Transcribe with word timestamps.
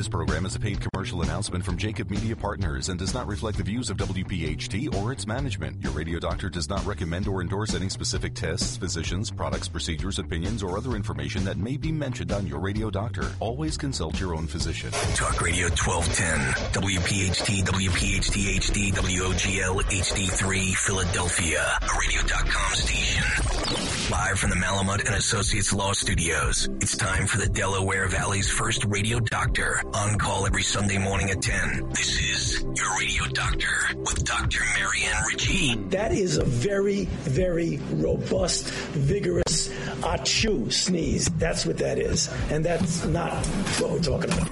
This 0.00 0.08
program 0.08 0.46
is 0.46 0.56
a 0.56 0.58
paid 0.58 0.78
commercial 0.80 1.20
announcement 1.20 1.62
from 1.62 1.76
Jacob 1.76 2.08
Media 2.08 2.34
Partners 2.34 2.88
and 2.88 2.98
does 2.98 3.12
not 3.12 3.26
reflect 3.26 3.58
the 3.58 3.62
views 3.62 3.90
of 3.90 3.98
WPHT 3.98 4.94
or 4.94 5.12
its 5.12 5.26
management. 5.26 5.78
Your 5.82 5.92
radio 5.92 6.18
doctor 6.18 6.48
does 6.48 6.70
not 6.70 6.82
recommend 6.86 7.28
or 7.28 7.42
endorse 7.42 7.74
any 7.74 7.90
specific 7.90 8.32
tests, 8.34 8.78
physicians, 8.78 9.30
products, 9.30 9.68
procedures, 9.68 10.18
opinions, 10.18 10.62
or 10.62 10.78
other 10.78 10.96
information 10.96 11.44
that 11.44 11.58
may 11.58 11.76
be 11.76 11.92
mentioned 11.92 12.32
on 12.32 12.46
your 12.46 12.60
radio 12.60 12.88
doctor. 12.88 13.30
Always 13.40 13.76
consult 13.76 14.18
your 14.18 14.34
own 14.34 14.46
physician. 14.46 14.90
Talk 15.16 15.38
Radio 15.42 15.68
1210, 15.68 16.80
WPHT, 16.80 17.62
WPHT 17.66 18.56
HD, 18.56 18.94
WOGL 18.94 19.82
HD3, 19.82 20.76
Philadelphia, 20.76 21.78
a 21.82 21.98
radio.com 21.98 22.74
station. 22.74 23.89
Live 24.10 24.40
from 24.40 24.50
the 24.50 24.56
Malamut 24.56 25.06
and 25.06 25.14
Associates 25.14 25.72
Law 25.72 25.92
Studios, 25.92 26.68
it's 26.80 26.96
time 26.96 27.28
for 27.28 27.38
the 27.38 27.48
Delaware 27.48 28.08
Valley's 28.08 28.50
first 28.50 28.84
radio 28.86 29.20
doctor 29.20 29.80
on 29.94 30.18
call 30.18 30.46
every 30.46 30.64
Sunday 30.64 30.98
morning 30.98 31.30
at 31.30 31.40
10. 31.40 31.90
This 31.90 32.18
is 32.18 32.62
your 32.74 32.98
radio 32.98 33.24
doctor 33.26 33.68
with 33.98 34.24
Dr. 34.24 34.64
Marianne 34.76 35.22
Ritchie. 35.28 35.76
That 35.90 36.10
is 36.10 36.38
a 36.38 36.44
very, 36.44 37.04
very 37.04 37.78
robust, 37.92 38.66
vigorous 38.94 39.68
achoo 40.00 40.72
sneeze. 40.72 41.26
That's 41.38 41.64
what 41.64 41.78
that 41.78 42.00
is. 42.00 42.28
And 42.50 42.64
that's 42.64 43.04
not 43.04 43.46
what 43.78 43.92
we're 43.92 44.00
talking 44.00 44.32
about. 44.32 44.50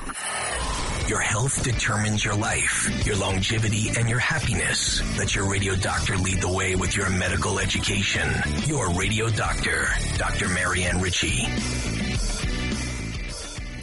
Your 1.08 1.20
health 1.20 1.62
determines 1.62 2.22
your 2.22 2.34
life, 2.34 3.06
your 3.06 3.16
longevity, 3.16 3.88
and 3.96 4.10
your 4.10 4.18
happiness. 4.18 5.00
Let 5.16 5.34
your 5.34 5.50
radio 5.50 5.74
doctor 5.74 6.18
lead 6.18 6.42
the 6.42 6.52
way 6.52 6.76
with 6.76 6.94
your 6.94 7.08
medical 7.08 7.58
education. 7.58 8.28
Your 8.66 8.90
radio 8.90 9.30
doctor, 9.30 9.86
Dr. 10.18 10.50
Marianne 10.50 11.00
Ritchie. 11.00 11.46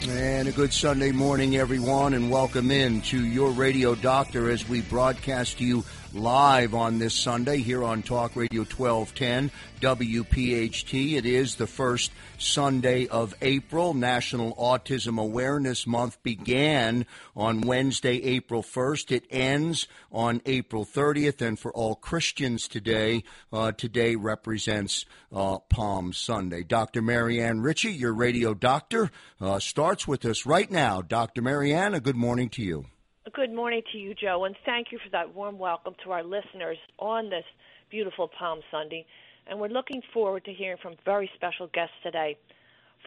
And 0.08 0.46
a 0.46 0.52
good 0.52 0.72
Sunday 0.72 1.10
morning, 1.10 1.56
everyone, 1.56 2.14
and 2.14 2.30
welcome 2.30 2.70
in 2.70 3.00
to 3.02 3.20
your 3.20 3.50
radio 3.50 3.96
doctor 3.96 4.48
as 4.48 4.68
we 4.68 4.80
broadcast 4.82 5.58
to 5.58 5.64
you 5.64 5.84
live 6.14 6.74
on 6.74 6.98
this 6.98 7.14
Sunday 7.14 7.58
here 7.58 7.82
on 7.84 8.02
Talk 8.02 8.36
Radio 8.36 8.62
1210 8.62 9.50
WPHT. 9.80 11.14
It 11.14 11.26
is 11.26 11.56
the 11.56 11.66
first 11.66 12.12
Sunday 12.38 13.06
of 13.08 13.34
April. 13.42 13.94
National 13.94 14.54
Autism 14.56 15.20
Awareness 15.20 15.86
Month 15.86 16.22
began 16.22 17.06
on 17.34 17.60
Wednesday, 17.60 18.22
April 18.22 18.62
1st. 18.62 19.12
It 19.12 19.26
ends 19.30 19.86
on 20.10 20.40
April 20.46 20.84
30th. 20.84 21.40
And 21.40 21.58
for 21.58 21.72
all 21.72 21.94
Christians 21.94 22.68
today, 22.68 23.24
uh, 23.52 23.72
today 23.72 24.16
represents 24.16 25.04
uh, 25.32 25.58
Palm 25.58 26.12
Sunday. 26.12 26.62
Dr. 26.62 27.02
Marianne 27.02 27.60
Ritchie, 27.60 27.92
your 27.92 28.14
radio 28.14 28.54
doctor, 28.54 29.10
uh, 29.40 29.58
starts 29.58 30.08
with 30.08 30.24
us 30.24 30.46
right 30.46 30.70
now. 30.70 31.02
Dr. 31.02 31.42
Marianne, 31.42 31.94
a 31.94 32.00
good 32.00 32.16
morning 32.16 32.48
to 32.50 32.62
you. 32.62 32.86
Good 33.34 33.52
morning 33.52 33.82
to 33.90 33.98
you, 33.98 34.14
Joe, 34.14 34.44
and 34.44 34.54
thank 34.64 34.92
you 34.92 34.98
for 35.02 35.10
that 35.10 35.34
warm 35.34 35.58
welcome 35.58 35.94
to 36.04 36.12
our 36.12 36.22
listeners 36.22 36.78
on 37.00 37.28
this 37.28 37.44
beautiful 37.90 38.28
Palm 38.28 38.60
Sunday. 38.70 39.04
And 39.48 39.58
we're 39.58 39.66
looking 39.66 40.00
forward 40.14 40.44
to 40.44 40.52
hearing 40.52 40.78
from 40.80 40.94
very 41.04 41.28
special 41.34 41.66
guests 41.74 41.96
today. 42.04 42.38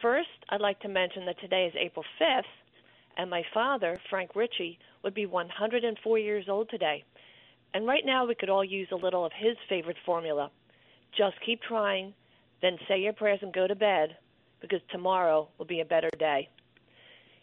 First, 0.02 0.28
I'd 0.50 0.60
like 0.60 0.82
to 0.82 0.90
mention 0.90 1.26
that 1.26 1.40
today 1.40 1.68
is 1.68 1.74
April 1.80 2.04
5th, 2.22 2.44
and 3.18 3.30
my 3.30 3.44
father, 3.54 3.98
Frank 4.10 4.36
Ritchie, 4.36 4.78
would 5.04 5.14
be 5.14 5.26
104 5.26 6.20
years 6.20 6.46
old 6.50 6.70
today. 6.70 7.06
And 7.74 7.88
right 7.88 8.04
now, 8.06 8.26
we 8.26 8.36
could 8.36 8.50
all 8.50 8.64
use 8.64 8.90
a 8.92 8.98
little 8.98 9.26
of 9.26 9.32
his 9.34 9.56
favorite 9.70 9.98
formula 10.06 10.52
just 11.18 11.38
keep 11.46 11.62
trying, 11.62 12.14
then 12.62 12.78
say 12.88 13.00
your 13.00 13.14
prayers 13.14 13.40
and 13.42 13.54
go 13.54 13.68
to 13.68 13.76
bed, 13.76 14.18
because 14.60 14.82
tomorrow 14.92 15.48
will 15.58 15.66
be 15.66 15.80
a 15.80 15.86
better 15.86 16.10
day. 16.20 16.50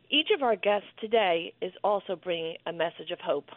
Each 0.08 0.28
of 0.32 0.42
our 0.44 0.54
guests 0.54 0.88
today 1.00 1.52
is 1.60 1.72
also 1.82 2.14
bringing 2.14 2.56
a 2.64 2.72
message 2.72 3.10
of 3.10 3.18
hope. 3.18 3.48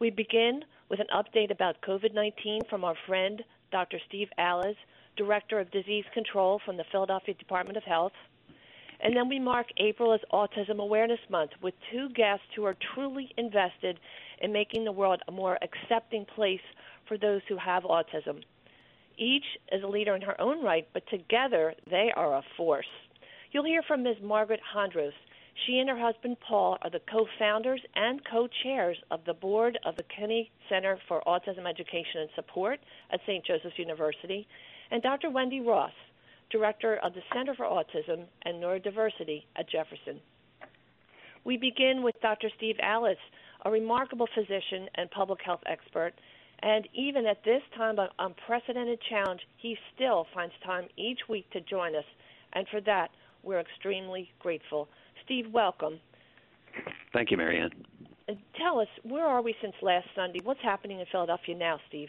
We 0.00 0.10
begin 0.10 0.64
with 0.90 0.98
an 0.98 1.06
update 1.14 1.52
about 1.52 1.80
COVID 1.82 2.12
19 2.12 2.62
from 2.68 2.82
our 2.82 2.96
friend, 3.06 3.42
Dr. 3.70 3.98
Steve 4.08 4.28
Alles, 4.36 4.76
Director 5.16 5.60
of 5.60 5.70
Disease 5.70 6.04
Control 6.12 6.60
from 6.64 6.76
the 6.76 6.84
Philadelphia 6.90 7.34
Department 7.34 7.76
of 7.76 7.84
Health. 7.84 8.12
And 9.00 9.14
then 9.14 9.28
we 9.28 9.38
mark 9.38 9.68
April 9.76 10.12
as 10.12 10.20
Autism 10.32 10.80
Awareness 10.80 11.20
Month 11.30 11.52
with 11.62 11.74
two 11.92 12.08
guests 12.08 12.46
who 12.56 12.64
are 12.64 12.76
truly 12.94 13.30
invested 13.36 14.00
in 14.40 14.52
making 14.52 14.84
the 14.84 14.92
world 14.92 15.22
a 15.28 15.32
more 15.32 15.56
accepting 15.62 16.24
place 16.34 16.66
for 17.06 17.16
those 17.16 17.42
who 17.48 17.56
have 17.58 17.84
autism. 17.84 18.42
Each 19.18 19.44
is 19.70 19.84
a 19.84 19.88
leader 19.88 20.16
in 20.16 20.22
her 20.22 20.40
own 20.40 20.64
right, 20.64 20.88
but 20.92 21.06
together 21.08 21.74
they 21.88 22.10
are 22.16 22.34
a 22.34 22.42
force. 22.56 22.86
You'll 23.52 23.64
hear 23.64 23.82
from 23.82 24.02
Ms. 24.02 24.16
Margaret 24.20 24.60
Hondros. 24.74 25.12
She 25.64 25.78
and 25.78 25.88
her 25.88 25.98
husband 25.98 26.36
Paul 26.46 26.76
are 26.82 26.90
the 26.90 27.00
co 27.10 27.26
founders 27.38 27.80
and 27.94 28.20
co 28.24 28.48
chairs 28.62 28.98
of 29.10 29.24
the 29.24 29.32
board 29.32 29.78
of 29.84 29.96
the 29.96 30.02
Kinney 30.04 30.50
Center 30.68 30.98
for 31.08 31.22
Autism 31.26 31.66
Education 31.66 32.20
and 32.20 32.30
Support 32.34 32.80
at 33.10 33.20
St. 33.26 33.44
Joseph's 33.44 33.78
University, 33.78 34.46
and 34.90 35.02
Dr. 35.02 35.30
Wendy 35.30 35.60
Ross, 35.60 35.92
director 36.50 36.96
of 36.96 37.14
the 37.14 37.22
Center 37.34 37.54
for 37.54 37.64
Autism 37.64 38.26
and 38.42 38.62
Neurodiversity 38.62 39.44
at 39.56 39.68
Jefferson. 39.68 40.20
We 41.44 41.56
begin 41.56 42.02
with 42.02 42.20
Dr. 42.20 42.50
Steve 42.56 42.76
Alles, 42.82 43.18
a 43.64 43.70
remarkable 43.70 44.28
physician 44.34 44.88
and 44.96 45.10
public 45.10 45.40
health 45.42 45.62
expert. 45.66 46.12
And 46.60 46.88
even 46.94 47.26
at 47.26 47.44
this 47.44 47.62
time 47.76 47.98
of 47.98 48.10
unprecedented 48.18 48.98
challenge, 49.08 49.40
he 49.56 49.76
still 49.94 50.26
finds 50.34 50.54
time 50.64 50.88
each 50.96 51.20
week 51.28 51.48
to 51.50 51.60
join 51.60 51.94
us. 51.94 52.04
And 52.52 52.66
for 52.68 52.80
that, 52.82 53.10
we're 53.42 53.60
extremely 53.60 54.30
grateful. 54.40 54.88
Steve, 55.26 55.46
welcome. 55.52 56.00
Thank 57.12 57.30
you, 57.30 57.36
Marianne. 57.36 57.70
And 58.28 58.38
tell 58.56 58.80
us, 58.80 58.88
where 59.02 59.26
are 59.26 59.42
we 59.42 59.54
since 59.60 59.74
last 59.82 60.06
Sunday? 60.14 60.40
What's 60.42 60.62
happening 60.62 61.00
in 61.00 61.06
Philadelphia 61.12 61.56
now, 61.56 61.78
Steve? 61.88 62.08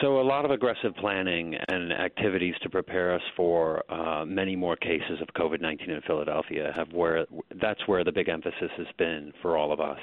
So, 0.00 0.20
a 0.20 0.22
lot 0.22 0.44
of 0.44 0.50
aggressive 0.50 0.94
planning 0.96 1.54
and 1.68 1.92
activities 1.92 2.54
to 2.62 2.68
prepare 2.68 3.14
us 3.14 3.22
for 3.36 3.82
uh, 3.90 4.24
many 4.24 4.56
more 4.56 4.76
cases 4.76 5.20
of 5.22 5.28
COVID 5.34 5.60
19 5.60 5.90
in 5.90 6.00
Philadelphia 6.02 6.72
have 6.76 6.92
where 6.92 7.26
that's 7.60 7.80
where 7.86 8.04
the 8.04 8.12
big 8.12 8.28
emphasis 8.28 8.70
has 8.76 8.86
been 8.98 9.32
for 9.40 9.56
all 9.56 9.72
of 9.72 9.80
us. 9.80 10.00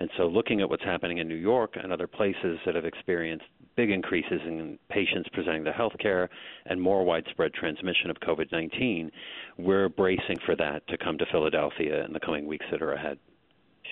And 0.00 0.10
so, 0.16 0.24
looking 0.24 0.60
at 0.60 0.70
what's 0.70 0.82
happening 0.82 1.18
in 1.18 1.28
New 1.28 1.36
York 1.36 1.74
and 1.80 1.92
other 1.92 2.06
places 2.06 2.58
that 2.66 2.74
have 2.74 2.84
experienced 2.84 3.44
big 3.80 3.90
increases 3.90 4.42
in 4.44 4.78
patients 4.90 5.26
presenting 5.32 5.64
to 5.64 5.72
healthcare 5.72 6.28
and 6.66 6.78
more 6.78 7.02
widespread 7.02 7.50
transmission 7.54 8.10
of 8.10 8.16
COVID 8.16 8.52
19, 8.52 9.10
we're 9.56 9.88
bracing 9.88 10.36
for 10.44 10.54
that 10.54 10.86
to 10.88 10.98
come 10.98 11.16
to 11.16 11.24
Philadelphia 11.32 12.04
in 12.04 12.12
the 12.12 12.20
coming 12.20 12.46
weeks 12.46 12.66
that 12.70 12.82
are 12.82 12.92
ahead. 12.92 13.18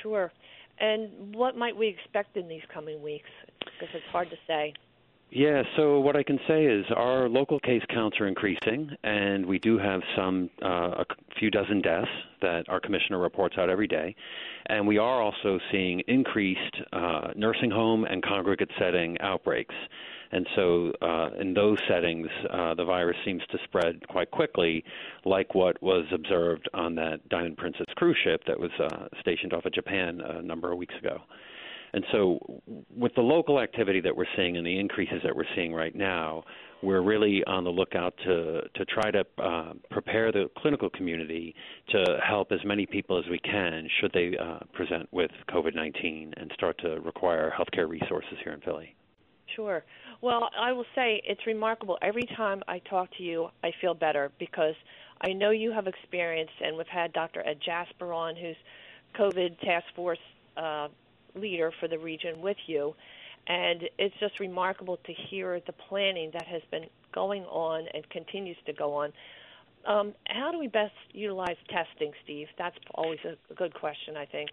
Sure. 0.02 0.30
And 0.78 1.34
what 1.34 1.56
might 1.56 1.74
we 1.74 1.88
expect 1.88 2.36
in 2.36 2.48
these 2.48 2.60
coming 2.72 3.00
weeks? 3.00 3.30
Because 3.60 3.88
it's 3.94 4.04
hard 4.12 4.28
to 4.28 4.36
say. 4.46 4.74
Yeah, 5.30 5.62
so 5.76 6.00
what 6.00 6.16
I 6.16 6.22
can 6.22 6.38
say 6.48 6.64
is 6.64 6.86
our 6.96 7.28
local 7.28 7.60
case 7.60 7.82
counts 7.92 8.18
are 8.18 8.26
increasing, 8.26 8.90
and 9.04 9.44
we 9.44 9.58
do 9.58 9.76
have 9.76 10.00
some, 10.16 10.48
uh, 10.64 11.02
a 11.02 11.04
few 11.38 11.50
dozen 11.50 11.82
deaths 11.82 12.08
that 12.40 12.66
our 12.70 12.80
commissioner 12.80 13.18
reports 13.18 13.56
out 13.58 13.68
every 13.68 13.86
day. 13.86 14.16
And 14.66 14.86
we 14.86 14.96
are 14.96 15.20
also 15.20 15.60
seeing 15.70 16.00
increased 16.08 16.80
uh, 16.94 17.32
nursing 17.36 17.70
home 17.70 18.04
and 18.04 18.22
congregate 18.22 18.70
setting 18.78 19.20
outbreaks. 19.20 19.74
And 20.32 20.46
so, 20.56 20.92
uh, 21.02 21.30
in 21.38 21.52
those 21.52 21.78
settings, 21.88 22.28
uh, 22.48 22.74
the 22.74 22.84
virus 22.84 23.16
seems 23.24 23.42
to 23.50 23.58
spread 23.64 24.06
quite 24.08 24.30
quickly, 24.30 24.82
like 25.26 25.54
what 25.54 25.82
was 25.82 26.06
observed 26.10 26.68
on 26.72 26.94
that 26.96 27.26
Diamond 27.28 27.58
Princess 27.58 27.86
cruise 27.96 28.18
ship 28.24 28.44
that 28.46 28.58
was 28.58 28.70
uh, 28.80 29.08
stationed 29.20 29.52
off 29.52 29.66
of 29.66 29.72
Japan 29.72 30.22
a 30.22 30.40
number 30.40 30.72
of 30.72 30.78
weeks 30.78 30.94
ago. 30.98 31.20
And 31.92 32.04
so, 32.12 32.60
with 32.94 33.14
the 33.14 33.22
local 33.22 33.60
activity 33.60 34.00
that 34.02 34.14
we're 34.14 34.26
seeing 34.36 34.56
and 34.56 34.66
the 34.66 34.78
increases 34.78 35.20
that 35.24 35.34
we're 35.34 35.44
seeing 35.54 35.72
right 35.72 35.94
now, 35.94 36.44
we're 36.82 37.00
really 37.00 37.42
on 37.44 37.64
the 37.64 37.70
lookout 37.70 38.14
to 38.24 38.62
to 38.74 38.84
try 38.84 39.10
to 39.10 39.24
uh, 39.42 39.72
prepare 39.90 40.30
the 40.30 40.50
clinical 40.58 40.90
community 40.90 41.54
to 41.90 42.18
help 42.26 42.52
as 42.52 42.60
many 42.64 42.86
people 42.86 43.18
as 43.18 43.24
we 43.30 43.38
can 43.38 43.88
should 44.00 44.12
they 44.12 44.36
uh, 44.36 44.58
present 44.72 45.08
with 45.12 45.30
COVID-19 45.50 46.32
and 46.36 46.50
start 46.54 46.78
to 46.78 47.00
require 47.00 47.52
healthcare 47.56 47.88
resources 47.88 48.34
here 48.44 48.52
in 48.52 48.60
Philly. 48.60 48.94
Sure. 49.56 49.82
Well, 50.20 50.50
I 50.58 50.72
will 50.72 50.84
say 50.94 51.22
it's 51.24 51.40
remarkable. 51.46 51.98
Every 52.02 52.28
time 52.36 52.62
I 52.68 52.80
talk 52.90 53.08
to 53.16 53.22
you, 53.22 53.48
I 53.64 53.72
feel 53.80 53.94
better 53.94 54.30
because 54.38 54.74
I 55.22 55.32
know 55.32 55.50
you 55.50 55.72
have 55.72 55.86
experience, 55.86 56.50
and 56.62 56.76
we've 56.76 56.86
had 56.86 57.12
Dr. 57.12 57.44
Ed 57.46 57.58
Jasper 57.64 58.12
on, 58.12 58.36
who's 58.36 58.56
COVID 59.18 59.58
task 59.60 59.86
force 59.96 60.18
uh, 60.56 60.88
leader 61.34 61.72
for 61.80 61.88
the 61.88 61.98
region 61.98 62.40
with 62.40 62.56
you. 62.66 62.94
And 63.46 63.84
it's 63.98 64.14
just 64.20 64.40
remarkable 64.40 64.98
to 65.06 65.12
hear 65.12 65.60
the 65.66 65.72
planning 65.72 66.30
that 66.34 66.46
has 66.46 66.62
been 66.70 66.84
going 67.14 67.44
on 67.44 67.86
and 67.94 68.08
continues 68.10 68.58
to 68.66 68.72
go 68.72 68.92
on. 68.92 69.12
Um, 69.86 70.12
how 70.28 70.50
do 70.52 70.58
we 70.58 70.66
best 70.66 70.92
utilize 71.12 71.56
testing, 71.70 72.12
Steve? 72.24 72.48
That's 72.58 72.76
always 72.94 73.20
a 73.24 73.54
good 73.54 73.72
question, 73.72 74.16
I 74.16 74.26
think. 74.26 74.50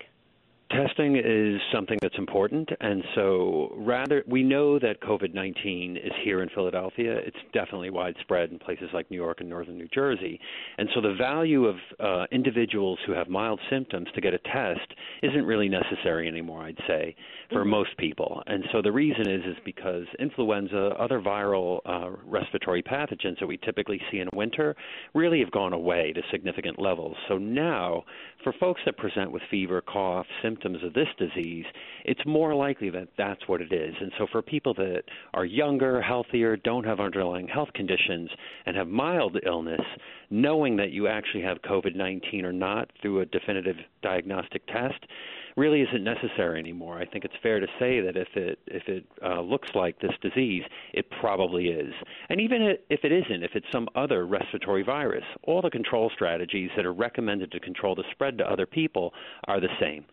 Testing 0.72 1.16
is 1.16 1.62
something 1.74 1.98
that's 2.02 2.18
important, 2.18 2.70
and 2.80 3.04
so 3.14 3.74
rather 3.78 4.24
we 4.28 4.44
know 4.44 4.80
that 4.80 5.02
COVID-19 5.02 5.98
is 5.98 6.12
here 6.24 6.42
in 6.42 6.50
Philadelphia. 6.50 7.18
It's 7.18 7.38
definitely 7.54 7.92
widespread 7.92 8.52
in 8.52 8.60
places 8.60 8.90
like 8.94 9.10
New 9.12 9.18
York 9.18 9.42
and 9.42 9.50
northern 9.50 9.78
New 9.78 9.88
Jersey, 9.94 10.40
and 10.78 10.90
so 10.96 11.02
the 11.02 11.14
value 11.14 11.66
of 11.66 11.76
uh, 12.00 12.26
individuals 12.32 13.00
who 13.06 13.14
have 13.14 13.30
mild 13.30 13.60
symptoms 13.70 14.08
to 14.16 14.22
get 14.22 14.34
a 14.34 14.40
test 14.40 14.94
isn't 15.22 15.46
really 15.46 15.70
necessary 15.70 16.28
anymore. 16.28 16.64
I'd 16.64 16.78
say 16.88 17.16
for 17.50 17.62
mm-hmm. 17.62 17.70
most 17.70 17.96
people, 17.98 18.42
and 18.48 18.64
so 18.72 18.82
the 18.82 18.92
reason 18.92 19.30
is 19.30 19.42
is 19.46 19.58
because 19.64 20.06
influenza, 20.20 20.96
other 21.00 21.22
viral 21.22 21.80
uh, 21.86 22.10
respiratory 22.26 22.82
pathogens 22.82 23.40
that 23.40 23.48
we 23.48 23.58
typically 23.58 24.02
see 24.12 24.20
in 24.20 24.30
winter, 24.34 24.76
really 25.14 25.40
have 25.40 25.52
gone 25.52 25.74
away 25.74 26.12
to 26.14 26.22
significant 26.32 26.80
levels. 26.80 27.16
So 27.28 27.38
now, 27.38 28.04
for 28.44 28.54
folks 28.60 28.82
that 28.86 28.98
present 28.98 29.32
with 29.32 29.44
fever, 29.52 29.82
cough, 29.82 30.26
symptoms 30.42 30.55
symptoms 30.56 30.84
of 30.84 30.94
this 30.94 31.08
disease, 31.18 31.66
it's 32.06 32.22
more 32.26 32.56
likely 32.56 32.90
that 32.90 33.10
that's 33.18 33.48
what 33.48 33.62
it 33.62 33.72
is. 33.72 33.94
And 34.00 34.12
so 34.18 34.28
for 34.32 34.42
people 34.42 34.74
that 34.76 35.04
are 35.34 35.46
younger, 35.46 36.02
healthier, 36.02 36.56
don't 36.56 36.86
have 36.86 37.00
underlying 37.00 37.48
health 37.48 37.70
conditions, 37.74 38.30
and 38.66 38.76
have 38.78 38.88
mild 38.88 39.38
illness, 39.46 39.82
knowing 40.30 40.78
that 40.78 40.92
you 40.92 41.08
actually 41.08 41.44
have 41.44 41.58
COVID 41.62 41.96
19 41.96 42.46
or 42.46 42.54
not 42.54 42.90
through 43.02 43.22
a 43.22 43.26
definitive 43.26 43.76
diagnostic 44.02 44.66
test 44.68 45.06
really 45.56 45.82
isn't 45.82 46.04
necessary 46.04 46.60
anymore. 46.60 47.00
I 47.00 47.06
think 47.06 47.24
it's 47.24 47.34
fair 47.42 47.60
to 47.60 47.68
say 47.80 48.02
that 48.02 48.18
if 48.18 48.28
it 48.36 48.60
if 48.68 48.84
it 48.88 49.06
uh, 49.24 49.42
looks 49.42 49.70
like 49.74 50.00
this 50.00 50.12
disease, 50.22 50.64
it 50.94 51.06
probably 51.22 51.68
is. 51.68 51.94
And 52.30 52.42
even 52.42 52.62
if 52.90 53.00
it 53.04 53.12
isn't, 53.12 53.44
if 53.44 53.52
it's 53.56 53.66
some 53.72 53.88
other 53.96 54.26
respiratory 54.26 54.84
virus, 54.84 55.24
all 55.44 55.62
the 55.62 55.70
control 55.70 56.12
strategies 56.14 56.70
that 56.76 56.86
are 56.86 56.94
recommended 56.94 57.52
to 57.52 57.60
control 57.60 57.96
the 57.96 58.04
spread 58.12 58.38
to 58.40 58.50
other 58.50 58.66
people 58.66 59.14
are 59.48 59.60
the 59.60 59.70
same 59.80 60.06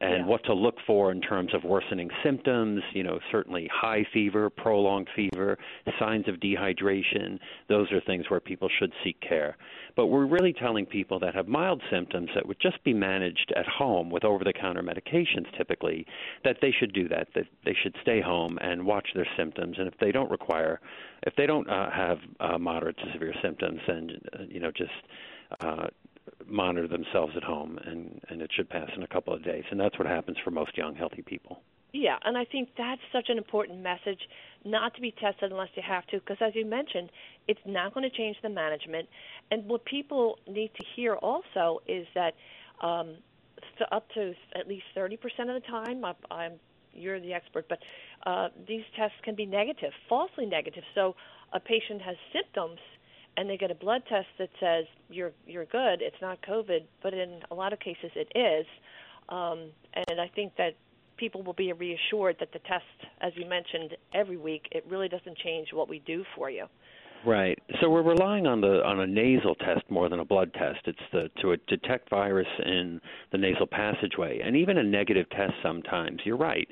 and 0.00 0.24
yeah. 0.24 0.26
what 0.26 0.44
to 0.44 0.54
look 0.54 0.76
for 0.86 1.12
in 1.12 1.20
terms 1.20 1.54
of 1.54 1.64
worsening 1.64 2.10
symptoms, 2.22 2.82
you 2.92 3.02
know, 3.02 3.18
certainly 3.30 3.68
high 3.72 4.04
fever, 4.12 4.50
prolonged 4.50 5.08
fever, 5.14 5.58
signs 5.98 6.28
of 6.28 6.36
dehydration. 6.36 7.38
Those 7.68 7.90
are 7.92 8.00
things 8.00 8.26
where 8.28 8.40
people 8.40 8.68
should 8.78 8.92
seek 9.04 9.20
care. 9.20 9.56
But 9.96 10.06
we're 10.06 10.26
really 10.26 10.52
telling 10.52 10.86
people 10.86 11.18
that 11.20 11.34
have 11.34 11.48
mild 11.48 11.82
symptoms 11.90 12.28
that 12.34 12.46
would 12.46 12.60
just 12.60 12.82
be 12.84 12.92
managed 12.92 13.52
at 13.56 13.66
home 13.66 14.10
with 14.10 14.24
over 14.24 14.44
the 14.44 14.52
counter 14.52 14.82
medications 14.82 15.46
typically 15.56 16.06
that 16.44 16.58
they 16.60 16.72
should 16.78 16.92
do 16.92 17.08
that, 17.08 17.28
that 17.34 17.46
they 17.64 17.74
should 17.82 17.94
stay 18.02 18.20
home 18.20 18.58
and 18.60 18.84
watch 18.84 19.08
their 19.14 19.26
symptoms. 19.36 19.76
And 19.78 19.88
if 19.88 19.94
they 19.98 20.12
don't 20.12 20.30
require, 20.30 20.80
if 21.22 21.34
they 21.36 21.46
don't 21.46 21.68
uh, 21.68 21.90
have 21.90 22.18
uh, 22.40 22.58
moderate 22.58 22.98
to 22.98 23.12
severe 23.12 23.34
symptoms, 23.42 23.80
then, 23.86 24.10
uh, 24.34 24.42
you 24.48 24.60
know, 24.60 24.70
just 24.70 24.90
uh, 25.60 25.86
monitor 26.46 26.88
themselves 26.88 27.32
at 27.36 27.42
home, 27.42 27.78
and 27.84 28.20
and 28.28 28.42
it 28.42 28.50
should 28.54 28.68
pass 28.68 28.88
in 28.96 29.02
a 29.02 29.06
couple 29.06 29.34
of 29.34 29.44
days. 29.44 29.64
And 29.70 29.78
that's 29.78 29.98
what 29.98 30.06
happens 30.06 30.36
for 30.44 30.50
most 30.50 30.76
young, 30.76 30.94
healthy 30.94 31.22
people. 31.22 31.62
Yeah, 31.92 32.16
and 32.24 32.36
I 32.36 32.44
think 32.44 32.70
that's 32.76 33.00
such 33.12 33.26
an 33.28 33.38
important 33.38 33.80
message 33.80 34.18
not 34.64 34.94
to 34.96 35.00
be 35.00 35.12
tested 35.12 35.50
unless 35.50 35.68
you 35.76 35.82
have 35.86 36.06
to, 36.08 36.18
because 36.18 36.36
as 36.40 36.54
you 36.54 36.66
mentioned, 36.66 37.10
it's 37.48 37.60
not 37.64 37.94
going 37.94 38.08
to 38.08 38.14
change 38.14 38.36
the 38.42 38.50
management. 38.50 39.08
And 39.50 39.66
what 39.66 39.84
people 39.84 40.38
need 40.46 40.72
to 40.76 40.84
hear 40.94 41.14
also 41.14 41.80
is 41.86 42.06
that 42.14 42.34
um, 42.82 43.16
up 43.92 44.08
to 44.14 44.34
at 44.54 44.68
least 44.68 44.84
30% 44.96 45.14
of 45.14 45.62
the 45.62 45.62
time, 45.70 46.04
I, 46.04 46.14
I'm 46.30 46.52
you're 46.92 47.20
the 47.20 47.34
expert, 47.34 47.66
but 47.68 47.78
uh, 48.26 48.48
these 48.66 48.82
tests 48.98 49.16
can 49.22 49.34
be 49.34 49.46
negative, 49.46 49.92
falsely 50.08 50.46
negative. 50.46 50.82
So 50.94 51.14
a 51.52 51.60
patient 51.60 52.00
has 52.02 52.16
symptoms 52.32 52.78
and 53.36 53.48
they 53.48 53.56
get 53.56 53.70
a 53.70 53.74
blood 53.74 54.02
test 54.08 54.26
that 54.38 54.50
says 54.60 54.84
you're 55.08 55.32
you're 55.46 55.66
good, 55.66 56.02
it's 56.02 56.16
not 56.20 56.38
COVID, 56.42 56.84
but 57.02 57.14
in 57.14 57.40
a 57.50 57.54
lot 57.54 57.72
of 57.72 57.80
cases 57.80 58.10
it 58.14 58.30
is. 58.34 58.66
Um, 59.28 59.70
and 59.94 60.20
I 60.20 60.30
think 60.34 60.52
that 60.56 60.74
people 61.16 61.42
will 61.42 61.54
be 61.54 61.72
reassured 61.72 62.36
that 62.40 62.52
the 62.52 62.58
test, 62.60 62.84
as 63.20 63.32
you 63.36 63.46
mentioned 63.46 63.96
every 64.14 64.36
week, 64.36 64.68
it 64.70 64.84
really 64.88 65.08
doesn't 65.08 65.36
change 65.38 65.68
what 65.72 65.88
we 65.88 66.00
do 66.00 66.24
for 66.36 66.50
you. 66.50 66.66
Right. 67.24 67.58
So 67.80 67.90
we're 67.90 68.02
relying 68.02 68.46
on 68.46 68.60
the 68.60 68.84
on 68.84 69.00
a 69.00 69.06
nasal 69.06 69.54
test 69.56 69.82
more 69.90 70.08
than 70.08 70.20
a 70.20 70.24
blood 70.24 70.52
test. 70.54 70.80
It's 70.84 70.98
the 71.12 71.28
to 71.40 71.56
detect 71.66 72.08
virus 72.08 72.46
in 72.64 73.00
the 73.32 73.38
nasal 73.38 73.66
passageway, 73.66 74.40
and 74.44 74.56
even 74.56 74.78
a 74.78 74.82
negative 74.82 75.28
test 75.30 75.54
sometimes. 75.62 76.20
You're 76.24 76.36
right 76.36 76.68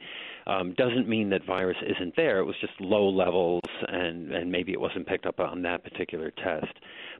um, 0.47 0.75
doesn't 0.75 1.09
mean 1.09 1.31
that 1.31 1.45
virus 1.47 1.77
isn't 1.83 2.15
there. 2.17 2.39
It 2.39 2.45
was 2.45 2.57
just 2.61 2.73
low 2.81 3.09
levels, 3.09 3.63
and 3.89 4.33
and 4.33 4.51
maybe 4.51 4.73
it 4.73 4.81
wasn't 4.81 5.07
picked 5.07 5.27
up 5.27 5.41
on 5.41 5.63
that 5.63 5.85
particular 5.85 6.31
test. 6.31 6.73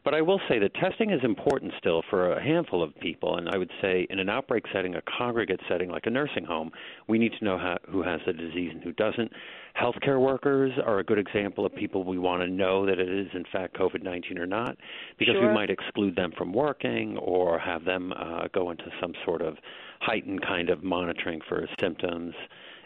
But 0.05 0.13
I 0.13 0.21
will 0.21 0.41
say 0.49 0.59
that 0.59 0.75
testing 0.75 1.11
is 1.11 1.21
important 1.25 1.73
still 1.79 2.03
for 2.11 2.33
a 2.33 2.43
handful 2.43 2.83
of 2.83 2.95
people, 3.01 3.37
and 3.37 3.49
I 3.49 3.57
would 3.57 3.71
say 3.81 4.07
in 4.11 4.19
an 4.19 4.29
outbreak 4.29 4.65
setting, 4.73 4.97
a 4.97 5.03
congregate 5.19 5.61
setting 5.67 5.89
like 5.89 6.05
a 6.05 6.11
nursing 6.11 6.45
home, 6.45 6.71
we 7.09 7.19
need 7.19 7.33
to 7.39 7.45
know 7.45 7.57
how, 7.57 7.79
who 7.91 8.03
has 8.03 8.21
the 8.27 8.35
disease 8.35 8.73
and 8.75 8.83
who 8.83 8.93
doesn't. 8.93 9.33
Healthcare 9.81 10.21
workers 10.21 10.73
are 10.85 10.99
a 10.99 11.05
good 11.05 11.19
example 11.19 11.65
of 11.65 11.75
people 11.75 12.05
we 12.05 12.19
want 12.19 12.43
to 12.43 12.49
know 12.49 12.85
that 12.85 12.99
it 12.99 13.09
is 13.09 13.29
in 13.33 13.45
fact 13.51 13.77
COVID-19 13.77 14.39
or 14.39 14.47
not, 14.47 14.77
because 15.19 15.35
sure. 15.35 15.49
we 15.49 15.55
might 15.55 15.71
exclude 15.71 16.15
them 16.15 16.33
from 16.37 16.53
working 16.53 17.17
or 17.17 17.59
have 17.59 17.85
them 17.85 18.13
uh, 18.13 18.47
go 18.53 18.71
into 18.71 18.85
some 19.01 19.15
sort 19.25 19.41
of 19.41 19.57
heightened 20.01 20.43
kind 20.43 20.69
of 20.69 20.85
monitoring 20.85 21.41
for 21.49 21.67
symptoms. 21.81 22.35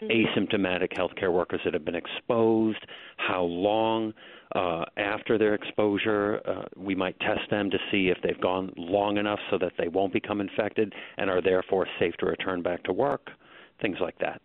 Asymptomatic 0.01 0.93
healthcare 0.93 1.31
workers 1.31 1.61
that 1.65 1.73
have 1.73 1.85
been 1.85 1.95
exposed, 1.95 2.85
how 3.17 3.43
long 3.43 4.13
uh, 4.55 4.83
after 4.97 5.37
their 5.37 5.53
exposure 5.53 6.41
uh, 6.47 6.63
we 6.75 6.95
might 6.95 7.19
test 7.19 7.49
them 7.51 7.69
to 7.69 7.77
see 7.91 8.07
if 8.07 8.17
they've 8.23 8.41
gone 8.41 8.71
long 8.77 9.17
enough 9.17 9.39
so 9.51 9.57
that 9.57 9.73
they 9.77 9.87
won't 9.87 10.13
become 10.13 10.41
infected 10.41 10.93
and 11.17 11.29
are 11.29 11.41
therefore 11.41 11.87
safe 11.99 12.15
to 12.17 12.25
return 12.25 12.61
back 12.61 12.83
to 12.83 12.93
work, 12.93 13.29
things 13.81 13.97
like 14.01 14.17
that. 14.19 14.41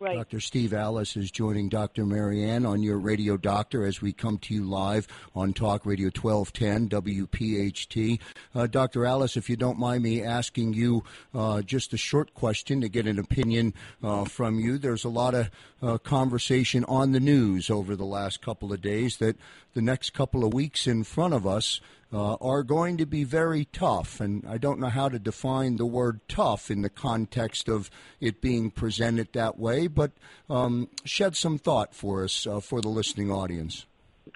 Right. 0.00 0.16
Dr. 0.16 0.38
Steve 0.38 0.72
Alles 0.74 1.16
is 1.16 1.28
joining 1.28 1.68
Dr. 1.68 2.06
Marianne 2.06 2.64
on 2.64 2.84
your 2.84 2.98
radio 2.98 3.36
doctor 3.36 3.84
as 3.84 4.00
we 4.00 4.12
come 4.12 4.38
to 4.38 4.54
you 4.54 4.62
live 4.62 5.08
on 5.34 5.52
Talk 5.52 5.84
Radio 5.84 6.06
1210 6.06 6.88
WPHT. 6.88 8.20
Uh, 8.54 8.68
Dr. 8.68 9.04
Alles, 9.04 9.36
if 9.36 9.50
you 9.50 9.56
don't 9.56 9.76
mind 9.76 10.04
me 10.04 10.22
asking 10.22 10.74
you 10.74 11.02
uh, 11.34 11.62
just 11.62 11.92
a 11.92 11.96
short 11.96 12.32
question 12.34 12.80
to 12.80 12.88
get 12.88 13.08
an 13.08 13.18
opinion 13.18 13.74
uh, 14.00 14.24
from 14.24 14.60
you, 14.60 14.78
there's 14.78 15.04
a 15.04 15.08
lot 15.08 15.34
of 15.34 15.50
uh, 15.82 15.98
conversation 15.98 16.84
on 16.84 17.10
the 17.10 17.18
news 17.18 17.68
over 17.68 17.96
the 17.96 18.04
last 18.04 18.40
couple 18.40 18.72
of 18.72 18.80
days 18.80 19.16
that 19.16 19.36
the 19.74 19.82
next 19.82 20.10
couple 20.10 20.44
of 20.44 20.54
weeks 20.54 20.86
in 20.86 21.02
front 21.02 21.34
of 21.34 21.44
us 21.44 21.80
uh, 22.12 22.34
are 22.34 22.62
going 22.62 22.96
to 22.96 23.06
be 23.06 23.24
very 23.24 23.66
tough. 23.66 24.20
And 24.20 24.44
I 24.46 24.58
don't 24.58 24.80
know 24.80 24.88
how 24.88 25.08
to 25.08 25.18
define 25.18 25.76
the 25.76 25.86
word 25.86 26.20
tough 26.28 26.70
in 26.70 26.82
the 26.82 26.90
context 26.90 27.68
of 27.68 27.90
it 28.20 28.40
being 28.40 28.70
presented 28.70 29.32
that 29.32 29.58
way, 29.58 29.86
but 29.86 30.12
um, 30.48 30.88
shed 31.04 31.36
some 31.36 31.58
thought 31.58 31.94
for 31.94 32.24
us, 32.24 32.46
uh, 32.46 32.60
for 32.60 32.80
the 32.80 32.88
listening 32.88 33.30
audience. 33.30 33.86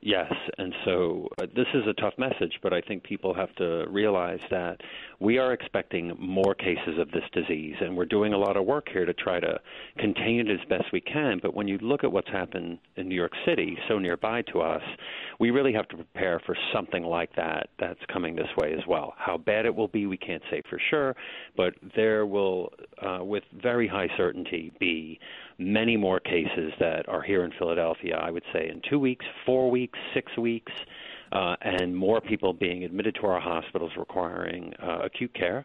Yes, 0.00 0.32
and 0.58 0.74
so 0.84 1.28
uh, 1.38 1.46
this 1.54 1.66
is 1.74 1.86
a 1.86 1.92
tough 1.94 2.14
message, 2.18 2.58
but 2.62 2.72
I 2.72 2.80
think 2.80 3.02
people 3.02 3.34
have 3.34 3.54
to 3.56 3.84
realize 3.88 4.40
that 4.50 4.80
we 5.20 5.38
are 5.38 5.52
expecting 5.52 6.16
more 6.18 6.54
cases 6.54 6.98
of 6.98 7.10
this 7.10 7.24
disease, 7.32 7.76
and 7.80 7.96
we're 7.96 8.06
doing 8.06 8.32
a 8.32 8.38
lot 8.38 8.56
of 8.56 8.64
work 8.64 8.88
here 8.92 9.04
to 9.04 9.12
try 9.12 9.40
to 9.40 9.60
contain 9.98 10.40
it 10.40 10.50
as 10.50 10.66
best 10.68 10.92
we 10.92 11.00
can. 11.00 11.40
But 11.42 11.54
when 11.54 11.68
you 11.68 11.78
look 11.78 12.04
at 12.04 12.12
what's 12.12 12.28
happened 12.28 12.78
in 12.96 13.08
New 13.08 13.14
York 13.14 13.32
City, 13.44 13.76
so 13.88 13.98
nearby 13.98 14.42
to 14.52 14.60
us, 14.60 14.82
we 15.38 15.50
really 15.50 15.72
have 15.72 15.88
to 15.88 15.96
prepare 15.96 16.40
for 16.46 16.56
something 16.72 17.04
like 17.04 17.34
that 17.36 17.68
that's 17.78 18.00
coming 18.12 18.34
this 18.34 18.48
way 18.56 18.72
as 18.72 18.86
well. 18.88 19.14
How 19.16 19.36
bad 19.36 19.66
it 19.66 19.74
will 19.74 19.88
be, 19.88 20.06
we 20.06 20.16
can't 20.16 20.42
say 20.50 20.62
for 20.68 20.80
sure, 20.90 21.14
but 21.56 21.74
there 21.96 22.26
will, 22.26 22.72
uh, 23.00 23.24
with 23.24 23.44
very 23.62 23.86
high 23.88 24.08
certainty, 24.16 24.72
be 24.78 25.18
many 25.58 25.96
more 25.96 26.20
cases 26.20 26.72
that 26.80 27.08
are 27.08 27.22
here 27.22 27.44
in 27.44 27.52
Philadelphia, 27.58 28.16
I 28.16 28.30
would 28.30 28.44
say 28.52 28.68
in 28.68 28.80
two 28.88 28.98
weeks, 28.98 29.24
four 29.46 29.70
weeks, 29.70 29.98
six 30.14 30.36
weeks, 30.36 30.72
uh, 31.32 31.56
and 31.62 31.96
more 31.96 32.20
people 32.20 32.52
being 32.52 32.84
admitted 32.84 33.14
to 33.16 33.26
our 33.26 33.40
hospitals 33.40 33.92
requiring 33.96 34.72
uh, 34.82 35.00
acute 35.04 35.32
care. 35.34 35.64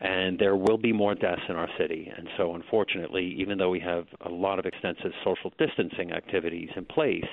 And 0.00 0.38
there 0.38 0.56
will 0.56 0.78
be 0.78 0.92
more 0.92 1.14
deaths 1.14 1.42
in 1.48 1.54
our 1.54 1.68
city. 1.78 2.10
And 2.16 2.28
so, 2.36 2.54
unfortunately, 2.54 3.36
even 3.38 3.56
though 3.56 3.70
we 3.70 3.78
have 3.80 4.06
a 4.22 4.28
lot 4.28 4.58
of 4.58 4.66
extensive 4.66 5.12
social 5.22 5.52
distancing 5.58 6.12
activities 6.12 6.70
in 6.74 6.84
place, 6.86 7.24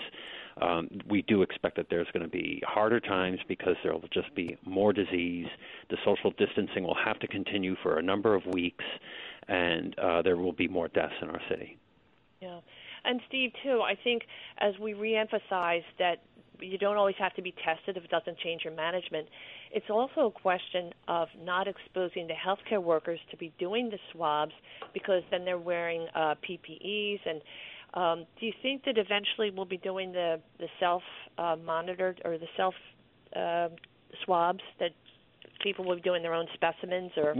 um, 0.62 0.90
we 1.10 1.22
do 1.24 1.42
expect 1.42 1.78
that 1.78 1.88
there's 1.90 2.08
going 2.14 2.24
to 2.24 2.30
be 2.30 2.62
harder 2.68 3.00
times 3.00 3.40
because 3.48 3.76
there 3.84 3.94
will 3.94 4.04
just 4.14 4.34
be 4.36 4.58
more 4.66 4.94
disease. 4.94 5.48
The 5.90 5.98
social 6.06 6.32
distancing 6.38 6.84
will 6.84 6.98
have 7.04 7.18
to 7.20 7.28
continue 7.28 7.76
for 7.82 7.98
a 7.98 8.04
number 8.04 8.36
of 8.36 8.46
weeks, 8.48 8.86
and 9.48 9.98
uh, 9.98 10.22
there 10.22 10.38
will 10.38 10.54
be 10.54 10.68
more 10.68 10.90
deaths 10.90 11.14
in 11.22 11.30
our 11.30 11.42
city. 11.50 11.78
Yeah. 12.42 12.60
And 13.04 13.20
Steve, 13.28 13.52
too, 13.64 13.82
I 13.82 13.96
think 14.02 14.24
as 14.60 14.74
we 14.80 14.94
reemphasize 14.94 15.84
that 15.98 16.18
you 16.62 16.78
don't 16.78 16.98
always 16.98 17.16
have 17.20 17.34
to 17.36 17.42
be 17.42 17.54
tested 17.64 17.98
if 17.98 18.04
it 18.04 18.10
doesn't 18.10 18.38
change 18.40 18.64
your 18.64 18.74
management, 18.74 19.28
it's 19.72 19.90
also 19.90 20.28
a 20.28 20.32
question 20.32 20.92
of 21.08 21.28
not 21.42 21.68
exposing 21.68 22.28
the 22.28 22.34
healthcare 22.34 22.84
workers 22.84 23.20
to 23.32 23.38
be 23.38 23.54
doing 23.60 23.90
the 23.90 24.00
swabs 24.12 24.52
because 24.94 25.24
then 25.32 25.46
they're 25.46 25.58
wearing 25.58 26.08
uh, 26.16 26.36
PPEs. 26.48 27.20
And 27.26 27.42
um, 27.94 28.26
do 28.40 28.46
you 28.46 28.54
think 28.62 28.84
that 28.86 28.98
eventually 28.98 29.52
we'll 29.52 29.66
be 29.66 29.78
doing 29.78 30.12
the, 30.12 30.40
the 30.60 30.68
self 30.80 31.04
uh, 31.38 31.56
monitored 31.64 32.22
or 32.26 32.38
the 32.38 32.48
self 32.58 32.74
uh, 33.36 33.70
swabs 34.26 34.64
that 34.80 34.92
people 35.64 35.86
will 35.86 35.96
be 35.96 36.02
doing 36.02 36.22
their 36.22 36.34
own 36.34 36.48
specimens 36.54 37.12
or? 37.18 37.36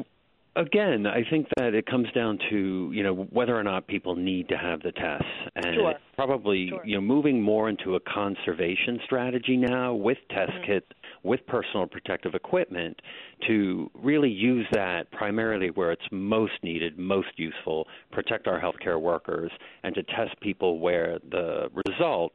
Again, 0.56 1.06
I 1.06 1.24
think 1.30 1.48
that 1.58 1.74
it 1.74 1.86
comes 1.86 2.12
down 2.12 2.40
to 2.50 2.92
you 2.92 3.04
know 3.04 3.28
whether 3.30 3.56
or 3.56 3.64
not 3.64 3.88
people 3.88 4.16
need 4.16 4.50
to 4.50 4.58
have 4.58 4.82
the 4.82 4.92
tests, 4.92 5.26
and 5.56 5.76
sure. 5.76 5.92
it's 5.92 6.00
probably 6.16 6.70
sure. 6.70 6.82
you 6.84 6.96
know 6.96 7.02
moving 7.02 7.42
more 7.42 7.70
into 7.70 7.96
a 7.96 8.00
conservation 8.00 9.00
strategy 9.06 9.56
now 9.56 9.94
with 9.94 10.18
test 10.32 10.52
mm-hmm. 10.52 10.66
kits, 10.66 10.88
with 11.24 11.46
personal 11.48 11.86
protective 11.86 12.34
equipment, 12.34 13.00
to 13.48 13.92
really 13.94 14.30
use 14.30 14.66
that 14.72 15.12
primarily 15.12 15.70
where 15.70 15.92
it's 15.92 16.08
most 16.12 16.54
needed, 16.64 16.98
most 16.98 17.30
useful, 17.38 17.88
protect 18.12 18.48
our 18.48 18.60
healthcare 18.60 19.00
workers, 19.00 19.52
and 19.84 19.94
to 19.94 20.04
test 20.04 20.40
people 20.42 20.80
where 20.80 21.20
the 21.30 21.70
result 21.86 22.34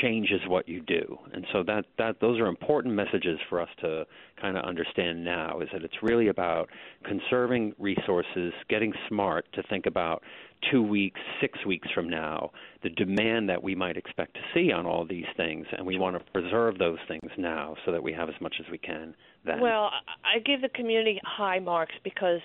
changes 0.00 0.40
what 0.46 0.68
you 0.68 0.80
do. 0.80 1.18
And 1.32 1.46
so 1.52 1.62
that 1.64 1.84
that 1.98 2.20
those 2.20 2.40
are 2.40 2.46
important 2.46 2.94
messages 2.94 3.38
for 3.48 3.60
us 3.60 3.68
to 3.80 4.06
kind 4.40 4.56
of 4.56 4.64
understand 4.64 5.24
now 5.24 5.60
is 5.60 5.68
that 5.72 5.82
it's 5.82 6.02
really 6.02 6.28
about 6.28 6.68
conserving 7.04 7.74
resources, 7.78 8.52
getting 8.68 8.92
smart 9.08 9.44
to 9.52 9.62
think 9.64 9.86
about 9.86 10.22
2 10.70 10.82
weeks, 10.82 11.20
6 11.40 11.66
weeks 11.66 11.88
from 11.94 12.08
now, 12.08 12.50
the 12.82 12.90
demand 12.90 13.48
that 13.48 13.62
we 13.62 13.74
might 13.74 13.96
expect 13.96 14.34
to 14.34 14.40
see 14.54 14.72
on 14.72 14.86
all 14.86 15.04
these 15.04 15.26
things 15.36 15.66
and 15.76 15.84
we 15.84 15.98
want 15.98 16.16
to 16.16 16.32
preserve 16.32 16.78
those 16.78 16.98
things 17.08 17.30
now 17.36 17.74
so 17.84 17.92
that 17.92 18.02
we 18.02 18.12
have 18.12 18.28
as 18.28 18.40
much 18.40 18.54
as 18.60 18.70
we 18.70 18.78
can 18.78 19.14
then. 19.44 19.60
Well, 19.60 19.90
I 20.24 20.38
give 20.38 20.62
the 20.62 20.68
community 20.68 21.20
high 21.24 21.58
marks 21.58 21.94
because 22.04 22.40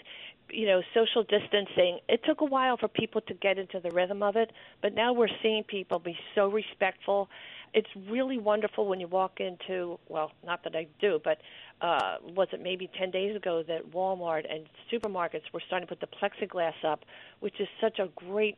you 0.50 0.66
know, 0.66 0.82
social 0.94 1.24
distancing, 1.24 2.00
it 2.08 2.22
took 2.26 2.42
a 2.42 2.46
while 2.46 2.78
for 2.78 2.88
people 2.88 3.22
to 3.22 3.34
get 3.34 3.58
into 3.58 3.80
the 3.80 3.92
rhythm 3.92 4.24
of 4.24 4.36
it, 4.36 4.52
but 4.82 4.94
now 4.94 5.14
we're 5.14 5.28
seeing 5.42 5.64
people 5.64 6.00
be 6.00 6.18
so 6.36 6.50
respectful. 6.50 7.30
It's 7.74 7.90
really 8.10 8.38
wonderful 8.38 8.88
when 8.88 9.00
you 9.00 9.08
walk 9.08 9.40
into, 9.40 10.00
well, 10.08 10.32
not 10.46 10.64
that 10.64 10.76
I 10.76 10.88
do, 11.02 11.20
but 11.24 11.40
uh, 11.82 12.16
was 12.36 12.48
it 12.54 12.62
maybe 12.62 12.90
10 12.98 13.12
days 13.12 13.36
ago 13.36 13.64
that 13.68 13.92
Walmart 13.92 14.44
and 14.50 14.66
supermarkets 14.92 15.44
were 15.54 15.62
starting 15.68 15.88
to 15.88 15.96
put 15.96 16.02
the 16.02 16.08
plexiglass 16.08 16.84
up, 16.86 17.02
which 17.40 17.60
is 17.60 17.68
such 17.82 18.00
a 18.00 18.08
great, 18.16 18.58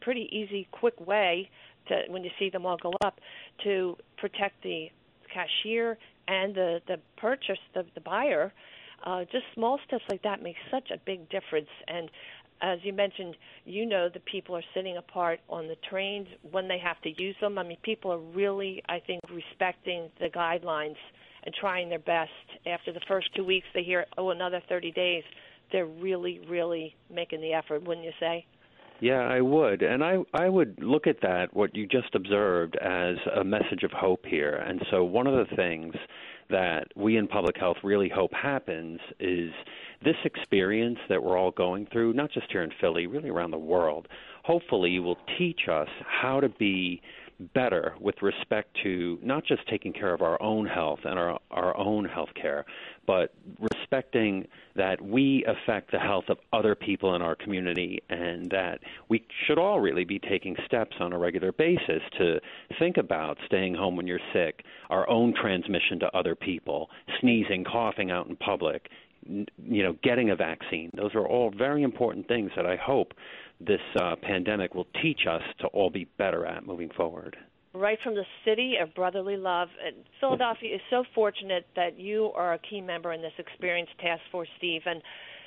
pretty 0.00 0.28
easy, 0.30 0.68
quick 0.70 1.00
way 1.00 1.48
to, 1.88 2.02
when 2.08 2.24
you 2.24 2.30
see 2.38 2.50
them 2.50 2.66
all 2.66 2.76
go 2.76 2.92
up, 3.04 3.20
to 3.64 3.96
protect 4.18 4.62
the 4.62 4.88
cashier 5.32 5.96
and 6.28 6.54
the, 6.54 6.80
the 6.86 6.98
purchase, 7.16 7.58
the, 7.74 7.84
the 7.94 8.00
buyer 8.00 8.52
uh, 9.04 9.24
just 9.24 9.44
small 9.54 9.78
steps 9.86 10.04
like 10.08 10.22
that 10.22 10.42
make 10.42 10.56
such 10.70 10.90
a 10.90 10.98
big 11.04 11.28
difference. 11.28 11.68
And 11.88 12.10
as 12.60 12.78
you 12.82 12.92
mentioned, 12.92 13.36
you 13.64 13.84
know 13.86 14.08
the 14.08 14.20
people 14.20 14.56
are 14.56 14.64
sitting 14.74 14.96
apart 14.96 15.40
on 15.48 15.66
the 15.66 15.76
trains 15.88 16.28
when 16.50 16.68
they 16.68 16.78
have 16.78 17.00
to 17.02 17.10
use 17.22 17.36
them. 17.40 17.58
I 17.58 17.64
mean, 17.64 17.78
people 17.82 18.12
are 18.12 18.18
really, 18.18 18.82
I 18.88 19.00
think, 19.00 19.20
respecting 19.30 20.10
the 20.20 20.28
guidelines 20.28 20.96
and 21.44 21.54
trying 21.54 21.88
their 21.88 21.98
best. 21.98 22.30
After 22.66 22.92
the 22.92 23.00
first 23.08 23.34
two 23.34 23.44
weeks, 23.44 23.66
they 23.74 23.82
hear, 23.82 24.06
oh, 24.16 24.30
another 24.30 24.62
30 24.68 24.92
days. 24.92 25.24
They're 25.72 25.86
really, 25.86 26.40
really 26.48 26.94
making 27.12 27.40
the 27.40 27.52
effort, 27.52 27.82
wouldn't 27.82 28.06
you 28.06 28.12
say? 28.20 28.46
Yeah, 29.00 29.22
I 29.22 29.40
would. 29.40 29.82
And 29.82 30.04
I 30.04 30.18
I 30.32 30.48
would 30.48 30.78
look 30.80 31.08
at 31.08 31.22
that 31.22 31.52
what 31.52 31.74
you 31.74 31.88
just 31.88 32.14
observed 32.14 32.76
as 32.76 33.16
a 33.34 33.42
message 33.42 33.82
of 33.82 33.90
hope 33.90 34.24
here. 34.24 34.54
And 34.54 34.80
so 34.92 35.02
one 35.02 35.26
of 35.26 35.34
the 35.34 35.56
things 35.56 35.94
that 36.52 36.86
we 36.94 37.16
in 37.16 37.26
public 37.26 37.56
health 37.58 37.78
really 37.82 38.08
hope 38.08 38.32
happens 38.32 39.00
is 39.18 39.50
this 40.04 40.16
experience 40.24 40.98
that 41.08 41.22
we're 41.22 41.36
all 41.36 41.50
going 41.50 41.86
through, 41.92 42.12
not 42.12 42.30
just 42.30 42.46
here 42.52 42.62
in 42.62 42.70
Philly, 42.80 43.08
really 43.08 43.28
around 43.28 43.50
the 43.50 43.58
world, 43.58 44.06
hopefully 44.44 44.98
will 45.00 45.18
teach 45.36 45.62
us 45.68 45.88
how 46.06 46.38
to 46.38 46.48
be 46.48 47.02
better 47.54 47.94
with 48.00 48.22
respect 48.22 48.76
to 48.82 49.18
not 49.22 49.44
just 49.44 49.66
taking 49.68 49.92
care 49.92 50.14
of 50.14 50.22
our 50.22 50.40
own 50.42 50.66
health 50.66 51.00
and 51.04 51.18
our 51.18 51.38
our 51.50 51.76
own 51.76 52.04
health 52.04 52.30
care, 52.40 52.64
but 53.06 53.34
respecting 53.58 54.46
that 54.74 55.00
we 55.00 55.44
affect 55.46 55.90
the 55.90 55.98
health 55.98 56.24
of 56.28 56.38
other 56.52 56.74
people 56.74 57.14
in 57.14 57.22
our 57.22 57.34
community 57.34 58.02
and 58.08 58.50
that 58.50 58.80
we 59.08 59.24
should 59.46 59.58
all 59.58 59.80
really 59.80 60.04
be 60.04 60.18
taking 60.18 60.56
steps 60.64 60.96
on 61.00 61.12
a 61.12 61.18
regular 61.18 61.52
basis 61.52 62.02
to 62.18 62.40
think 62.78 62.96
about 62.96 63.36
staying 63.46 63.74
home 63.74 63.96
when 63.96 64.06
you're 64.06 64.20
sick, 64.32 64.64
our 64.90 65.08
own 65.08 65.34
transmission 65.34 65.98
to 66.00 66.16
other 66.16 66.34
people, 66.34 66.88
sneezing, 67.20 67.64
coughing 67.64 68.10
out 68.10 68.28
in 68.28 68.36
public, 68.36 68.88
you 69.26 69.82
know, 69.82 69.96
getting 70.02 70.30
a 70.30 70.36
vaccine. 70.36 70.90
Those 70.94 71.14
are 71.14 71.26
all 71.26 71.50
very 71.50 71.82
important 71.82 72.26
things 72.28 72.50
that 72.56 72.66
I 72.66 72.76
hope 72.76 73.12
this 73.66 73.80
uh, 74.00 74.16
pandemic 74.16 74.74
will 74.74 74.86
teach 75.02 75.20
us 75.28 75.42
to 75.60 75.66
all 75.68 75.90
be 75.90 76.06
better 76.18 76.46
at 76.46 76.66
moving 76.66 76.90
forward. 76.96 77.36
Right 77.74 77.98
from 78.02 78.14
the 78.14 78.24
city 78.44 78.74
of 78.80 78.94
brotherly 78.94 79.36
love. 79.36 79.68
And 79.84 79.96
Philadelphia 80.20 80.74
is 80.74 80.80
so 80.90 81.04
fortunate 81.14 81.66
that 81.74 81.98
you 81.98 82.30
are 82.34 82.54
a 82.54 82.58
key 82.58 82.80
member 82.80 83.12
in 83.12 83.22
this 83.22 83.32
experienced 83.38 83.92
task 83.98 84.22
force, 84.30 84.48
Steve. 84.58 84.82
And 84.84 85.02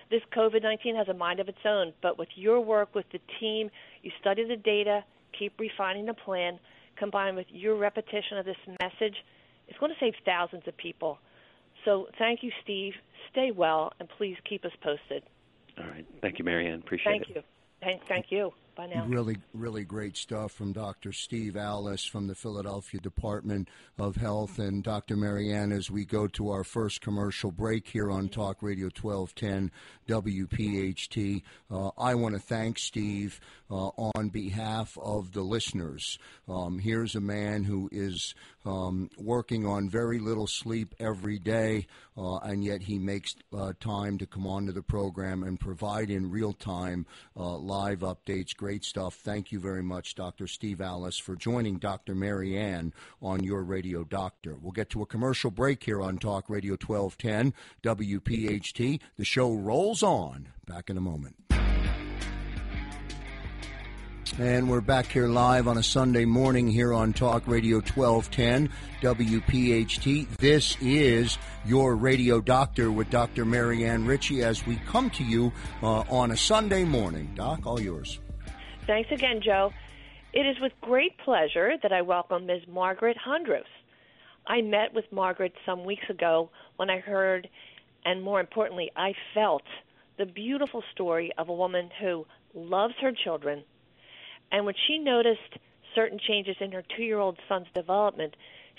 this 0.09 0.21
COVID 0.35 0.63
19 0.63 0.95
has 0.95 1.07
a 1.07 1.13
mind 1.13 1.39
of 1.39 1.47
its 1.47 1.59
own, 1.65 1.93
but 2.01 2.17
with 2.17 2.29
your 2.35 2.61
work 2.61 2.95
with 2.95 3.05
the 3.11 3.19
team, 3.39 3.69
you 4.01 4.11
study 4.19 4.43
the 4.47 4.55
data, 4.55 5.03
keep 5.37 5.59
refining 5.59 6.05
the 6.05 6.13
plan, 6.13 6.59
combined 6.97 7.35
with 7.35 7.47
your 7.49 7.75
repetition 7.75 8.37
of 8.37 8.45
this 8.45 8.57
message, 8.81 9.15
it's 9.67 9.77
going 9.79 9.91
to 9.91 9.97
save 9.99 10.13
thousands 10.25 10.63
of 10.67 10.77
people. 10.77 11.17
So 11.83 12.07
thank 12.17 12.43
you, 12.43 12.51
Steve. 12.63 12.93
Stay 13.31 13.51
well, 13.51 13.93
and 13.99 14.09
please 14.17 14.37
keep 14.47 14.65
us 14.65 14.71
posted. 14.81 15.23
All 15.77 15.87
right. 15.87 16.05
Thank 16.21 16.39
you, 16.39 16.45
Marianne. 16.45 16.79
Appreciate 16.79 17.11
thank 17.11 17.21
it. 17.23 17.25
Thank 17.25 17.35
you. 17.37 17.54
Thank, 17.85 18.01
thank 18.07 18.31
you. 18.31 18.51
Bye 18.75 18.87
now. 18.87 19.05
Really, 19.07 19.37
really 19.53 19.85
great 19.85 20.17
stuff 20.17 20.51
from 20.51 20.73
Dr. 20.73 21.13
Steve 21.13 21.55
Alles 21.55 22.03
from 22.03 22.27
the 22.27 22.35
Philadelphia 22.35 22.99
Department 22.99 23.69
of 23.97 24.17
Health 24.17 24.59
and 24.59 24.83
Dr. 24.83 25.15
Marianne 25.15 25.71
as 25.71 25.89
we 25.89 26.03
go 26.03 26.27
to 26.27 26.49
our 26.49 26.65
first 26.65 26.99
commercial 26.99 27.51
break 27.51 27.87
here 27.87 28.11
on 28.11 28.27
Talk 28.27 28.61
Radio 28.61 28.87
1210 28.87 29.71
WPHT. 30.09 31.41
Uh, 31.71 31.91
I 31.97 32.15
want 32.15 32.35
to 32.35 32.41
thank 32.41 32.77
Steve 32.77 33.39
uh, 33.71 33.91
on 34.15 34.29
behalf 34.29 34.97
of 35.01 35.31
the 35.31 35.41
listeners. 35.41 36.19
Um, 36.47 36.79
here's 36.79 37.15
a 37.15 37.21
man 37.21 37.63
who 37.63 37.89
is 37.91 38.35
um, 38.65 39.09
working 39.17 39.65
on 39.65 39.89
very 39.89 40.19
little 40.19 40.47
sleep 40.47 40.95
every 40.99 41.39
day, 41.39 41.87
uh, 42.17 42.37
and 42.37 42.63
yet 42.63 42.81
he 42.81 42.99
makes 42.99 43.35
uh, 43.55 43.73
time 43.79 44.17
to 44.17 44.25
come 44.25 44.47
onto 44.47 44.71
the 44.71 44.81
program 44.81 45.43
and 45.43 45.59
provide 45.59 46.09
in 46.09 46.29
real 46.29 46.53
time 46.53 47.05
uh, 47.37 47.57
live 47.57 47.99
updates. 47.99 48.55
Great 48.65 48.83
stuff. 48.83 49.13
Thank 49.13 49.51
you 49.51 49.59
very 49.59 49.83
much, 49.83 50.15
Dr. 50.15 50.47
Steve 50.47 50.81
Alles, 50.81 51.19
for 51.19 51.35
joining 51.35 51.77
Dr. 51.77 52.15
Marianne 52.15 52.93
on 53.21 53.43
your 53.43 53.61
radio 53.61 54.03
doctor. 54.03 54.57
We'll 54.59 54.71
get 54.71 54.89
to 54.89 55.03
a 55.03 55.05
commercial 55.05 55.51
break 55.51 55.83
here 55.83 56.01
on 56.01 56.17
Talk 56.17 56.49
Radio 56.49 56.71
1210 56.73 57.53
WPHT. 57.83 59.01
The 59.17 59.23
show 59.23 59.53
rolls 59.53 60.01
on. 60.01 60.47
Back 60.65 60.89
in 60.89 60.97
a 60.97 60.99
moment. 60.99 61.35
And 64.39 64.67
we're 64.67 64.81
back 64.81 65.05
here 65.05 65.27
live 65.27 65.67
on 65.67 65.77
a 65.77 65.83
Sunday 65.83 66.25
morning 66.25 66.67
here 66.67 66.91
on 66.91 67.13
Talk 67.13 67.43
Radio 67.45 67.75
1210 67.75 68.71
WPHT. 69.01 70.37
This 70.37 70.75
is 70.81 71.37
your 71.67 71.95
radio 71.95 72.41
doctor 72.41 72.91
with 72.91 73.11
Dr. 73.11 73.45
Marianne 73.45 74.07
Ritchie 74.07 74.41
as 74.41 74.65
we 74.65 74.77
come 74.87 75.11
to 75.11 75.23
you 75.23 75.53
uh, 75.83 75.99
on 76.09 76.31
a 76.31 76.37
Sunday 76.37 76.83
morning. 76.83 77.31
Doc, 77.35 77.67
all 77.67 77.79
yours. 77.79 78.19
Thanks 78.87 79.11
again, 79.11 79.41
Joe. 79.43 79.71
It 80.33 80.45
is 80.45 80.57
with 80.61 80.71
great 80.81 81.17
pleasure 81.19 81.73
that 81.81 81.91
I 81.91 82.01
welcome 82.01 82.45
Ms. 82.45 82.61
Margaret 82.67 83.17
Hondros. 83.25 83.63
I 84.47 84.61
met 84.61 84.93
with 84.93 85.05
Margaret 85.11 85.53
some 85.65 85.85
weeks 85.85 86.09
ago 86.09 86.49
when 86.75 86.89
I 86.89 86.99
heard, 86.99 87.47
and 88.05 88.21
more 88.21 88.39
importantly, 88.39 88.91
I 88.95 89.13
felt 89.33 89.63
the 90.17 90.25
beautiful 90.25 90.83
story 90.93 91.31
of 91.37 91.49
a 91.49 91.53
woman 91.53 91.89
who 91.99 92.25
loves 92.53 92.93
her 93.01 93.11
children 93.11 93.63
and 94.51 94.65
when 94.65 94.75
she 94.87 94.97
noticed 94.97 95.57
certain 95.93 96.19
changes 96.19 96.55
in 96.59 96.71
her 96.71 96.83
two 96.95 97.03
year 97.03 97.19
old 97.19 97.37
son's 97.47 97.67
development, 97.73 98.35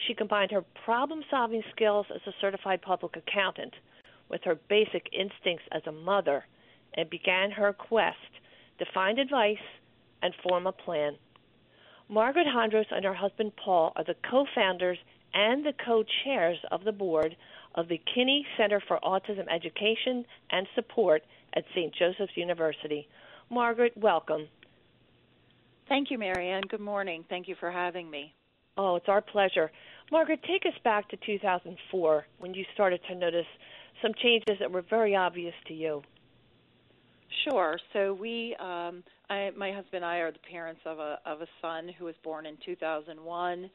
she 0.07 0.15
combined 0.15 0.51
her 0.51 0.65
problem 0.85 1.23
solving 1.31 1.63
skills 1.75 2.07
as 2.15 2.21
a 2.27 2.35
certified 2.41 2.83
public 2.83 3.17
accountant 3.17 3.75
with 4.29 4.43
her 4.45 4.59
basic 4.69 5.09
instincts 5.13 5.65
as 5.73 5.83
a 5.87 5.93
mother 5.93 6.45
and 6.95 7.09
began 7.11 7.51
her 7.51 7.73
quest 7.73 8.17
to 8.79 8.85
find 8.93 9.19
advice 9.19 9.57
and 10.23 10.35
form 10.43 10.67
a 10.67 10.73
plan. 10.73 11.17
Margaret 12.09 12.47
Hondros 12.47 12.87
and 12.91 13.05
her 13.05 13.15
husband 13.15 13.53
Paul 13.57 13.93
are 13.97 14.05
the 14.05 14.15
co 14.31 14.47
founders 14.55 14.99
and 15.35 15.65
the 15.65 15.73
co 15.85 16.05
chairs 16.25 16.59
of 16.71 16.85
the 16.85 16.93
board 16.93 17.37
of 17.75 17.89
the 17.89 18.01
Kinney 18.15 18.47
Center 18.57 18.81
for 18.87 18.99
Autism 19.03 19.47
Education 19.53 20.25
and 20.51 20.67
Support 20.75 21.23
at 21.55 21.65
St. 21.75 21.95
Joseph's 21.95 22.37
University. 22.37 23.09
Margaret, 23.51 23.93
welcome. 23.97 24.49
Thank 25.89 26.11
you, 26.11 26.19
Marianne. 26.19 26.65
Good 26.69 26.81
morning. 26.81 27.25
Thank 27.29 27.49
you 27.49 27.55
for 27.61 27.71
having 27.71 28.11
me. 28.11 28.35
Oh, 28.77 28.97
it's 28.97 29.09
our 29.09 29.21
pleasure. 29.21 29.71
Margaret, 30.11 30.41
take 30.47 30.67
us 30.67 30.79
back 30.85 31.09
to 31.11 31.17
2004 31.25 32.27
when 32.39 32.55
you 32.55 32.65
started 32.75 33.01
to 33.09 33.15
notice 33.15 33.47
some 34.03 34.13
changes 34.23 34.57
that 34.61 34.71
were 34.71 34.85
very 34.89 35.17
obvious 35.17 35.55
to 35.69 35.75
you. 35.75 36.03
Sure. 37.45 37.79
So 37.93 38.15
we, 38.15 38.57
um, 38.59 39.03
I, 39.29 39.51
my 39.57 39.73
husband 39.73 39.97
and 39.97 40.05
I, 40.05 40.19
are 40.19 40.33
the 40.33 40.39
parents 40.51 40.81
of 40.85 40.99
a 40.99 41.19
of 41.27 41.41
a 41.41 41.47
son 41.61 41.91
who 41.99 42.05
was 42.05 42.15
born 42.23 42.47
in 42.47 42.57
2001, 42.65 43.71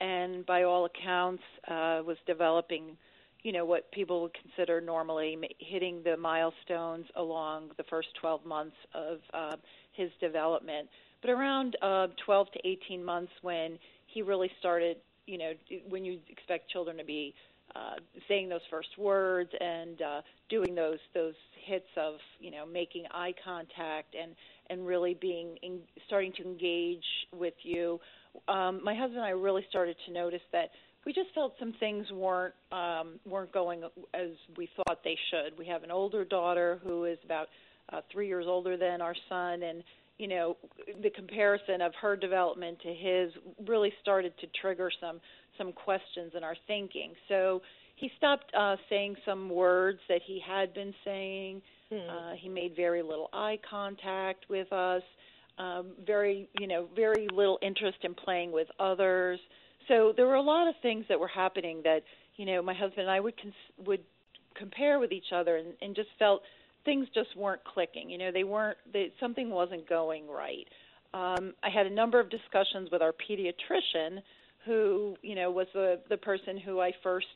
and 0.00 0.46
by 0.46 0.62
all 0.62 0.86
accounts, 0.86 1.42
uh, 1.68 2.00
was 2.04 2.16
developing, 2.26 2.96
you 3.42 3.52
know 3.52 3.64
what 3.64 3.90
people 3.92 4.22
would 4.22 4.34
consider 4.34 4.80
normally 4.80 5.38
hitting 5.58 6.02
the 6.04 6.16
milestones 6.16 7.06
along 7.16 7.70
the 7.76 7.84
first 7.84 8.08
12 8.20 8.46
months 8.46 8.76
of 8.94 9.18
uh, 9.32 9.56
his 9.92 10.10
development. 10.20 10.88
But 11.20 11.30
around 11.30 11.76
uh, 11.82 12.08
12 12.24 12.52
to 12.52 12.68
18 12.68 13.04
months, 13.04 13.32
when 13.42 13.78
he 14.06 14.22
really 14.22 14.50
started, 14.58 14.98
you 15.26 15.38
know, 15.38 15.52
when 15.88 16.04
you 16.04 16.18
expect 16.28 16.70
children 16.70 16.96
to 16.98 17.04
be 17.04 17.34
uh, 17.76 17.94
saying 18.28 18.48
those 18.48 18.60
first 18.70 18.88
words 18.98 19.50
and 19.60 20.00
uh, 20.00 20.20
doing 20.48 20.74
those 20.74 20.98
those 21.14 21.34
hits 21.66 21.88
of 21.96 22.14
you 22.40 22.50
know 22.50 22.64
making 22.66 23.04
eye 23.10 23.34
contact 23.44 24.14
and 24.20 24.34
and 24.70 24.86
really 24.86 25.14
being 25.14 25.56
in, 25.62 25.80
starting 26.06 26.32
to 26.36 26.42
engage 26.42 27.04
with 27.36 27.54
you. 27.62 28.00
Um, 28.48 28.80
my 28.82 28.94
husband 28.94 29.18
and 29.18 29.26
I 29.26 29.30
really 29.30 29.64
started 29.68 29.96
to 30.06 30.12
notice 30.12 30.40
that 30.52 30.70
we 31.06 31.12
just 31.12 31.28
felt 31.34 31.54
some 31.58 31.74
things 31.80 32.10
weren't 32.12 32.54
um, 32.72 33.20
weren't 33.26 33.52
going 33.52 33.82
as 34.14 34.30
we 34.56 34.68
thought 34.76 35.00
they 35.04 35.18
should. 35.30 35.58
We 35.58 35.66
have 35.66 35.82
an 35.82 35.90
older 35.90 36.24
daughter 36.24 36.80
who 36.82 37.04
is 37.04 37.18
about 37.24 37.48
uh, 37.92 38.00
three 38.12 38.28
years 38.28 38.46
older 38.48 38.76
than 38.76 39.00
our 39.00 39.14
son, 39.28 39.62
and 39.62 39.82
you 40.18 40.28
know 40.28 40.56
the 41.02 41.10
comparison 41.10 41.80
of 41.80 41.92
her 42.00 42.16
development 42.16 42.78
to 42.82 42.94
his 42.94 43.32
really 43.66 43.92
started 44.00 44.32
to 44.40 44.46
trigger 44.60 44.90
some 45.00 45.20
some 45.58 45.72
questions 45.72 46.32
in 46.36 46.44
our 46.44 46.56
thinking. 46.66 47.12
So 47.28 47.62
he 47.96 48.10
stopped 48.16 48.52
uh, 48.54 48.76
saying 48.88 49.16
some 49.24 49.48
words 49.48 50.00
that 50.08 50.20
he 50.26 50.40
had 50.44 50.74
been 50.74 50.94
saying. 51.04 51.62
Hmm. 51.90 52.10
Uh, 52.10 52.32
he 52.40 52.48
made 52.48 52.74
very 52.74 53.02
little 53.02 53.28
eye 53.32 53.58
contact 53.68 54.46
with 54.48 54.72
us. 54.72 55.02
Um, 55.56 55.92
very, 56.04 56.48
you 56.58 56.66
know, 56.66 56.88
very 56.96 57.28
little 57.32 57.60
interest 57.62 57.98
in 58.02 58.14
playing 58.14 58.50
with 58.50 58.66
others. 58.80 59.38
So 59.86 60.12
there 60.16 60.26
were 60.26 60.34
a 60.34 60.42
lot 60.42 60.66
of 60.66 60.74
things 60.82 61.04
that 61.08 61.20
were 61.20 61.28
happening 61.28 61.80
that, 61.84 62.02
you 62.36 62.44
know, 62.44 62.60
my 62.60 62.74
husband 62.74 63.02
and 63.02 63.10
I 63.10 63.20
would 63.20 63.40
cons- 63.40 63.86
would 63.86 64.00
compare 64.56 64.98
with 64.98 65.12
each 65.12 65.32
other 65.32 65.56
and, 65.56 65.74
and 65.80 65.94
just 65.94 66.08
felt 66.18 66.42
things 66.84 67.06
just 67.14 67.36
weren't 67.36 67.64
clicking. 67.64 68.10
You 68.10 68.18
know, 68.18 68.32
they 68.32 68.44
weren't. 68.44 68.78
They, 68.92 69.12
something 69.20 69.50
wasn't 69.50 69.88
going 69.88 70.28
right. 70.28 70.66
Um, 71.12 71.54
I 71.62 71.70
had 71.70 71.86
a 71.86 71.90
number 71.90 72.18
of 72.18 72.28
discussions 72.30 72.90
with 72.90 73.02
our 73.02 73.12
pediatrician 73.12 74.20
who 74.66 75.16
you 75.22 75.34
know 75.34 75.50
was 75.50 75.66
the 75.74 76.00
the 76.08 76.16
person 76.16 76.58
who 76.58 76.80
I 76.80 76.92
first 77.02 77.26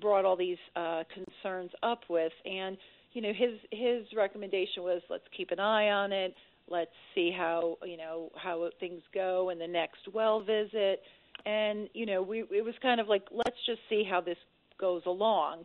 brought 0.00 0.24
all 0.24 0.36
these 0.36 0.58
uh, 0.76 1.04
concerns 1.12 1.70
up 1.82 2.02
with, 2.08 2.32
and 2.44 2.76
you 3.12 3.22
know 3.22 3.32
his 3.32 3.58
his 3.70 4.06
recommendation 4.16 4.82
was 4.82 5.02
let's 5.10 5.24
keep 5.36 5.50
an 5.50 5.60
eye 5.60 5.90
on 5.90 6.12
it, 6.12 6.34
let's 6.68 6.90
see 7.14 7.32
how 7.36 7.78
you 7.84 7.96
know 7.96 8.30
how 8.36 8.68
things 8.80 9.02
go 9.12 9.50
in 9.50 9.58
the 9.58 9.66
next 9.66 10.00
well 10.12 10.40
visit, 10.40 11.02
and 11.46 11.88
you 11.94 12.06
know 12.06 12.22
we 12.22 12.40
it 12.50 12.64
was 12.64 12.74
kind 12.82 13.00
of 13.00 13.08
like 13.08 13.24
let's 13.30 13.58
just 13.66 13.80
see 13.88 14.04
how 14.08 14.20
this 14.20 14.38
goes 14.78 15.02
along, 15.06 15.64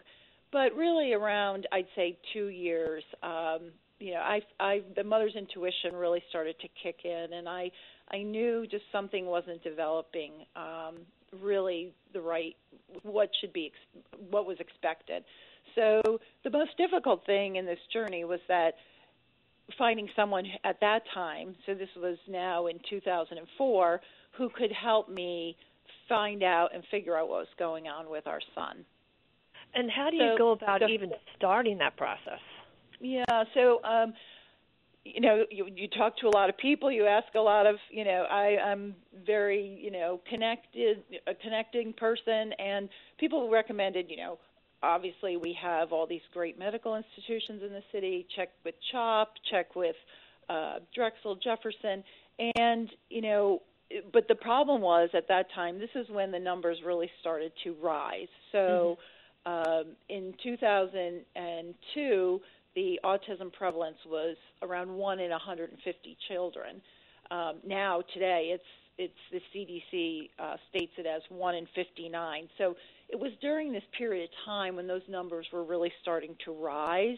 but 0.51 0.75
really 0.75 1.13
around 1.13 1.68
I'd 1.72 1.88
say 1.96 2.18
two 2.34 2.48
years. 2.48 3.03
Um, 3.24 3.72
you 4.00 4.13
know, 4.13 4.22
I, 4.22 4.41
I, 4.60 4.82
the 4.96 5.03
mother's 5.03 5.36
intuition 5.36 5.94
really 5.94 6.24
started 6.29 6.56
to 6.62 6.68
kick 6.82 7.01
in, 7.03 7.34
and 7.34 7.50
I, 7.50 7.70
I 8.12 8.24
knew 8.24 8.65
just 8.65 8.86
something 8.91 9.25
wasn't 9.25 9.62
developing 9.62 10.32
um, 10.56 11.00
really 11.41 11.94
the 12.13 12.22
right 12.22 12.56
what 13.03 13.29
should 13.39 13.53
be 13.53 13.72
what 14.29 14.46
was 14.46 14.58
expected. 14.60 15.24
So 15.75 16.20
the 16.44 16.50
most 16.50 16.75
difficult 16.77 17.25
thing 17.25 17.58
in 17.58 17.65
this 17.65 17.79
journey 17.94 18.24
was 18.24 18.39
that 18.48 18.75
finding 19.77 20.10
someone 20.15 20.46
at 20.63 20.79
that 20.82 21.03
time. 21.13 21.56
So 21.65 21.75
this 21.75 21.89
was 21.96 22.18
now 22.27 22.68
in 22.68 22.79
2004 22.89 24.01
who 24.38 24.50
could 24.50 24.72
help 24.72 25.10
me 25.10 25.56
find 26.08 26.41
out 26.41 26.70
and 26.74 26.84
figure 26.89 27.15
out 27.15 27.29
what 27.29 27.39
was 27.39 27.48
going 27.58 27.88
on 27.88 28.10
with 28.10 28.25
our 28.25 28.39
son. 28.56 28.84
And 29.74 29.90
how 29.90 30.10
do 30.10 30.18
you 30.18 30.34
so, 30.34 30.38
go 30.38 30.52
about 30.52 30.82
so, 30.82 30.88
even 30.88 31.12
starting 31.38 31.78
that 31.78 31.96
process? 31.96 32.40
Yeah, 33.00 33.24
so 33.54 33.82
um, 33.84 34.14
you 35.06 35.22
know 35.22 35.46
you 35.50 35.68
you 35.76 35.88
talk 35.88 36.18
to 36.18 36.28
a 36.28 36.30
lot 36.30 36.50
of 36.50 36.58
people 36.58 36.92
you 36.92 37.06
ask 37.06 37.28
a 37.36 37.40
lot 37.40 37.66
of 37.66 37.76
you 37.90 38.04
know 38.04 38.26
i 38.30 38.58
i'm 38.66 38.96
very 39.26 39.80
you 39.82 39.92
know 39.92 40.20
connected 40.30 41.04
a 41.28 41.34
connecting 41.36 41.94
person 41.94 42.52
and 42.60 42.90
people 43.20 43.50
recommended 43.50 44.10
you 44.10 44.18
know 44.18 44.38
obviously 44.84 45.38
we 45.38 45.58
have 45.60 45.92
all 45.92 46.06
these 46.08 46.22
great 46.34 46.58
medical 46.58 46.96
institutions 46.96 47.62
in 47.66 47.70
the 47.70 47.84
city 47.92 48.26
check 48.36 48.50
with 48.66 48.76
chop 48.92 49.34
check 49.50 49.76
with 49.76 49.96
uh 50.50 50.76
drexel 50.94 51.36
jefferson 51.36 52.04
and 52.56 52.90
you 53.10 53.22
know 53.22 53.62
but 54.14 54.28
the 54.28 54.36
problem 54.36 54.82
was 54.82 55.10
at 55.13 55.28
that 55.28 55.48
time 55.56 55.80
this 55.80 55.89
is 55.96 56.08
when 56.10 56.32
the 56.32 56.39
numbers 56.39 56.78
really 56.86 57.10
started 57.22 57.52
to 57.63 57.74
rise 57.82 58.28
so 58.52 58.58
mm-hmm. 58.58 59.02
Um 59.45 59.95
in 60.10 60.34
2002 60.43 62.41
the 62.75 62.99
autism 63.04 63.52
prevalence 63.52 63.97
was 64.06 64.38
around 64.62 64.89
one 64.89 65.19
in 65.19 65.32
150 65.32 66.17
children. 66.28 66.82
Um, 67.32 67.56
now, 67.65 68.02
today, 68.13 68.52
it's 68.54 68.63
it's 68.97 69.13
the 69.32 69.39
CDC 69.56 70.30
uh, 70.39 70.58
states 70.69 70.91
it 70.97 71.06
as 71.06 71.21
one 71.30 71.56
in 71.56 71.65
59. 71.73 72.49
So 72.58 72.75
it 73.08 73.17
was 73.17 73.32
during 73.39 73.71
this 73.71 73.84
period 73.97 74.25
of 74.25 74.30
time 74.45 74.75
when 74.75 74.88
those 74.88 75.04
numbers 75.08 75.45
were 75.54 75.63
really 75.63 75.91
starting 76.02 76.36
to 76.43 76.52
rise, 76.52 77.17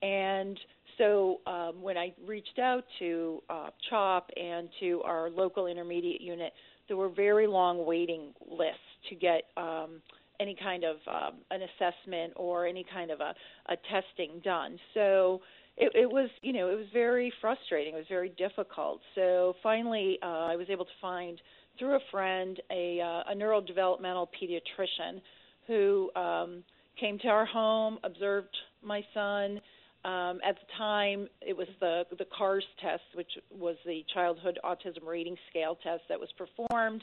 and 0.00 0.58
so 0.96 1.40
um, 1.46 1.82
when 1.82 1.98
I 1.98 2.14
reached 2.26 2.58
out 2.58 2.84
to 2.98 3.42
uh, 3.50 3.70
CHOP 3.90 4.30
and 4.36 4.68
to 4.80 5.02
our 5.04 5.28
local 5.28 5.66
intermediate 5.66 6.20
unit, 6.20 6.52
there 6.88 6.96
were 6.96 7.10
very 7.10 7.46
long 7.46 7.84
waiting 7.84 8.32
lists 8.50 8.80
to 9.10 9.14
get 9.14 9.42
um, 9.56 10.00
any 10.40 10.56
kind 10.62 10.84
of 10.84 10.96
um, 11.06 11.38
an 11.50 11.60
assessment 11.62 12.32
or 12.36 12.66
any 12.66 12.84
kind 12.92 13.10
of 13.10 13.20
a, 13.20 13.34
a 13.68 13.76
testing 13.90 14.40
done. 14.44 14.78
So 14.94 15.40
it, 15.76 15.92
it 15.94 16.10
was, 16.10 16.28
you 16.42 16.52
know, 16.52 16.68
it 16.70 16.76
was 16.76 16.86
very 16.92 17.32
frustrating. 17.40 17.94
It 17.94 17.98
was 17.98 18.06
very 18.08 18.30
difficult. 18.30 19.00
So 19.14 19.54
finally, 19.62 20.18
uh, 20.22 20.26
I 20.26 20.56
was 20.56 20.66
able 20.70 20.84
to 20.84 20.90
find 21.00 21.40
through 21.78 21.96
a 21.96 22.00
friend 22.10 22.60
a, 22.70 23.00
uh, 23.00 23.32
a 23.32 23.34
neurodevelopmental 23.36 24.28
pediatrician 24.40 25.20
who 25.66 26.10
um, 26.16 26.64
came 26.98 27.18
to 27.20 27.28
our 27.28 27.46
home, 27.46 27.98
observed 28.02 28.56
my 28.82 29.02
son. 29.14 29.60
Um, 30.04 30.40
at 30.46 30.54
the 30.54 30.66
time, 30.76 31.28
it 31.40 31.56
was 31.56 31.66
the 31.80 32.04
the 32.16 32.24
CARS 32.36 32.64
test, 32.80 33.02
which 33.14 33.30
was 33.50 33.76
the 33.84 34.04
Childhood 34.14 34.58
Autism 34.64 35.04
Rating 35.06 35.36
Scale 35.50 35.76
test 35.82 36.02
that 36.08 36.18
was 36.18 36.28
performed. 36.38 37.02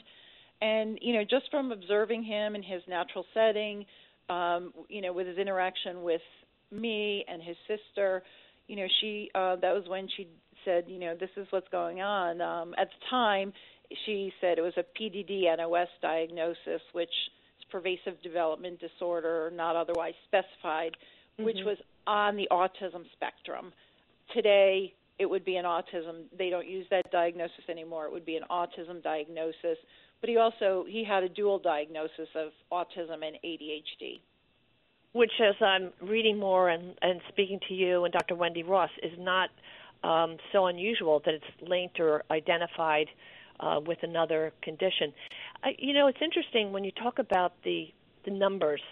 And 0.60 0.98
you 1.02 1.14
know, 1.14 1.22
just 1.22 1.50
from 1.50 1.72
observing 1.72 2.24
him 2.24 2.54
in 2.54 2.62
his 2.62 2.82
natural 2.88 3.24
setting, 3.34 3.84
um, 4.28 4.72
you 4.88 5.02
know, 5.02 5.12
with 5.12 5.26
his 5.26 5.38
interaction 5.38 6.02
with 6.02 6.22
me 6.70 7.24
and 7.28 7.42
his 7.42 7.56
sister, 7.68 8.22
you 8.66 8.76
know, 8.76 8.86
she 9.00 9.30
uh, 9.34 9.56
that 9.56 9.74
was 9.74 9.84
when 9.88 10.08
she 10.16 10.28
said, 10.64 10.84
you 10.88 10.98
know, 10.98 11.14
this 11.18 11.30
is 11.36 11.46
what's 11.50 11.68
going 11.68 12.00
on. 12.00 12.40
Um, 12.40 12.74
at 12.78 12.88
the 12.88 13.06
time, 13.10 13.52
she 14.04 14.32
said 14.40 14.58
it 14.58 14.62
was 14.62 14.76
a 14.76 14.84
PDD 15.00 15.44
NOS 15.56 15.88
diagnosis, 16.02 16.82
which 16.92 17.08
is 17.08 17.64
pervasive 17.70 18.20
development 18.22 18.80
disorder, 18.80 19.50
not 19.54 19.76
otherwise 19.76 20.14
specified, 20.26 20.92
mm-hmm. 20.92 21.44
which 21.44 21.58
was 21.64 21.78
on 22.06 22.36
the 22.36 22.48
autism 22.50 23.04
spectrum. 23.12 23.72
Today, 24.34 24.92
it 25.18 25.26
would 25.26 25.44
be 25.44 25.56
an 25.56 25.64
autism. 25.64 26.24
They 26.36 26.50
don't 26.50 26.68
use 26.68 26.86
that 26.90 27.10
diagnosis 27.10 27.64
anymore. 27.70 28.06
It 28.06 28.12
would 28.12 28.26
be 28.26 28.36
an 28.36 28.44
autism 28.50 29.02
diagnosis 29.02 29.78
but 30.20 30.30
he 30.30 30.36
also 30.36 30.84
he 30.88 31.04
had 31.04 31.22
a 31.22 31.28
dual 31.28 31.58
diagnosis 31.58 32.28
of 32.34 32.50
autism 32.72 33.26
and 33.26 33.36
ADHD. 33.44 34.20
Which, 35.12 35.32
as 35.40 35.54
I'm 35.62 35.92
reading 36.02 36.38
more 36.38 36.68
and, 36.68 36.94
and 37.00 37.20
speaking 37.28 37.58
to 37.68 37.74
you 37.74 38.04
and 38.04 38.12
Dr. 38.12 38.34
Wendy 38.34 38.62
Ross, 38.62 38.90
is 39.02 39.12
not 39.18 39.48
um, 40.04 40.36
so 40.52 40.66
unusual 40.66 41.22
that 41.24 41.32
it's 41.32 41.68
linked 41.68 41.98
or 42.00 42.22
identified 42.30 43.06
uh, 43.60 43.80
with 43.86 43.98
another 44.02 44.52
condition. 44.62 45.14
I, 45.64 45.70
you 45.78 45.94
know, 45.94 46.08
it's 46.08 46.18
interesting 46.22 46.72
when 46.72 46.84
you 46.84 46.92
talk 46.92 47.18
about 47.18 47.52
the 47.64 47.86
the 48.24 48.30
numbers. 48.30 48.82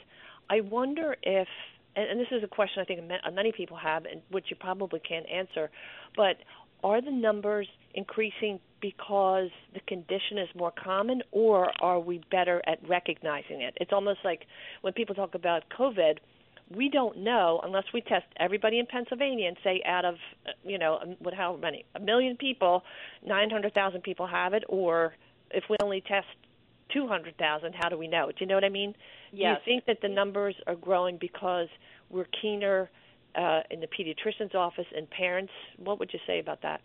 I 0.49 0.61
wonder 0.61 1.17
if, 1.23 1.49
and, 1.97 2.11
and 2.11 2.21
this 2.21 2.29
is 2.31 2.43
a 2.43 2.47
question 2.47 2.81
I 2.81 2.85
think 2.85 3.01
many 3.35 3.53
people 3.53 3.77
have, 3.77 4.05
and 4.05 4.23
which 4.31 4.47
you 4.49 4.57
probably 4.57 5.01
can't 5.01 5.27
answer, 5.29 5.71
but 6.17 6.37
are 6.83 7.01
the 7.01 7.11
numbers 7.11 7.69
increasing 7.95 8.61
because 8.81 9.49
the 9.73 9.81
condition 9.87 10.39
is 10.39 10.49
more 10.55 10.73
common, 10.73 11.23
or 11.33 11.71
are 11.81 11.99
we 11.99 12.21
better 12.31 12.61
at 12.67 12.79
recognizing 12.87 13.63
it? 13.63 13.75
It's 13.81 13.93
almost 13.93 14.21
like 14.25 14.43
when 14.83 14.93
people 14.93 15.15
talk 15.15 15.35
about 15.35 15.63
COVID, 15.77 16.19
we 16.75 16.89
don't 16.89 17.19
know 17.19 17.61
unless 17.63 17.85
we 17.93 18.01
test 18.01 18.27
everybody 18.39 18.79
in 18.79 18.87
Pennsylvania 18.87 19.49
and 19.49 19.57
say 19.63 19.83
out 19.87 20.05
of 20.05 20.17
you 20.65 20.79
know 20.79 21.17
what 21.19 21.35
how 21.35 21.57
many 21.57 21.85
a 21.95 22.01
million 22.01 22.37
people, 22.37 22.83
nine 23.27 23.51
hundred 23.51 23.75
thousand 23.75 24.03
people 24.03 24.27
have 24.27 24.55
it, 24.55 24.65
or 24.69 25.15
if 25.51 25.65
we 25.71 25.77
only 25.83 26.01
test 26.01 26.27
two 26.93 27.07
hundred 27.07 27.37
thousand, 27.39 27.75
how 27.75 27.89
do 27.89 27.97
we 27.97 28.09
know? 28.09 28.29
Do 28.29 28.37
you 28.41 28.47
know 28.47 28.55
what 28.55 28.65
I 28.65 28.71
mean? 28.71 28.95
Yes. 29.33 29.61
Do 29.65 29.71
you 29.71 29.77
think 29.77 29.87
that 29.87 30.07
the 30.07 30.13
numbers 30.15 30.55
are 30.67 30.75
growing 30.75 31.17
because 31.19 31.69
we're 32.11 32.27
keener 32.41 32.91
uh, 33.35 33.61
in 33.71 33.81
the 33.81 33.87
pediatrician's 33.87 34.55
office 34.55 34.87
and 34.97 35.09
parents? 35.11 35.53
What 35.79 35.99
would 35.99 36.13
you 36.13 36.21
say 36.27 36.39
about 36.39 36.63
that? 36.63 36.81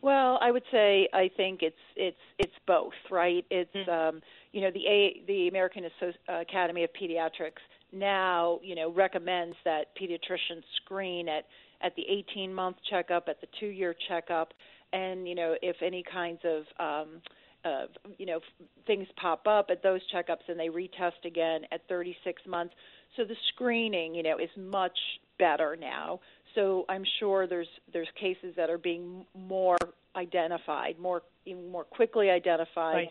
Well, 0.00 0.38
I 0.40 0.50
would 0.50 0.62
say 0.70 1.08
I 1.12 1.30
think 1.36 1.60
it's 1.62 1.76
it's 1.96 2.16
it's 2.38 2.52
both, 2.66 2.92
right? 3.10 3.44
It's 3.50 3.74
mm-hmm. 3.74 3.90
um, 4.16 4.22
you 4.52 4.60
know 4.60 4.70
the 4.70 4.86
A, 4.86 5.22
the 5.26 5.48
American 5.48 5.84
Academy 6.28 6.84
of 6.84 6.90
Pediatrics 7.00 7.60
now, 7.92 8.60
you 8.62 8.74
know, 8.74 8.92
recommends 8.92 9.56
that 9.64 9.86
pediatricians 10.00 10.62
screen 10.84 11.28
at 11.28 11.44
at 11.80 11.94
the 11.94 12.02
18 12.08 12.52
month 12.52 12.76
checkup, 12.90 13.28
at 13.28 13.40
the 13.40 13.46
two 13.60 13.68
year 13.68 13.94
checkup, 14.08 14.52
and 14.92 15.28
you 15.28 15.34
know, 15.34 15.54
if 15.62 15.76
any 15.82 16.02
kinds 16.02 16.40
of 16.44 16.64
um, 16.80 17.22
uh, 17.64 17.86
you 18.18 18.26
know 18.26 18.40
things 18.86 19.06
pop 19.20 19.46
up 19.46 19.68
at 19.70 19.82
those 19.82 20.00
checkups, 20.14 20.48
and 20.48 20.58
they 20.58 20.68
retest 20.68 21.24
again 21.24 21.62
at 21.72 21.86
36 21.88 22.42
months. 22.46 22.74
So 23.16 23.24
the 23.24 23.36
screening, 23.54 24.14
you 24.14 24.22
know, 24.22 24.38
is 24.38 24.50
much 24.56 24.98
better 25.38 25.76
now. 25.76 26.20
So 26.58 26.84
I'm 26.88 27.04
sure 27.20 27.46
there's 27.46 27.68
there's 27.92 28.08
cases 28.20 28.54
that 28.56 28.68
are 28.70 28.78
being 28.78 29.24
more 29.34 29.78
identified, 30.16 30.98
more 30.98 31.22
even 31.46 31.70
more 31.70 31.84
quickly 31.84 32.30
identified. 32.30 32.94
Right 32.94 33.08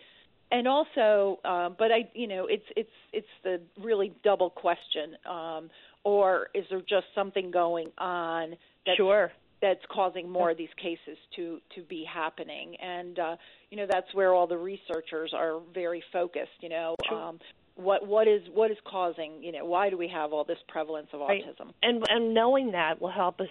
and 0.50 0.66
also, 0.66 1.38
um, 1.44 1.76
but 1.78 1.92
I, 1.92 2.08
you 2.14 2.26
know, 2.26 2.46
it's 2.46 2.64
it's 2.76 2.90
it's 3.12 3.26
the 3.44 3.60
really 3.82 4.14
double 4.24 4.50
question. 4.50 5.16
Um, 5.28 5.70
or 6.04 6.48
is 6.54 6.64
there 6.70 6.80
just 6.80 7.06
something 7.14 7.50
going 7.50 7.90
on 7.98 8.56
that's, 8.86 8.96
sure. 8.96 9.30
that's 9.60 9.80
causing 9.90 10.30
more 10.30 10.50
of 10.50 10.56
these 10.56 10.72
cases 10.80 11.18
to 11.36 11.60
to 11.74 11.82
be 11.82 12.04
happening? 12.10 12.76
And 12.80 13.18
uh, 13.18 13.36
you 13.70 13.76
know, 13.76 13.86
that's 13.88 14.12
where 14.14 14.32
all 14.32 14.46
the 14.46 14.56
researchers 14.56 15.32
are 15.34 15.60
very 15.74 16.02
focused. 16.12 16.60
You 16.60 16.70
know, 16.70 16.94
sure. 17.06 17.22
um, 17.22 17.40
what 17.78 18.06
what 18.06 18.26
is 18.26 18.42
what 18.52 18.70
is 18.70 18.76
causing? 18.84 19.40
You 19.40 19.52
know, 19.52 19.64
why 19.64 19.88
do 19.88 19.96
we 19.96 20.08
have 20.08 20.32
all 20.32 20.44
this 20.44 20.58
prevalence 20.68 21.08
of 21.12 21.20
right. 21.20 21.42
autism? 21.42 21.72
And 21.82 22.04
and 22.08 22.34
knowing 22.34 22.72
that 22.72 23.00
will 23.00 23.10
help 23.10 23.40
us 23.40 23.48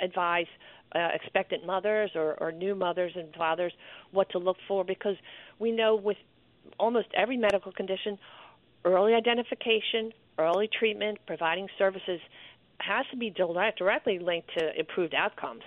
advise 0.00 0.46
uh, 0.94 1.08
expectant 1.12 1.66
mothers 1.66 2.10
or, 2.14 2.34
or 2.40 2.52
new 2.52 2.74
mothers 2.74 3.12
and 3.16 3.34
fathers 3.34 3.72
what 4.12 4.30
to 4.30 4.38
look 4.38 4.56
for 4.66 4.84
because 4.84 5.16
we 5.58 5.72
know 5.72 5.94
with 5.94 6.16
almost 6.78 7.08
every 7.14 7.36
medical 7.36 7.72
condition, 7.72 8.18
early 8.84 9.14
identification, 9.14 10.12
early 10.38 10.68
treatment, 10.78 11.18
providing 11.26 11.68
services 11.78 12.20
has 12.78 13.04
to 13.10 13.16
be 13.16 13.30
direct, 13.30 13.78
directly 13.78 14.18
linked 14.18 14.50
to 14.56 14.78
improved 14.78 15.14
outcomes. 15.14 15.62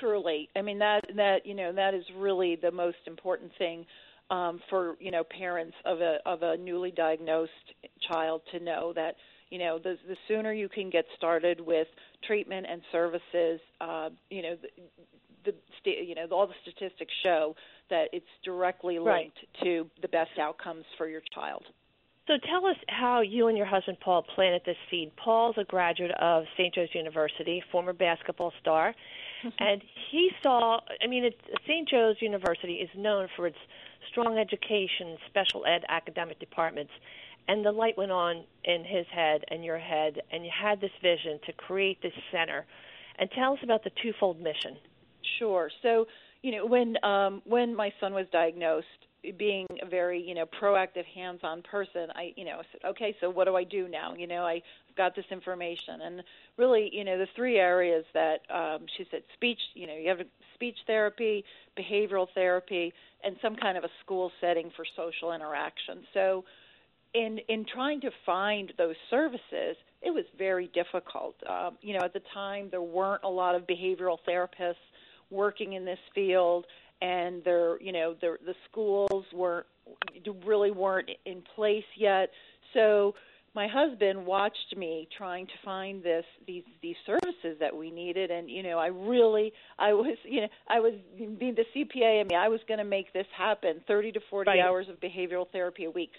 Truly, 0.00 0.48
I 0.56 0.62
mean 0.62 0.78
that 0.78 1.04
that 1.16 1.44
you 1.44 1.54
know 1.54 1.72
that 1.72 1.92
is 1.92 2.04
really 2.16 2.56
the 2.56 2.70
most 2.70 2.98
important 3.06 3.52
thing 3.58 3.84
um, 4.30 4.60
for 4.68 4.96
you 5.00 5.10
know 5.10 5.24
parents 5.24 5.74
of 5.84 6.00
a 6.00 6.18
of 6.26 6.42
a 6.42 6.56
newly 6.56 6.90
diagnosed 6.90 7.52
child 8.08 8.42
to 8.52 8.60
know 8.60 8.92
that 8.94 9.16
you 9.50 9.58
know 9.58 9.78
the 9.78 9.96
the 10.08 10.16
sooner 10.26 10.52
you 10.52 10.68
can 10.68 10.90
get 10.90 11.04
started 11.16 11.60
with 11.60 11.88
treatment 12.26 12.66
and 12.70 12.82
services 12.92 13.60
uh, 13.80 14.08
you 14.30 14.42
know 14.42 14.56
the, 15.44 15.52
the 15.84 15.90
you 15.90 16.14
know 16.14 16.26
all 16.30 16.46
the 16.46 16.54
statistics 16.62 17.12
show 17.22 17.54
that 17.90 18.08
it's 18.12 18.26
directly 18.44 18.98
linked 18.98 19.38
right. 19.38 19.64
to 19.64 19.88
the 20.02 20.08
best 20.08 20.38
outcomes 20.38 20.84
for 20.96 21.08
your 21.08 21.22
child 21.34 21.64
so 22.28 22.34
tell 22.46 22.66
us 22.66 22.76
how 22.88 23.22
you 23.22 23.48
and 23.48 23.56
your 23.56 23.66
husband 23.66 23.96
Paul 24.04 24.22
planted 24.34 24.60
this 24.66 24.76
seed. 24.90 25.10
Paul's 25.16 25.56
a 25.56 25.64
graduate 25.64 26.10
of 26.20 26.44
St. 26.58 26.74
Joe's 26.74 26.90
University, 26.92 27.62
former 27.72 27.94
basketball 27.94 28.52
star, 28.60 28.94
and 29.58 29.82
he 30.10 30.28
saw. 30.42 30.78
I 31.02 31.06
mean, 31.06 31.24
it, 31.24 31.40
St. 31.66 31.88
Joe's 31.88 32.16
University 32.20 32.74
is 32.74 32.90
known 32.94 33.28
for 33.34 33.46
its 33.46 33.56
strong 34.10 34.38
education, 34.38 35.16
special 35.28 35.64
ed 35.66 35.84
academic 35.88 36.38
departments, 36.38 36.92
and 37.48 37.64
the 37.64 37.72
light 37.72 37.96
went 37.96 38.12
on 38.12 38.44
in 38.64 38.84
his 38.84 39.06
head 39.14 39.42
and 39.50 39.64
your 39.64 39.78
head, 39.78 40.20
and 40.30 40.44
you 40.44 40.50
had 40.50 40.80
this 40.80 40.90
vision 41.02 41.38
to 41.46 41.52
create 41.52 42.00
this 42.02 42.12
center. 42.30 42.66
And 43.18 43.28
tell 43.32 43.54
us 43.54 43.58
about 43.64 43.82
the 43.82 43.90
twofold 44.00 44.40
mission. 44.40 44.76
Sure. 45.38 45.70
So, 45.82 46.06
you 46.42 46.52
know, 46.52 46.66
when 46.66 47.02
um, 47.04 47.42
when 47.44 47.74
my 47.74 47.92
son 48.00 48.14
was 48.14 48.26
diagnosed, 48.30 48.86
being 49.38 49.66
a 49.82 49.86
very 49.88 50.22
you 50.22 50.34
know 50.34 50.46
proactive 50.62 51.04
hands-on 51.12 51.62
person 51.62 52.08
i 52.14 52.32
you 52.36 52.44
know 52.44 52.60
said 52.70 52.88
okay 52.88 53.14
so 53.20 53.28
what 53.28 53.46
do 53.46 53.56
i 53.56 53.64
do 53.64 53.88
now 53.88 54.14
you 54.14 54.26
know 54.26 54.44
i've 54.44 54.62
got 54.98 55.16
this 55.16 55.24
information 55.30 56.02
and 56.02 56.22
really 56.58 56.90
you 56.92 57.04
know 57.04 57.16
the 57.16 57.28
three 57.34 57.56
areas 57.56 58.04
that 58.12 58.40
um 58.50 58.84
she 58.96 59.06
said 59.10 59.22
speech 59.32 59.60
you 59.74 59.86
know 59.86 59.94
you 59.96 60.08
have 60.08 60.18
speech 60.54 60.76
therapy 60.86 61.42
behavioral 61.78 62.26
therapy 62.34 62.92
and 63.24 63.36
some 63.40 63.56
kind 63.56 63.78
of 63.78 63.84
a 63.84 63.90
school 64.04 64.30
setting 64.40 64.70
for 64.76 64.84
social 64.96 65.32
interaction 65.32 66.02
so 66.12 66.44
in 67.14 67.38
in 67.48 67.64
trying 67.64 68.00
to 68.02 68.10
find 68.26 68.72
those 68.78 68.96
services, 69.10 69.76
it 70.02 70.10
was 70.10 70.24
very 70.36 70.70
difficult. 70.74 71.34
Um, 71.48 71.78
you 71.80 71.94
know, 71.94 72.04
at 72.04 72.12
the 72.12 72.22
time 72.34 72.68
there 72.70 72.82
weren't 72.82 73.24
a 73.24 73.28
lot 73.28 73.54
of 73.54 73.66
behavioral 73.66 74.18
therapists 74.28 74.74
working 75.30 75.74
in 75.74 75.84
this 75.84 75.98
field, 76.14 76.66
and 77.00 77.42
there, 77.44 77.80
you 77.80 77.92
know, 77.92 78.14
the 78.20 78.36
the 78.44 78.54
schools 78.70 79.24
were 79.32 79.66
really 80.44 80.70
weren't 80.70 81.10
in 81.24 81.42
place 81.54 81.84
yet. 81.96 82.30
So 82.74 83.14
my 83.54 83.66
husband 83.66 84.24
watched 84.24 84.76
me 84.76 85.08
trying 85.16 85.46
to 85.46 85.52
find 85.64 86.02
this 86.02 86.24
these 86.46 86.64
these 86.82 86.96
services 87.06 87.58
that 87.60 87.76
we 87.76 87.90
needed 87.90 88.30
and 88.30 88.50
you 88.50 88.62
know 88.62 88.78
I 88.78 88.88
really 88.88 89.52
I 89.78 89.92
was 89.92 90.16
you 90.24 90.42
know 90.42 90.48
I 90.68 90.80
was 90.80 90.94
being 91.16 91.56
the 91.56 91.64
CPA 91.74 92.20
I 92.20 92.24
mean 92.24 92.38
I 92.38 92.48
was 92.48 92.60
going 92.68 92.78
to 92.78 92.84
make 92.84 93.12
this 93.12 93.26
happen 93.36 93.80
30 93.86 94.12
to 94.12 94.20
40 94.30 94.48
right. 94.48 94.60
hours 94.60 94.86
of 94.88 95.00
behavioral 95.00 95.46
therapy 95.50 95.84
a 95.84 95.90
week 95.90 96.10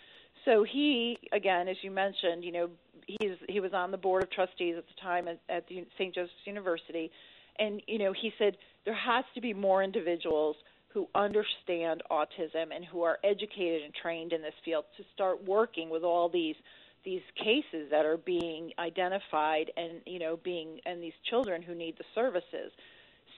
so 0.46 0.63
he, 0.63 1.18
again, 1.32 1.68
as 1.68 1.78
you 1.82 1.92
mentioned, 1.92 2.44
you 2.44 2.52
know, 2.52 2.70
he's 3.08 3.38
he 3.48 3.60
was 3.60 3.74
on 3.74 3.92
the 3.92 3.98
board 3.98 4.24
of 4.24 4.32
trustees 4.32 4.76
at 4.78 4.86
the 4.88 5.02
time 5.02 5.28
at, 5.28 5.39
at 5.50 5.68
the 5.68 5.86
St. 5.98 6.13
Joseph's 6.13 6.34
University, 6.46 7.12
and 7.58 7.82
you 7.88 8.00
know, 8.00 8.13
he 8.13 8.32
said 8.38 8.58
there 8.86 8.96
has 8.96 9.26
to 9.36 9.42
be 9.42 9.54
more 9.54 9.84
individuals 9.84 10.56
who 10.94 11.08
understand 11.13 12.02
autism 12.10 12.74
and 12.76 12.84
who 12.86 13.04
are 13.04 13.20
educated 13.24 13.84
and 13.84 13.94
trained 13.94 14.34
in 14.34 14.42
this 14.42 14.54
field 14.65 14.86
to 14.98 15.04
start 15.13 15.44
working 15.46 15.89
with 15.89 16.04
all 16.04 16.30
these 16.30 16.56
these 17.04 17.22
cases 17.36 17.90
that 17.92 18.06
are 18.06 18.18
being 18.18 18.72
identified 18.80 19.72
and 19.78 20.02
you 20.06 20.20
know 20.20 20.40
being 20.44 20.80
and 20.86 21.02
these 21.02 21.14
children 21.30 21.62
who 21.62 21.76
need 21.76 21.98
the 21.98 22.06
services. 22.14 22.72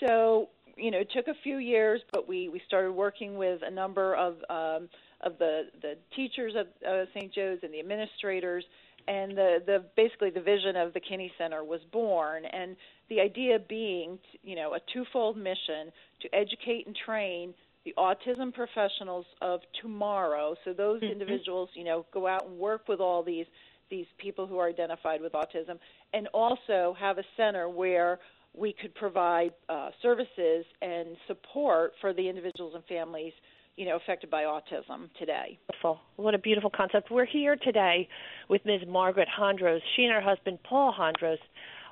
So 0.05 0.49
you 0.77 0.91
know, 0.91 0.99
it 0.99 1.09
took 1.13 1.27
a 1.27 1.35
few 1.43 1.57
years, 1.57 2.01
but 2.11 2.27
we 2.27 2.49
we 2.49 2.61
started 2.67 2.91
working 2.91 3.35
with 3.35 3.61
a 3.65 3.71
number 3.71 4.15
of 4.15 4.35
um, 4.49 4.89
of 5.21 5.37
the 5.39 5.63
the 5.81 5.95
teachers 6.15 6.53
of 6.55 6.67
uh, 6.87 7.05
St. 7.13 7.33
Joe's 7.33 7.59
and 7.63 7.73
the 7.73 7.79
administrators, 7.79 8.63
and 9.07 9.37
the 9.37 9.61
the 9.65 9.83
basically 9.95 10.29
the 10.29 10.41
vision 10.41 10.75
of 10.75 10.93
the 10.93 10.99
Kinney 10.99 11.31
Center 11.37 11.63
was 11.63 11.81
born, 11.91 12.45
and 12.45 12.75
the 13.09 13.19
idea 13.19 13.59
being, 13.59 14.17
you 14.43 14.55
know, 14.55 14.73
a 14.73 14.79
twofold 14.93 15.37
mission 15.37 15.91
to 16.21 16.33
educate 16.33 16.87
and 16.87 16.95
train 16.95 17.53
the 17.85 17.93
autism 17.97 18.53
professionals 18.53 19.25
of 19.41 19.61
tomorrow. 19.81 20.55
So 20.63 20.73
those 20.73 21.01
mm-hmm. 21.01 21.11
individuals, 21.11 21.69
you 21.73 21.83
know, 21.83 22.05
go 22.13 22.27
out 22.27 22.47
and 22.47 22.57
work 22.57 22.87
with 22.87 22.99
all 22.99 23.23
these 23.23 23.45
these 23.89 24.05
people 24.19 24.47
who 24.47 24.57
are 24.57 24.69
identified 24.69 25.19
with 25.21 25.33
autism, 25.33 25.77
and 26.13 26.27
also 26.33 26.95
have 26.97 27.17
a 27.17 27.23
center 27.35 27.67
where 27.67 28.19
we 28.53 28.73
could 28.73 28.95
provide 28.95 29.51
uh, 29.67 29.89
services 30.01 30.65
and 30.81 31.17
support 31.27 31.91
for 31.99 32.13
the 32.13 32.29
individuals 32.29 32.73
and 32.73 32.85
families 32.85 33.33
you 33.75 33.85
know, 33.85 33.95
affected 33.95 34.29
by 34.29 34.43
autism 34.43 35.09
today. 35.17 35.57
Beautiful. 35.69 35.99
What 36.17 36.35
a 36.35 36.37
beautiful 36.37 36.69
concept. 36.69 37.09
We're 37.09 37.25
here 37.25 37.55
today 37.55 38.07
with 38.49 38.61
Ms. 38.65 38.81
Margaret 38.87 39.27
Hondros. 39.39 39.79
She 39.95 40.03
and 40.03 40.13
her 40.13 40.21
husband, 40.21 40.59
Paul 40.63 40.93
Hondros, 40.97 41.37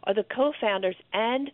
are 0.03 0.13
the 0.13 0.25
co-founders 0.35 0.95
and 1.13 1.49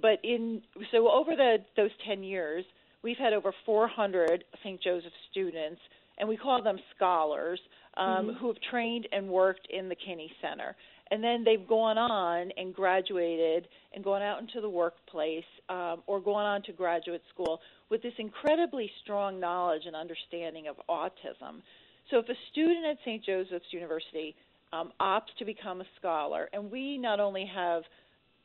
But 0.00 0.18
in 0.24 0.62
so 0.92 1.10
over 1.10 1.36
the 1.36 1.58
those 1.76 1.90
10 2.06 2.22
years, 2.22 2.64
we've 3.02 3.18
had 3.18 3.32
over 3.32 3.52
400 3.66 4.44
St. 4.62 4.80
Joseph 4.82 5.12
students, 5.30 5.80
and 6.18 6.28
we 6.28 6.36
call 6.36 6.62
them 6.62 6.78
scholars, 6.96 7.60
um, 8.00 8.26
mm-hmm. 8.26 8.38
who 8.38 8.48
have 8.48 8.60
trained 8.70 9.06
and 9.12 9.28
worked 9.28 9.68
in 9.70 9.88
the 9.88 9.94
Kinney 9.94 10.32
Center 10.42 10.74
and 11.10 11.22
then 11.22 11.44
they've 11.44 11.66
gone 11.66 11.98
on 11.98 12.50
and 12.56 12.74
graduated 12.74 13.68
and 13.94 14.04
gone 14.04 14.22
out 14.22 14.40
into 14.40 14.60
the 14.60 14.68
workplace 14.68 15.44
um, 15.68 16.02
or 16.06 16.20
gone 16.20 16.46
on 16.46 16.62
to 16.62 16.72
graduate 16.72 17.22
school 17.32 17.60
with 17.90 18.02
this 18.02 18.12
incredibly 18.18 18.90
strong 19.02 19.40
knowledge 19.40 19.82
and 19.86 19.96
understanding 19.96 20.68
of 20.68 20.76
autism. 20.88 21.60
So 22.10 22.18
if 22.18 22.28
a 22.28 22.34
student 22.52 22.86
at 22.86 22.96
St. 23.04 23.24
Joseph's 23.24 23.72
University 23.72 24.36
um, 24.72 24.92
opts 25.00 25.34
to 25.38 25.44
become 25.44 25.80
a 25.80 25.84
scholar, 25.98 26.48
and 26.52 26.70
we 26.70 26.96
not 26.96 27.18
only 27.18 27.50
have 27.52 27.82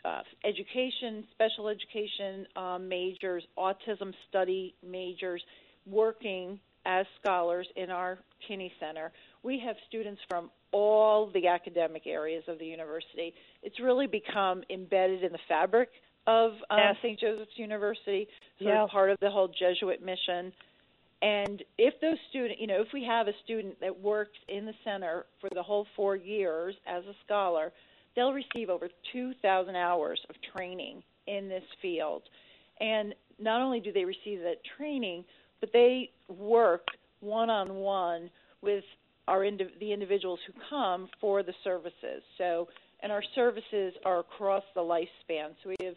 uh, 0.04 0.22
education, 0.44 1.24
special 1.32 1.68
education 1.68 2.48
um, 2.56 2.88
majors, 2.88 3.44
autism 3.58 4.12
study 4.30 4.74
majors 4.88 5.42
working 5.86 6.60
as 6.86 7.06
scholars 7.22 7.68
in 7.76 7.90
our 7.90 8.20
Kinney 8.48 8.72
Center, 8.80 9.12
we 9.44 9.62
have 9.66 9.76
students 9.88 10.22
from 10.30 10.50
all 10.72 11.32
the 11.34 11.48
academic 11.48 12.04
areas 12.06 12.44
of 12.48 12.60
the 12.60 12.66
university. 12.66 13.34
It's 13.64 13.80
really 13.80 14.08
become 14.08 14.64
embedded 14.70 15.24
in 15.24 15.32
the 15.32 15.40
fabric 15.48 15.90
of 16.28 16.54
uh, 16.70 16.78
yes. 16.78 16.96
St. 17.02 17.20
Joseph's 17.20 17.52
University, 17.58 18.28
so 18.60 18.66
yeah. 18.66 18.86
part 18.92 19.10
of 19.10 19.20
the 19.20 19.30
whole 19.30 19.48
Jesuit 19.48 20.04
mission. 20.04 20.52
And 21.22 21.64
if 21.78 21.94
those 22.02 22.18
students, 22.30 22.60
you 22.60 22.68
know, 22.68 22.82
if 22.82 22.88
we 22.94 23.04
have 23.04 23.28
a 23.28 23.34
student 23.44 23.80
that 23.80 24.00
works 24.00 24.38
in 24.48 24.66
the 24.66 24.74
center 24.84 25.26
for 25.40 25.50
the 25.54 25.64
whole 25.64 25.88
four 25.96 26.16
years 26.16 26.76
as 26.88 27.04
a 27.06 27.14
scholar, 27.26 27.72
they'll 28.16 28.34
receive 28.34 28.70
over 28.70 28.90
2,000 29.14 29.76
hours 29.76 30.20
of 30.30 30.36
training 30.56 31.04
in 31.28 31.48
this 31.48 31.64
field. 31.82 32.24
And 32.80 33.16
not 33.40 33.62
only 33.62 33.80
do 33.80 33.92
they 33.92 34.06
receive 34.06 34.40
that 34.42 34.58
training, 34.78 35.24
but 35.66 35.74
they 35.74 36.12
work 36.28 36.88
one 37.22 37.50
on 37.50 37.76
one 37.76 38.30
with 38.62 38.84
our 39.28 39.44
the 39.80 39.92
individuals 39.92 40.40
who 40.46 40.54
come 40.70 41.10
for 41.20 41.42
the 41.42 41.54
services. 41.64 42.22
So, 42.38 42.68
and 43.02 43.12
our 43.12 43.24
services 43.34 43.94
are 44.06 44.20
across 44.20 44.64
the 44.76 44.82
lifespan. 44.82 45.50
So 45.64 45.70
we 45.70 45.76
have 45.86 45.96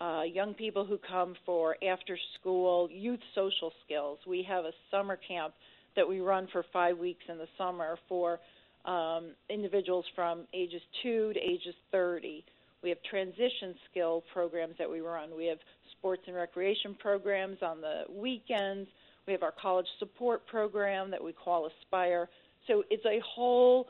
uh, 0.00 0.22
young 0.22 0.54
people 0.54 0.84
who 0.84 0.98
come 1.10 1.34
for 1.44 1.76
after 1.82 2.16
school 2.38 2.88
youth 2.92 3.18
social 3.34 3.72
skills. 3.84 4.18
We 4.24 4.46
have 4.48 4.64
a 4.64 4.72
summer 4.92 5.18
camp 5.26 5.54
that 5.96 6.08
we 6.08 6.20
run 6.20 6.46
for 6.52 6.64
five 6.72 6.96
weeks 6.96 7.24
in 7.28 7.38
the 7.38 7.48
summer 7.56 7.98
for 8.08 8.38
um, 8.84 9.30
individuals 9.50 10.04
from 10.14 10.42
ages 10.54 10.82
2 11.02 11.32
to 11.32 11.40
ages 11.40 11.74
30. 11.90 12.44
We 12.84 12.90
have 12.90 12.98
transition 13.10 13.74
skill 13.90 14.22
programs 14.32 14.76
that 14.78 14.88
we 14.88 15.00
run. 15.00 15.30
We 15.36 15.46
have 15.46 15.58
sports 15.98 16.22
and 16.28 16.36
recreation 16.36 16.94
programs 17.00 17.58
on 17.62 17.80
the 17.80 18.02
weekends. 18.08 18.88
We 19.28 19.32
have 19.32 19.42
our 19.42 19.54
college 19.60 19.86
support 19.98 20.46
program 20.46 21.10
that 21.10 21.22
we 21.22 21.34
call 21.34 21.68
Aspire. 21.68 22.30
So 22.66 22.82
it's 22.88 23.04
a 23.04 23.20
whole 23.22 23.88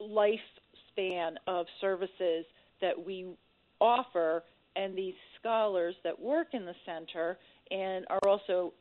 lifespan 0.00 1.34
of 1.46 1.66
services 1.78 2.46
that 2.80 2.94
we 3.04 3.26
offer, 3.82 4.42
and 4.74 4.96
these 4.96 5.12
scholars 5.38 5.94
that 6.04 6.18
work 6.18 6.54
in 6.54 6.64
the 6.64 6.72
center 6.86 7.36
and 7.70 8.06
are 8.08 8.26
also 8.26 8.72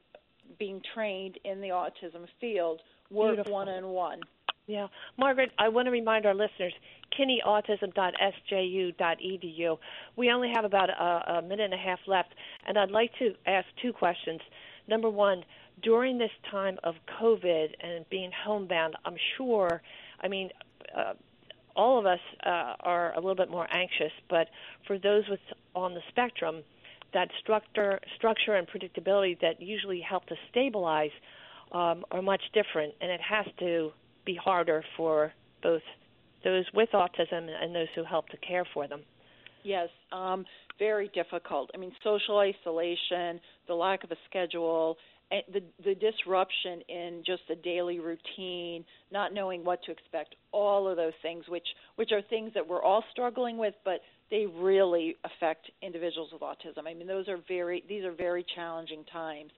being 0.57 0.81
trained 0.93 1.37
in 1.43 1.59
the 1.59 1.67
autism 1.67 2.25
field 2.39 2.79
work 3.09 3.45
one 3.49 3.67
on 3.67 3.87
one. 3.87 4.21
Yeah. 4.67 4.87
Margaret, 5.17 5.51
I 5.59 5.67
want 5.67 5.87
to 5.87 5.91
remind 5.91 6.25
our 6.25 6.33
listeners 6.33 6.71
kinneyautism.sju.edu. 7.19 9.77
We 10.15 10.31
only 10.31 10.53
have 10.55 10.63
about 10.63 10.89
a, 10.89 11.33
a 11.33 11.41
minute 11.41 11.65
and 11.65 11.73
a 11.73 11.77
half 11.77 11.99
left, 12.07 12.29
and 12.65 12.77
I'd 12.77 12.91
like 12.91 13.11
to 13.19 13.33
ask 13.45 13.67
two 13.81 13.91
questions. 13.91 14.39
Number 14.87 15.09
one, 15.09 15.43
during 15.81 16.17
this 16.17 16.31
time 16.49 16.77
of 16.83 16.95
COVID 17.21 17.69
and 17.81 18.07
being 18.09 18.31
homebound, 18.45 18.95
I'm 19.05 19.17
sure, 19.37 19.81
I 20.21 20.27
mean, 20.27 20.49
uh, 20.95 21.13
all 21.75 21.99
of 21.99 22.05
us 22.05 22.19
uh, 22.45 22.75
are 22.81 23.13
a 23.13 23.15
little 23.15 23.35
bit 23.35 23.49
more 23.49 23.67
anxious, 23.71 24.11
but 24.29 24.47
for 24.87 24.97
those 24.97 25.23
with 25.29 25.39
on 25.75 25.93
the 25.93 26.01
spectrum, 26.09 26.63
that 27.13 27.29
structure, 27.41 27.99
structure 28.15 28.55
and 28.55 28.67
predictability 28.67 29.39
that 29.41 29.61
usually 29.61 30.01
help 30.01 30.25
to 30.27 30.35
stabilize 30.49 31.11
um, 31.71 32.03
are 32.11 32.21
much 32.21 32.41
different, 32.53 32.93
and 33.01 33.11
it 33.11 33.21
has 33.21 33.45
to 33.59 33.91
be 34.25 34.35
harder 34.35 34.83
for 34.97 35.31
both 35.63 35.81
those 36.43 36.65
with 36.73 36.89
autism 36.93 37.47
and 37.61 37.73
those 37.73 37.87
who 37.95 38.03
help 38.03 38.27
to 38.29 38.37
care 38.37 38.65
for 38.73 38.87
them. 38.87 39.01
Yes, 39.63 39.89
um, 40.11 40.45
very 40.79 41.09
difficult. 41.13 41.69
I 41.73 41.77
mean, 41.77 41.91
social 42.03 42.39
isolation, 42.39 43.39
the 43.67 43.75
lack 43.75 44.03
of 44.03 44.11
a 44.11 44.15
schedule, 44.27 44.97
the 45.51 45.63
the 45.83 45.95
disruption 45.95 46.81
in 46.89 47.23
just 47.25 47.41
the 47.47 47.55
daily 47.55 47.99
routine, 47.99 48.83
not 49.11 49.33
knowing 49.33 49.63
what 49.63 49.81
to 49.83 49.91
expect, 49.91 50.35
all 50.51 50.87
of 50.87 50.97
those 50.97 51.13
things, 51.21 51.45
which 51.47 51.67
which 51.95 52.11
are 52.11 52.21
things 52.21 52.51
that 52.53 52.67
we're 52.67 52.81
all 52.81 53.03
struggling 53.11 53.57
with, 53.57 53.73
but 53.85 54.01
they 54.29 54.45
really 54.45 55.15
affect 55.23 55.69
individuals 55.81 56.29
with 56.31 56.41
autism. 56.41 56.87
I 56.87 56.93
mean, 56.93 57.07
those 57.07 57.27
are 57.27 57.39
very 57.47 57.83
these 57.87 58.03
are 58.03 58.11
very 58.11 58.45
challenging 58.55 59.03
times. 59.11 59.51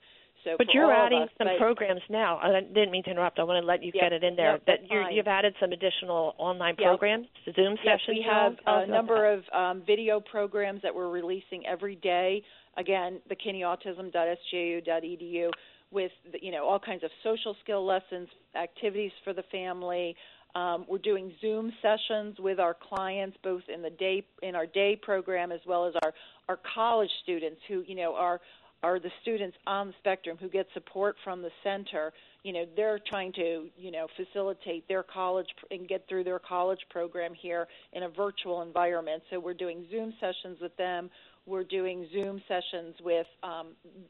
So 0.43 0.55
but 0.57 0.67
you're 0.73 0.91
adding 0.91 1.21
us, 1.23 1.29
some 1.37 1.47
programs 1.57 2.01
now. 2.09 2.37
I 2.37 2.61
didn't 2.61 2.91
mean 2.91 3.03
to 3.03 3.11
interrupt. 3.11 3.39
I 3.39 3.43
want 3.43 3.63
to 3.63 3.67
let 3.67 3.83
you 3.83 3.91
yep, 3.93 4.03
get 4.03 4.13
it 4.13 4.23
in 4.23 4.35
there. 4.35 4.53
Yep, 4.53 4.65
that 4.65 4.79
you 4.89 5.17
have 5.17 5.27
added 5.27 5.53
some 5.59 5.71
additional 5.71 6.33
online 6.37 6.75
yep. 6.77 6.87
programs, 6.87 7.27
Zoom 7.55 7.77
yes, 7.83 7.99
sessions. 7.99 8.19
we 8.19 8.25
have 8.29 8.53
a 8.65 8.85
number 8.87 9.31
of 9.31 9.43
um, 9.53 9.83
video 9.85 10.19
programs 10.19 10.81
that 10.81 10.93
we're 10.93 11.09
releasing 11.09 11.65
every 11.65 11.95
day. 11.95 12.43
Again, 12.77 13.21
the 13.29 13.35
kinneyautism.sju.edu 13.35 15.49
with 15.91 16.11
you 16.41 16.51
know 16.51 16.65
all 16.65 16.79
kinds 16.79 17.03
of 17.03 17.11
social 17.23 17.55
skill 17.63 17.85
lessons, 17.85 18.27
activities 18.55 19.11
for 19.23 19.33
the 19.33 19.43
family. 19.51 20.15
Um, 20.55 20.85
we're 20.87 20.99
doing 20.99 21.31
Zoom 21.41 21.73
sessions 21.81 22.37
with 22.39 22.59
our 22.59 22.75
clients, 22.75 23.37
both 23.43 23.63
in 23.73 23.81
the 23.81 23.89
day 23.89 24.23
in 24.41 24.55
our 24.55 24.65
day 24.65 24.99
program 25.01 25.51
as 25.51 25.61
well 25.65 25.87
as 25.87 25.93
our 26.03 26.13
our 26.49 26.59
college 26.75 27.09
students 27.23 27.59
who 27.67 27.83
you 27.87 27.95
know 27.95 28.15
are 28.15 28.41
are 28.83 28.99
the 28.99 29.09
students 29.21 29.55
on 29.65 29.87
the 29.87 29.93
spectrum 29.99 30.37
who 30.39 30.49
get 30.49 30.67
support 30.73 31.15
from 31.23 31.41
the 31.41 31.49
center. 31.63 32.11
You 32.43 32.51
know, 32.51 32.65
they're 32.75 32.99
trying 33.09 33.31
to, 33.33 33.69
you 33.77 33.91
know, 33.91 34.07
facilitate 34.17 34.87
their 34.89 35.03
college 35.03 35.47
and 35.71 35.87
get 35.87 36.05
through 36.09 36.25
their 36.25 36.39
college 36.39 36.81
program 36.89 37.33
here 37.33 37.67
in 37.93 38.03
a 38.03 38.09
virtual 38.09 38.61
environment. 38.61 39.23
So 39.29 39.39
we're 39.39 39.53
doing 39.53 39.85
Zoom 39.89 40.13
sessions 40.19 40.57
with 40.61 40.75
them. 40.75 41.09
We're 41.45 41.63
doing 41.63 42.07
Zoom 42.11 42.41
sessions 42.47 42.95
with 43.01 43.27
um, 43.41 43.67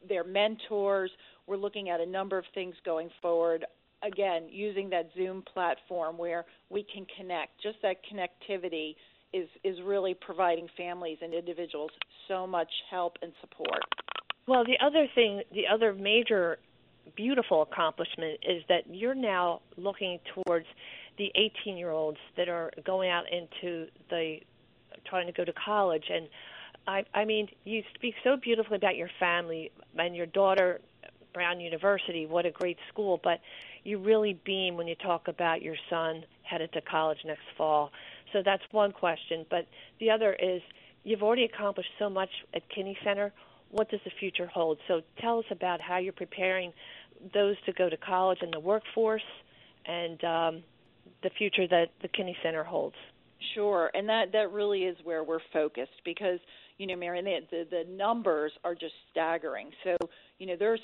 their 0.08 0.24
mentors. 0.24 1.12
We're 1.46 1.58
looking 1.58 1.90
at 1.90 2.00
a 2.00 2.06
number 2.06 2.38
of 2.38 2.46
things 2.56 2.76
going 2.84 3.10
forward. 3.22 3.66
Again, 4.04 4.48
using 4.50 4.90
that 4.90 5.10
Zoom 5.16 5.44
platform 5.54 6.18
where 6.18 6.46
we 6.70 6.86
can 6.94 7.06
connect. 7.18 7.62
Just 7.62 7.78
that 7.84 7.98
connectivity 8.12 8.96
is 9.34 9.48
is 9.64 9.78
really 9.84 10.14
providing 10.14 10.68
families 10.78 11.18
and 11.22 11.34
individuals 11.34 11.90
so 12.28 12.46
much 12.46 12.70
help 12.92 13.18
and 13.22 13.32
support. 13.42 13.82
Well, 14.46 14.66
the 14.66 14.78
other 14.86 15.08
thing, 15.14 15.42
the 15.54 15.68
other 15.68 15.94
major 15.94 16.60
beautiful 17.16 17.62
accomplishment 17.62 18.40
is 18.48 18.64
that 18.70 18.84
you're 18.90 19.16
now 19.16 19.62
looking 19.78 20.20
towards 20.34 20.66
the 21.18 21.32
18 21.36 21.78
year 21.78 21.92
olds 21.92 22.18
that 22.38 22.50
are 22.50 22.72
going 22.86 23.10
out 23.10 23.26
into 23.32 23.88
the 24.10 24.40
trying 25.06 25.28
to 25.28 25.34
go 25.34 25.46
to 25.46 25.54
college. 25.54 26.06
And 26.10 26.28
I 26.88 27.06
I 27.14 27.26
mean 27.26 27.50
you 27.66 27.84
speak 27.94 28.16
so 28.24 28.38
beautifully 28.38 28.78
about 28.78 28.96
your 28.96 29.10
family 29.20 29.72
and 29.98 30.16
your 30.16 30.26
daughter 30.26 30.82
Brown 31.34 31.60
University. 31.60 32.26
What 32.26 32.46
a 32.46 32.52
great 32.52 32.78
school. 32.90 33.20
But 33.24 33.40
you 33.84 33.98
really 33.98 34.40
beam 34.46 34.78
when 34.78 34.88
you 34.88 34.96
talk 34.96 35.28
about 35.28 35.62
your 35.62 35.76
son 35.90 36.24
headed 36.44 36.72
to 36.74 36.82
college 36.82 37.20
next 37.26 37.46
fall. 37.58 37.92
So 38.32 38.42
that's 38.44 38.64
one 38.72 38.92
question. 38.92 39.46
But 39.50 39.68
the 40.00 40.10
other 40.12 40.34
is 40.34 40.62
you've 41.04 41.24
already 41.24 41.44
accomplished 41.44 41.90
so 42.00 42.10
much 42.10 42.30
at 42.54 42.68
Kinney 42.70 42.98
Center 43.04 43.34
what 43.74 43.90
does 43.90 44.00
the 44.06 44.12
future 44.20 44.46
hold? 44.46 44.78
So 44.88 45.02
tell 45.20 45.40
us 45.40 45.46
about 45.52 45.82
how 45.82 45.98
you're 45.98 46.14
preparing 46.14 46.72
those 47.34 47.56
to 47.66 47.74
go 47.74 47.90
to 47.90 47.98
college 47.98 48.40
and 48.42 48.54
the 48.54 48.60
workforce 48.60 49.22
and 49.86 50.24
um, 50.24 50.64
the 51.24 51.32
future 51.38 51.68
that 51.68 51.88
the 52.02 52.08
Kinney 52.08 52.38
Center 52.44 52.64
holds. 52.64 52.96
Sure, 53.56 53.92
and 53.94 54.08
that 54.08 54.32
that 54.32 54.52
really 54.52 54.84
is 54.84 54.96
where 55.04 55.24
we're 55.24 55.42
focused 55.52 56.02
because 56.06 56.40
you 56.78 56.88
know, 56.88 56.96
Marion, 56.96 57.26
the, 57.26 57.40
the 57.52 57.68
the 57.70 57.96
numbers 57.96 58.52
are 58.64 58.74
just 58.74 58.94
staggering. 59.12 59.70
So 59.84 59.98
you 60.40 60.48
know, 60.48 60.56
there's 60.58 60.80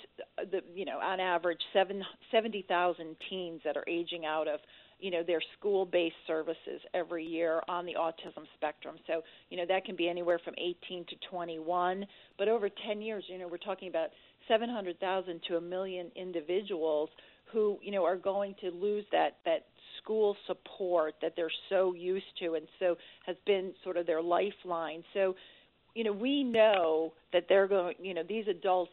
the 0.51 0.61
you 0.75 0.85
know 0.85 0.99
on 0.99 1.19
average 1.19 1.61
seven 1.73 2.03
seventy 2.31 2.65
thousand 2.67 3.15
teens 3.29 3.61
that 3.63 3.77
are 3.77 3.85
aging 3.87 4.25
out 4.25 4.47
of 4.47 4.59
you 4.99 5.11
know 5.11 5.23
their 5.23 5.41
school-based 5.57 6.15
services 6.27 6.81
every 6.93 7.25
year 7.25 7.61
on 7.67 7.85
the 7.85 7.93
autism 7.93 8.45
spectrum. 8.55 8.95
So 9.07 9.21
you 9.49 9.57
know 9.57 9.65
that 9.67 9.85
can 9.85 9.95
be 9.95 10.09
anywhere 10.09 10.39
from 10.43 10.53
18 10.57 11.05
to 11.05 11.15
21, 11.29 12.05
but 12.37 12.47
over 12.47 12.69
10 12.87 13.01
years, 13.01 13.23
you 13.27 13.37
know, 13.37 13.47
we're 13.47 13.57
talking 13.57 13.87
about 13.87 14.09
700,000 14.47 15.41
to 15.47 15.57
a 15.57 15.61
million 15.61 16.11
individuals 16.15 17.09
who 17.51 17.77
you 17.81 17.91
know 17.91 18.03
are 18.03 18.17
going 18.17 18.55
to 18.61 18.69
lose 18.71 19.05
that 19.11 19.37
that 19.45 19.65
school 20.01 20.35
support 20.47 21.15
that 21.21 21.33
they're 21.35 21.51
so 21.69 21.93
used 21.93 22.25
to 22.39 22.55
and 22.55 22.67
so 22.79 22.95
has 23.25 23.35
been 23.45 23.73
sort 23.83 23.97
of 23.97 24.05
their 24.05 24.21
lifeline. 24.21 25.03
So 25.13 25.35
you 25.95 26.03
know 26.03 26.13
we 26.13 26.43
know 26.43 27.13
that 27.33 27.45
they're 27.49 27.67
going 27.67 27.95
you 28.01 28.13
know 28.13 28.23
these 28.27 28.47
adults 28.47 28.91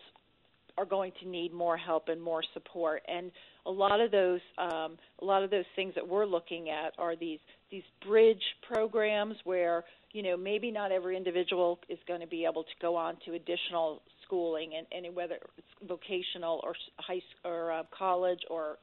are 0.78 0.84
going 0.84 1.12
to 1.22 1.28
need 1.28 1.52
more 1.52 1.76
help 1.76 2.08
and 2.08 2.20
more 2.20 2.42
support. 2.54 3.02
And 3.08 3.30
a 3.66 3.70
lot 3.70 4.00
of 4.00 4.10
those 4.10 4.40
um, 4.58 4.96
a 5.20 5.24
lot 5.24 5.42
of 5.42 5.50
those 5.50 5.64
things 5.74 5.94
that 5.94 6.06
we're 6.06 6.26
looking 6.26 6.70
at 6.70 6.92
are 6.98 7.16
these 7.16 7.38
these 7.70 7.82
bridge 8.06 8.42
programs 8.70 9.36
where 9.44 9.84
you 10.12 10.22
know 10.22 10.36
maybe 10.36 10.70
not 10.70 10.92
every 10.92 11.16
individual 11.16 11.78
is 11.88 11.98
going 12.06 12.20
to 12.20 12.26
be 12.26 12.44
able 12.44 12.62
to 12.62 12.74
go 12.80 12.96
on 12.96 13.16
to 13.24 13.34
additional 13.34 14.02
schooling 14.24 14.72
and, 14.76 15.04
and 15.06 15.14
whether 15.14 15.36
it's 15.56 15.88
vocational 15.88 16.60
or 16.62 16.74
high 16.98 17.20
or 17.44 17.72
uh, 17.72 17.82
college 17.96 18.40
or 18.50 18.76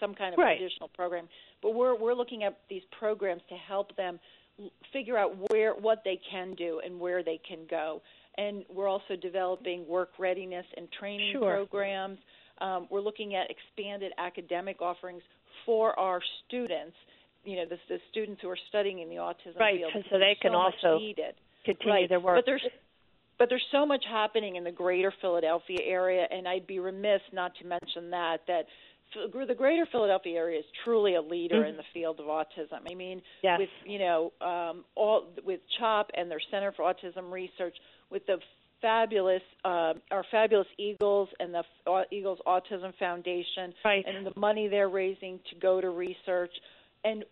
some 0.00 0.14
kind 0.14 0.34
of 0.34 0.38
right. 0.38 0.60
additional 0.60 0.88
program. 0.88 1.28
But 1.62 1.74
we're 1.74 1.96
we're 1.98 2.14
looking 2.14 2.44
at 2.44 2.58
these 2.68 2.82
programs 2.98 3.42
to 3.48 3.54
help 3.54 3.96
them 3.96 4.18
figure 4.92 5.16
out 5.16 5.50
where 5.50 5.72
what 5.74 6.02
they 6.04 6.20
can 6.30 6.54
do 6.54 6.80
and 6.84 6.98
where 6.98 7.22
they 7.22 7.40
can 7.48 7.60
go 7.70 8.02
and 8.38 8.64
we're 8.74 8.88
also 8.88 9.16
developing 9.20 9.86
work 9.86 10.10
readiness 10.18 10.64
and 10.76 10.88
training 10.98 11.32
sure. 11.32 11.56
programs 11.56 12.18
um, 12.60 12.86
we're 12.90 13.02
looking 13.02 13.34
at 13.34 13.48
expanded 13.50 14.12
academic 14.18 14.80
offerings 14.80 15.22
for 15.66 15.98
our 15.98 16.20
students 16.46 16.96
you 17.44 17.56
know 17.56 17.64
the, 17.68 17.76
the 17.88 17.98
students 18.10 18.40
who 18.40 18.48
are 18.48 18.58
studying 18.70 19.00
in 19.00 19.10
the 19.10 19.16
autism 19.16 19.58
right, 19.58 19.78
field 19.78 20.04
so 20.10 20.18
they 20.18 20.36
can 20.40 20.52
so 20.52 20.56
also 20.56 20.98
continue 21.64 21.92
right. 21.92 22.08
their 22.08 22.20
work 22.20 22.36
but 22.38 22.46
there's 22.46 22.62
but 23.38 23.48
there's 23.48 23.64
so 23.70 23.86
much 23.86 24.04
happening 24.10 24.56
in 24.56 24.64
the 24.64 24.72
greater 24.72 25.12
Philadelphia 25.20 25.78
area, 25.84 26.26
and 26.30 26.46
I'd 26.46 26.66
be 26.66 26.80
remiss 26.80 27.20
not 27.32 27.52
to 27.62 27.66
mention 27.66 28.10
that 28.10 28.38
that 28.48 28.66
the 29.14 29.54
greater 29.54 29.86
Philadelphia 29.90 30.36
area 30.36 30.58
is 30.58 30.64
truly 30.84 31.14
a 31.14 31.22
leader 31.22 31.60
mm-hmm. 31.60 31.70
in 31.70 31.76
the 31.76 31.84
field 31.94 32.20
of 32.20 32.26
autism. 32.26 32.80
I 32.90 32.94
mean, 32.94 33.22
yes. 33.42 33.60
with 33.60 33.68
you 33.86 33.98
know 34.00 34.32
um, 34.40 34.84
all 34.96 35.28
with 35.44 35.60
CHOP 35.78 36.10
and 36.14 36.30
their 36.30 36.40
Center 36.50 36.72
for 36.72 36.92
Autism 36.92 37.30
Research, 37.30 37.76
with 38.10 38.26
the 38.26 38.38
fabulous 38.80 39.42
uh, 39.64 39.94
our 40.10 40.24
fabulous 40.30 40.68
Eagles 40.78 41.28
and 41.40 41.54
the 41.54 41.62
uh, 41.90 42.02
Eagles 42.10 42.38
Autism 42.46 42.92
Foundation, 42.98 43.72
right. 43.84 44.04
and 44.06 44.26
the 44.26 44.32
money 44.38 44.68
they're 44.68 44.88
raising 44.88 45.40
to 45.50 45.58
go 45.60 45.80
to 45.80 45.90
research, 45.90 46.52
and 47.04 47.24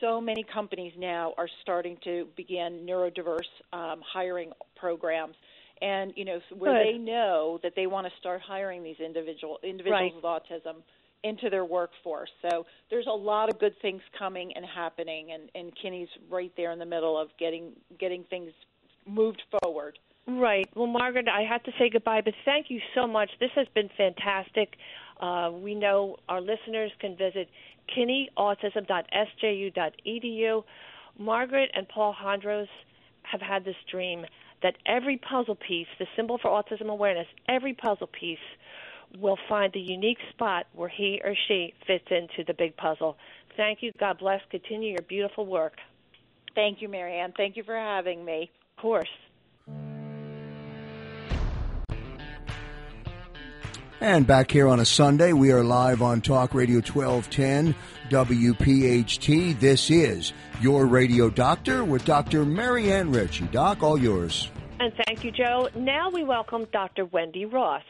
so 0.00 0.20
many 0.20 0.44
companies 0.44 0.92
now 0.98 1.34
are 1.38 1.48
starting 1.62 1.96
to 2.04 2.26
begin 2.36 2.86
neurodiverse 2.86 3.40
um, 3.72 4.02
hiring 4.12 4.52
programs 4.76 5.34
and 5.82 6.12
you 6.16 6.24
know 6.24 6.40
where 6.56 6.72
Good. 6.72 6.94
they 6.94 6.98
know 6.98 7.58
that 7.62 7.72
they 7.76 7.86
want 7.86 8.06
to 8.06 8.12
start 8.18 8.40
hiring 8.40 8.82
these 8.82 9.00
individual 9.04 9.58
individuals 9.62 10.12
right. 10.14 10.14
with 10.14 10.24
autism 10.24 10.82
into 11.22 11.48
their 11.48 11.64
workforce. 11.64 12.30
So 12.42 12.66
there's 12.90 13.06
a 13.06 13.16
lot 13.16 13.48
of 13.48 13.58
good 13.58 13.74
things 13.80 14.02
coming 14.18 14.52
and 14.54 14.64
happening, 14.64 15.32
and, 15.32 15.50
and 15.54 15.72
Kinney's 15.80 16.08
right 16.30 16.52
there 16.56 16.70
in 16.70 16.78
the 16.78 16.86
middle 16.86 17.18
of 17.18 17.28
getting 17.38 17.72
getting 17.98 18.24
things 18.24 18.50
moved 19.06 19.42
forward. 19.62 19.98
Right. 20.26 20.66
Well, 20.74 20.86
Margaret, 20.86 21.28
I 21.28 21.42
have 21.42 21.62
to 21.64 21.72
say 21.78 21.90
goodbye, 21.90 22.22
but 22.24 22.32
thank 22.46 22.70
you 22.70 22.80
so 22.94 23.06
much. 23.06 23.28
This 23.40 23.50
has 23.56 23.66
been 23.74 23.90
fantastic. 23.96 24.76
Uh, 25.20 25.50
we 25.52 25.74
know 25.74 26.16
our 26.28 26.40
listeners 26.40 26.90
can 26.98 27.14
visit 27.16 27.48
kinneyautism.sju.edu. 27.96 30.64
Margaret 31.18 31.70
and 31.74 31.86
Paul 31.88 32.14
Hondros 32.14 32.68
have 33.22 33.42
had 33.42 33.64
this 33.64 33.76
dream 33.90 34.24
that 34.62 34.76
every 34.86 35.18
puzzle 35.18 35.56
piece, 35.56 35.88
the 35.98 36.06
symbol 36.16 36.38
for 36.38 36.48
autism 36.48 36.88
awareness, 36.88 37.26
every 37.48 37.74
puzzle 37.74 38.08
piece 38.18 38.38
will 39.18 39.38
find 39.48 39.72
the 39.72 39.80
unique 39.80 40.18
spot 40.30 40.66
where 40.74 40.88
he 40.88 41.20
or 41.22 41.34
she 41.46 41.72
fits 41.86 42.06
into 42.10 42.44
the 42.46 42.54
big 42.54 42.76
puzzle. 42.76 43.16
Thank 43.56 43.82
you. 43.82 43.92
God 44.00 44.18
bless. 44.18 44.40
Continue 44.50 44.92
your 44.92 45.02
beautiful 45.02 45.46
work. 45.46 45.74
Thank 46.54 46.80
you, 46.80 46.88
Marianne. 46.88 47.34
Thank 47.36 47.56
you 47.56 47.62
for 47.62 47.76
having 47.76 48.24
me. 48.24 48.50
Of 48.76 48.82
course. 48.82 49.08
And 54.00 54.26
back 54.26 54.50
here 54.50 54.66
on 54.66 54.80
a 54.80 54.84
Sunday, 54.84 55.32
we 55.32 55.52
are 55.52 55.62
live 55.62 56.02
on 56.02 56.20
Talk 56.20 56.52
Radio 56.52 56.76
1210 56.80 57.74
WPHT. 58.10 59.58
This 59.60 59.88
is 59.88 60.32
your 60.60 60.86
radio 60.86 61.30
doctor 61.30 61.84
with 61.84 62.04
Dr. 62.04 62.44
Marianne 62.44 63.12
Ritchie. 63.12 63.46
Doc, 63.46 63.82
all 63.84 63.96
yours. 63.96 64.50
And 64.80 64.92
thank 65.06 65.22
you, 65.22 65.30
Joe. 65.30 65.68
Now 65.76 66.10
we 66.10 66.24
welcome 66.24 66.66
Dr. 66.72 67.04
Wendy 67.04 67.46
Ross. 67.46 67.84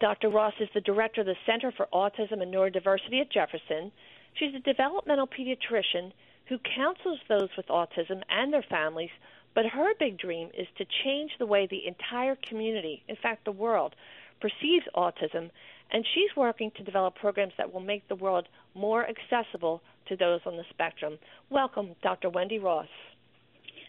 Dr. 0.00 0.30
Ross 0.30 0.54
is 0.58 0.68
the 0.74 0.80
director 0.80 1.20
of 1.20 1.26
the 1.26 1.36
Center 1.44 1.70
for 1.70 1.86
Autism 1.92 2.42
and 2.42 2.52
Neurodiversity 2.52 3.20
at 3.20 3.30
Jefferson. 3.30 3.92
She's 4.34 4.54
a 4.54 4.60
developmental 4.60 5.28
pediatrician 5.28 6.12
who 6.48 6.58
counsels 6.74 7.20
those 7.28 7.50
with 7.56 7.66
autism 7.68 8.22
and 8.30 8.52
their 8.52 8.64
families, 8.68 9.10
but 9.54 9.66
her 9.66 9.92
big 10.00 10.18
dream 10.18 10.48
is 10.58 10.66
to 10.78 10.86
change 11.04 11.32
the 11.38 11.46
way 11.46 11.66
the 11.66 11.86
entire 11.86 12.36
community, 12.48 13.04
in 13.08 13.16
fact, 13.16 13.44
the 13.44 13.52
world, 13.52 13.94
perceives 14.42 14.84
autism, 14.94 15.50
and 15.92 16.04
she's 16.14 16.36
working 16.36 16.70
to 16.76 16.82
develop 16.82 17.14
programs 17.14 17.52
that 17.56 17.72
will 17.72 17.80
make 17.80 18.06
the 18.08 18.16
world 18.16 18.48
more 18.74 19.06
accessible 19.08 19.80
to 20.08 20.16
those 20.16 20.40
on 20.44 20.56
the 20.56 20.64
spectrum. 20.70 21.18
Welcome, 21.48 21.94
Dr. 22.02 22.28
Wendy 22.28 22.58
Ross. 22.58 22.88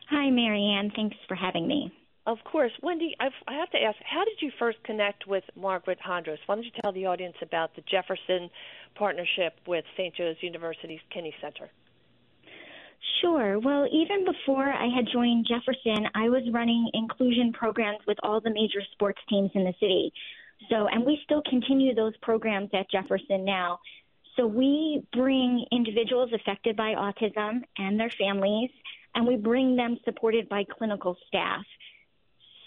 Hi, 0.09 0.29
Marianne. 0.29 0.91
Thanks 0.95 1.17
for 1.27 1.35
having 1.35 1.67
me. 1.67 1.91
Of 2.25 2.37
course. 2.49 2.71
Wendy, 2.81 3.15
I've, 3.19 3.33
I 3.47 3.55
have 3.55 3.69
to 3.71 3.77
ask, 3.81 3.97
how 4.05 4.23
did 4.23 4.37
you 4.41 4.51
first 4.57 4.77
connect 4.83 5.27
with 5.27 5.43
Margaret 5.55 5.99
Hondros? 6.07 6.37
Why 6.45 6.55
don't 6.55 6.63
you 6.63 6.71
tell 6.81 6.93
the 6.93 7.05
audience 7.07 7.35
about 7.41 7.75
the 7.75 7.83
Jefferson 7.89 8.49
partnership 8.95 9.55
with 9.67 9.83
St. 9.97 10.15
Joe's 10.15 10.37
University's 10.41 11.01
Kinney 11.13 11.33
Center? 11.41 11.69
Sure. 13.21 13.59
Well, 13.59 13.87
even 13.91 14.23
before 14.23 14.71
I 14.71 14.87
had 14.95 15.05
joined 15.11 15.47
Jefferson, 15.47 16.07
I 16.15 16.29
was 16.29 16.43
running 16.53 16.89
inclusion 16.93 17.51
programs 17.51 17.99
with 18.07 18.17
all 18.23 18.39
the 18.39 18.49
major 18.49 18.81
sports 18.93 19.19
teams 19.29 19.51
in 19.55 19.65
the 19.65 19.73
city. 19.79 20.13
So, 20.69 20.87
and 20.87 21.05
we 21.05 21.19
still 21.23 21.41
continue 21.49 21.93
those 21.95 22.15
programs 22.21 22.69
at 22.73 22.89
Jefferson 22.89 23.45
now. 23.45 23.79
So 24.35 24.47
we 24.47 25.03
bring 25.13 25.65
individuals 25.71 26.31
affected 26.33 26.75
by 26.75 26.95
autism 26.95 27.61
and 27.77 27.99
their 27.99 28.09
families, 28.09 28.71
and 29.15 29.27
we 29.27 29.35
bring 29.35 29.75
them 29.75 29.99
supported 30.05 30.49
by 30.49 30.63
clinical 30.63 31.15
staff. 31.27 31.63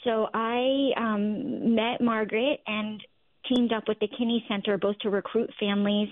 So 0.04 0.28
I 0.32 0.92
um, 0.96 1.74
met 1.74 2.00
Margaret 2.00 2.60
and 2.66 3.02
teamed 3.48 3.72
up 3.72 3.84
with 3.88 3.98
the 3.98 4.08
Kinney 4.08 4.44
Center 4.48 4.78
both 4.78 4.98
to 5.00 5.10
recruit 5.10 5.50
families 5.58 6.08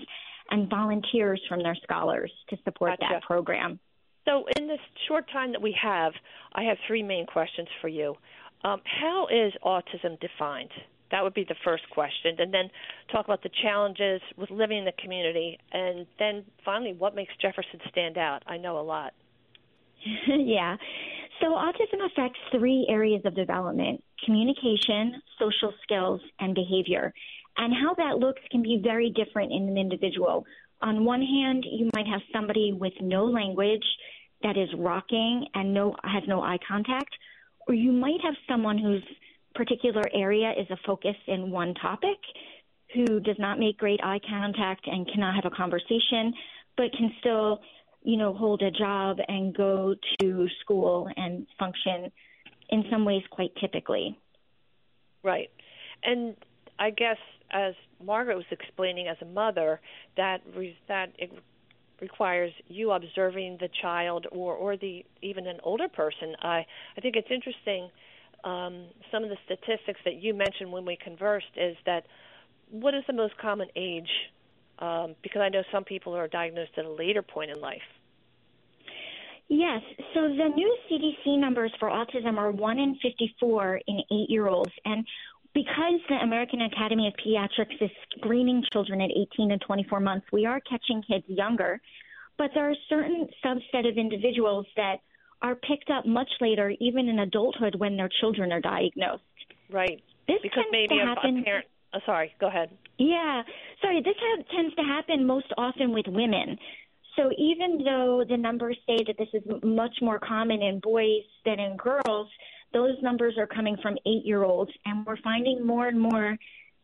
and 0.51 0.69
volunteers 0.69 1.41
from 1.47 1.63
their 1.63 1.75
scholars 1.83 2.31
to 2.49 2.57
support 2.63 2.91
gotcha. 2.99 3.13
that 3.13 3.23
program. 3.23 3.79
So, 4.25 4.45
in 4.57 4.67
this 4.67 4.79
short 5.07 5.29
time 5.31 5.51
that 5.51 5.61
we 5.61 5.75
have, 5.81 6.11
I 6.53 6.63
have 6.63 6.77
three 6.87 7.03
main 7.03 7.27
questions 7.27 7.67
for 7.79 7.87
you. 7.87 8.15
Um, 8.63 8.81
how 8.85 9.27
is 9.27 9.53
autism 9.63 10.19
defined? 10.19 10.71
That 11.11 11.23
would 11.23 11.33
be 11.33 11.45
the 11.47 11.55
first 11.63 11.83
question. 11.91 12.35
And 12.39 12.53
then 12.53 12.69
talk 13.11 13.25
about 13.25 13.43
the 13.43 13.49
challenges 13.61 14.21
with 14.37 14.49
living 14.49 14.79
in 14.79 14.85
the 14.85 14.93
community. 15.01 15.59
And 15.71 16.07
then 16.19 16.43
finally, 16.63 16.93
what 16.93 17.15
makes 17.15 17.33
Jefferson 17.41 17.79
stand 17.89 18.17
out? 18.17 18.43
I 18.47 18.57
know 18.57 18.79
a 18.79 18.81
lot. 18.81 19.13
yeah. 20.27 20.77
So, 21.41 21.47
autism 21.47 22.05
affects 22.05 22.39
three 22.51 22.87
areas 22.89 23.21
of 23.25 23.35
development 23.35 24.03
communication, 24.23 25.21
social 25.37 25.73
skills, 25.83 26.21
and 26.39 26.55
behavior. 26.55 27.13
And 27.57 27.73
how 27.73 27.93
that 27.95 28.17
looks 28.17 28.41
can 28.51 28.61
be 28.61 28.81
very 28.83 29.11
different 29.11 29.51
in 29.51 29.69
an 29.69 29.77
individual. 29.77 30.45
On 30.81 31.05
one 31.05 31.21
hand, 31.21 31.65
you 31.69 31.89
might 31.93 32.07
have 32.07 32.21
somebody 32.33 32.73
with 32.73 32.93
no 33.01 33.25
language 33.25 33.85
that 34.43 34.57
is 34.57 34.69
rocking 34.77 35.47
and 35.53 35.73
no 35.73 35.95
has 36.03 36.23
no 36.27 36.41
eye 36.41 36.59
contact, 36.67 37.09
or 37.67 37.73
you 37.73 37.91
might 37.91 38.21
have 38.23 38.35
someone 38.47 38.77
whose 38.77 39.03
particular 39.55 40.03
area 40.13 40.51
is 40.51 40.67
a 40.69 40.77
focus 40.85 41.15
in 41.27 41.49
one 41.49 41.73
topic 41.75 42.19
who 42.93 43.19
does 43.19 43.37
not 43.39 43.59
make 43.59 43.77
great 43.77 43.99
eye 44.03 44.19
contact 44.29 44.87
and 44.87 45.07
cannot 45.11 45.35
have 45.35 45.51
a 45.51 45.55
conversation, 45.55 46.33
but 46.77 46.91
can 46.97 47.11
still, 47.19 47.59
you 48.03 48.17
know, 48.17 48.33
hold 48.33 48.61
a 48.61 48.71
job 48.71 49.17
and 49.27 49.55
go 49.55 49.95
to 50.21 50.47
school 50.61 51.09
and 51.17 51.47
function 51.57 52.11
in 52.69 52.83
some 52.91 53.05
ways 53.05 53.23
quite 53.31 53.51
typically. 53.59 54.17
Right. 55.23 55.49
And 56.03 56.35
I 56.77 56.91
guess 56.91 57.17
as 57.51 57.73
Margaret 58.03 58.35
was 58.35 58.45
explaining 58.51 59.07
as 59.07 59.17
a 59.21 59.25
mother, 59.25 59.79
that 60.17 60.41
that 60.87 61.09
requires 62.01 62.51
you 62.67 62.91
observing 62.91 63.57
the 63.59 63.69
child 63.81 64.27
or 64.31 64.53
or 64.53 64.77
the 64.77 65.05
even 65.21 65.47
an 65.47 65.59
older 65.63 65.87
person. 65.87 66.35
I 66.41 66.65
I 66.97 67.01
think 67.01 67.15
it's 67.15 67.31
interesting. 67.31 67.89
Um, 68.45 68.85
some 69.11 69.23
of 69.23 69.29
the 69.29 69.37
statistics 69.45 69.99
that 70.05 70.21
you 70.21 70.33
mentioned 70.33 70.71
when 70.71 70.85
we 70.85 70.97
conversed 71.03 71.57
is 71.57 71.75
that 71.85 72.05
what 72.69 72.93
is 72.93 73.03
the 73.07 73.13
most 73.13 73.37
common 73.37 73.67
age? 73.75 74.09
Um, 74.79 75.15
because 75.23 75.41
I 75.41 75.49
know 75.49 75.63
some 75.71 75.83
people 75.83 76.15
are 76.15 76.27
diagnosed 76.27 76.71
at 76.77 76.85
a 76.85 76.91
later 76.91 77.21
point 77.21 77.49
in 77.49 77.59
life. 77.59 77.81
Yes. 79.47 79.81
So 80.13 80.21
the 80.21 80.49
new 80.55 80.77
CDC 80.89 81.39
numbers 81.39 81.71
for 81.79 81.89
autism 81.89 82.37
are 82.37 82.51
1 82.51 82.79
in 82.79 82.95
54 83.01 83.81
in 83.87 83.99
eight 84.11 84.29
year 84.29 84.47
olds. 84.47 84.71
And 84.85 85.05
because 85.53 86.01
the 86.09 86.15
American 86.15 86.61
Academy 86.61 87.07
of 87.07 87.13
Pediatrics 87.13 87.81
is 87.81 87.91
screening 88.17 88.63
children 88.73 89.01
at 89.01 89.09
18 89.11 89.51
and 89.51 89.61
24 89.61 89.99
months, 89.99 90.27
we 90.31 90.45
are 90.45 90.59
catching 90.61 91.01
kids 91.03 91.25
younger. 91.27 91.79
But 92.37 92.51
there 92.53 92.69
are 92.69 92.75
certain 92.89 93.27
subset 93.43 93.89
of 93.89 93.97
individuals 93.97 94.65
that 94.75 94.97
are 95.45 95.55
picked 95.55 95.91
up 95.91 96.07
much 96.07 96.29
later, 96.41 96.73
even 96.79 97.07
in 97.07 97.19
adulthood, 97.19 97.75
when 97.77 97.97
their 97.97 98.09
children 98.19 98.51
are 98.51 98.61
diagnosed. 98.61 99.21
Right. 99.71 100.01
This 100.27 100.37
because 100.41 100.63
tends 100.63 100.69
maybe 100.71 100.99
to 100.99 101.05
happen. 101.05 101.39
a 101.39 101.43
parent. 101.43 101.65
Oh, 101.93 101.99
sorry. 102.03 102.33
Go 102.39 102.47
ahead. 102.47 102.71
Yeah. 102.97 103.43
Sorry. 103.79 104.01
This 104.01 104.15
ha- 104.19 104.43
tends 104.55 104.75
to 104.75 104.81
happen 104.81 105.25
most 105.27 105.53
often 105.55 105.91
with 105.91 106.05
women. 106.07 106.57
So 107.15 107.29
even 107.37 107.83
though 107.85 108.23
the 108.27 108.37
numbers 108.37 108.77
say 108.87 108.97
that 109.05 109.17
this 109.19 109.29
is 109.33 109.43
much 109.63 109.95
more 110.01 110.19
common 110.19 110.63
in 110.63 110.79
boys 110.79 111.23
than 111.45 111.59
in 111.59 111.77
girls, 111.77 112.27
those 112.73 112.95
numbers 113.03 113.35
are 113.37 113.47
coming 113.47 113.77
from 113.81 113.95
eight 114.05 114.25
year 114.25 114.43
olds, 114.43 114.71
and 114.85 115.05
we're 115.05 115.21
finding 115.23 115.65
more 115.65 115.87
and 115.87 116.01
more 116.01 116.35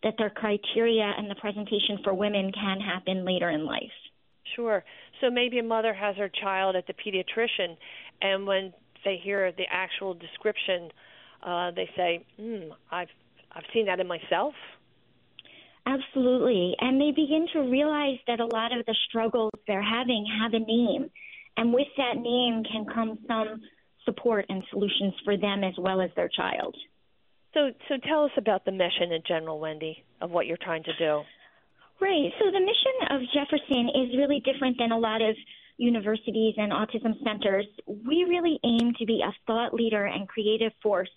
that 0.04 0.14
their 0.18 0.30
criteria 0.30 1.12
and 1.18 1.30
the 1.30 1.36
presentation 1.36 1.98
for 2.04 2.14
women 2.14 2.52
can 2.54 2.80
happen 2.80 3.26
later 3.26 3.50
in 3.50 3.66
life. 3.66 3.98
Sure. 4.56 4.84
So 5.20 5.30
maybe 5.30 5.60
a 5.60 5.64
mother 5.64 5.94
has 5.94 6.16
her 6.18 6.30
child 6.30 6.76
at 6.76 6.88
the 6.88 6.94
pediatrician, 6.94 7.78
and 8.22 8.46
when 8.46 8.74
they 9.04 9.18
hear 9.24 9.52
the 9.52 9.66
actual 9.70 10.14
description, 10.14 10.90
uh, 11.44 11.72
they 11.72 11.90
say, 11.96 12.26
"Hmm, 12.40 12.72
I've 12.92 13.10
I've 13.52 13.66
seen 13.74 13.86
that 13.88 14.00
in 14.00 14.08
myself." 14.08 14.54
Absolutely. 15.86 16.76
And 16.80 17.02
they 17.02 17.12
begin 17.12 17.48
to 17.54 17.60
realize 17.62 18.20
that 18.28 18.40
a 18.40 18.46
lot 18.46 18.78
of 18.78 18.86
the 18.86 18.96
struggles 19.10 19.52
they're 19.68 19.82
having 19.82 20.26
have 20.42 20.54
a 20.54 20.60
name. 20.60 21.10
And 21.58 21.74
with 21.74 21.88
that 21.98 22.18
name 22.18 22.64
can 22.64 22.86
come 22.86 23.18
some 23.28 23.62
support 24.06 24.46
and 24.50 24.64
solutions 24.70 25.14
for 25.26 25.38
them 25.38 25.64
as 25.64 25.74
well 25.78 26.02
as 26.02 26.12
their 26.16 26.30
child. 26.30 26.76
So, 27.54 27.72
so 27.90 27.96
tell 28.08 28.26
us 28.26 28.32
about 28.38 28.64
the 28.64 28.72
mission 28.72 29.12
in 29.12 29.22
general, 29.28 29.60
Wendy, 29.60 30.04
of 30.22 30.32
what 30.32 30.46
you're 30.46 30.62
trying 30.62 30.84
to 30.84 30.94
do. 30.98 31.22
Right. 32.00 32.32
So 32.40 32.50
the 32.52 32.60
mission 32.60 32.96
of 33.10 33.22
Jefferson 33.34 33.90
is 33.90 34.18
really 34.18 34.40
different 34.40 34.78
than 34.80 34.92
a 34.92 34.98
lot 34.98 35.22
of 35.22 35.36
universities 35.78 36.56
and 36.58 36.72
autism 36.72 37.22
centers. 37.24 37.66
We 37.88 38.26
really 38.28 38.60
aim 38.64 38.94
to 39.00 39.06
be 39.06 39.22
a 39.26 39.34
thought 39.48 39.74
leader 39.74 40.06
and 40.06 40.28
creative 40.28 40.72
force 40.82 41.10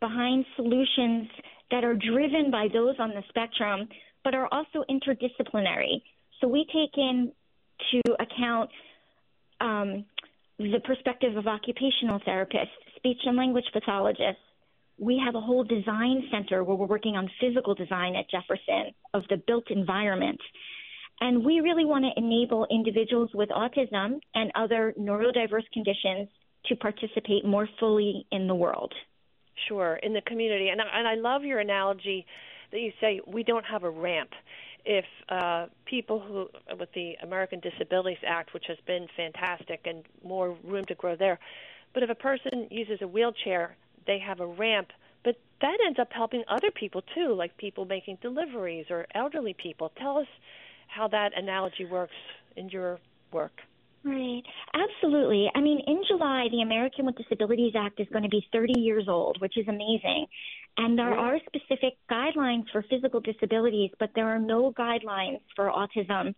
behind 0.00 0.44
solutions 0.56 1.28
that 1.70 1.84
are 1.84 1.94
driven 1.94 2.50
by 2.50 2.68
those 2.72 2.96
on 2.98 3.10
the 3.10 3.22
spectrum, 3.28 3.88
but 4.24 4.34
are 4.34 4.48
also 4.50 4.84
interdisciplinary. 4.90 6.02
So 6.40 6.48
we 6.48 6.66
take 6.72 6.96
into 6.96 8.02
account 8.18 8.70
um, 9.60 10.04
the 10.58 10.80
perspective 10.84 11.36
of 11.36 11.46
occupational 11.46 12.20
therapists, 12.20 12.68
speech 12.96 13.18
and 13.24 13.36
language 13.36 13.64
pathologists. 13.72 14.42
We 14.98 15.20
have 15.24 15.34
a 15.34 15.40
whole 15.40 15.64
design 15.64 16.24
center 16.30 16.62
where 16.64 16.76
we're 16.76 16.86
working 16.86 17.16
on 17.16 17.30
physical 17.40 17.74
design 17.74 18.16
at 18.16 18.30
Jefferson 18.30 18.92
of 19.14 19.22
the 19.30 19.38
built 19.46 19.70
environment. 19.70 20.40
And 21.20 21.44
we 21.44 21.60
really 21.60 21.84
want 21.84 22.04
to 22.04 22.10
enable 22.18 22.66
individuals 22.70 23.30
with 23.34 23.50
autism 23.50 24.20
and 24.34 24.50
other 24.54 24.94
neurodiverse 24.98 25.70
conditions 25.72 26.28
to 26.66 26.76
participate 26.76 27.44
more 27.44 27.68
fully 27.78 28.26
in 28.32 28.46
the 28.46 28.54
world. 28.54 28.92
Sure, 29.68 29.96
in 30.02 30.14
the 30.14 30.22
community. 30.22 30.68
And 30.68 30.80
I, 30.80 30.84
and 30.94 31.06
I 31.06 31.14
love 31.14 31.44
your 31.44 31.58
analogy 31.58 32.26
that 32.72 32.80
you 32.80 32.92
say 33.00 33.20
we 33.26 33.42
don't 33.42 33.64
have 33.64 33.82
a 33.84 33.90
ramp. 33.90 34.30
If 34.84 35.04
uh, 35.28 35.66
people 35.84 36.20
who, 36.20 36.48
with 36.78 36.88
the 36.94 37.14
American 37.22 37.60
Disabilities 37.60 38.18
Act, 38.26 38.54
which 38.54 38.64
has 38.68 38.78
been 38.86 39.06
fantastic 39.14 39.80
and 39.84 40.04
more 40.24 40.56
room 40.64 40.86
to 40.86 40.94
grow 40.94 41.16
there, 41.16 41.38
but 41.92 42.02
if 42.02 42.08
a 42.08 42.14
person 42.14 42.68
uses 42.70 43.02
a 43.02 43.06
wheelchair, 43.06 43.76
they 44.06 44.18
have 44.18 44.40
a 44.40 44.46
ramp, 44.46 44.88
but 45.22 45.36
that 45.60 45.76
ends 45.84 45.98
up 45.98 46.08
helping 46.12 46.44
other 46.48 46.70
people 46.70 47.02
too, 47.14 47.34
like 47.34 47.56
people 47.58 47.84
making 47.84 48.18
deliveries 48.22 48.86
or 48.88 49.06
elderly 49.14 49.54
people. 49.54 49.92
Tell 49.98 50.16
us 50.16 50.26
how 50.94 51.08
that 51.08 51.32
analogy 51.36 51.84
works 51.84 52.12
in 52.56 52.68
your 52.68 52.98
work. 53.32 53.52
Right. 54.02 54.42
Absolutely. 54.72 55.50
I 55.54 55.60
mean, 55.60 55.80
in 55.86 56.02
July, 56.08 56.46
the 56.50 56.62
American 56.62 57.04
with 57.04 57.16
Disabilities 57.16 57.74
Act 57.76 58.00
is 58.00 58.06
going 58.10 58.22
to 58.22 58.30
be 58.30 58.46
30 58.50 58.80
years 58.80 59.04
old, 59.08 59.38
which 59.40 59.58
is 59.58 59.68
amazing. 59.68 60.26
And 60.78 60.98
there 60.98 61.12
are 61.12 61.38
specific 61.46 61.98
guidelines 62.10 62.64
for 62.72 62.82
physical 62.88 63.20
disabilities, 63.20 63.90
but 63.98 64.10
there 64.14 64.28
are 64.28 64.38
no 64.38 64.72
guidelines 64.72 65.40
for 65.54 65.70
autism. 65.70 66.34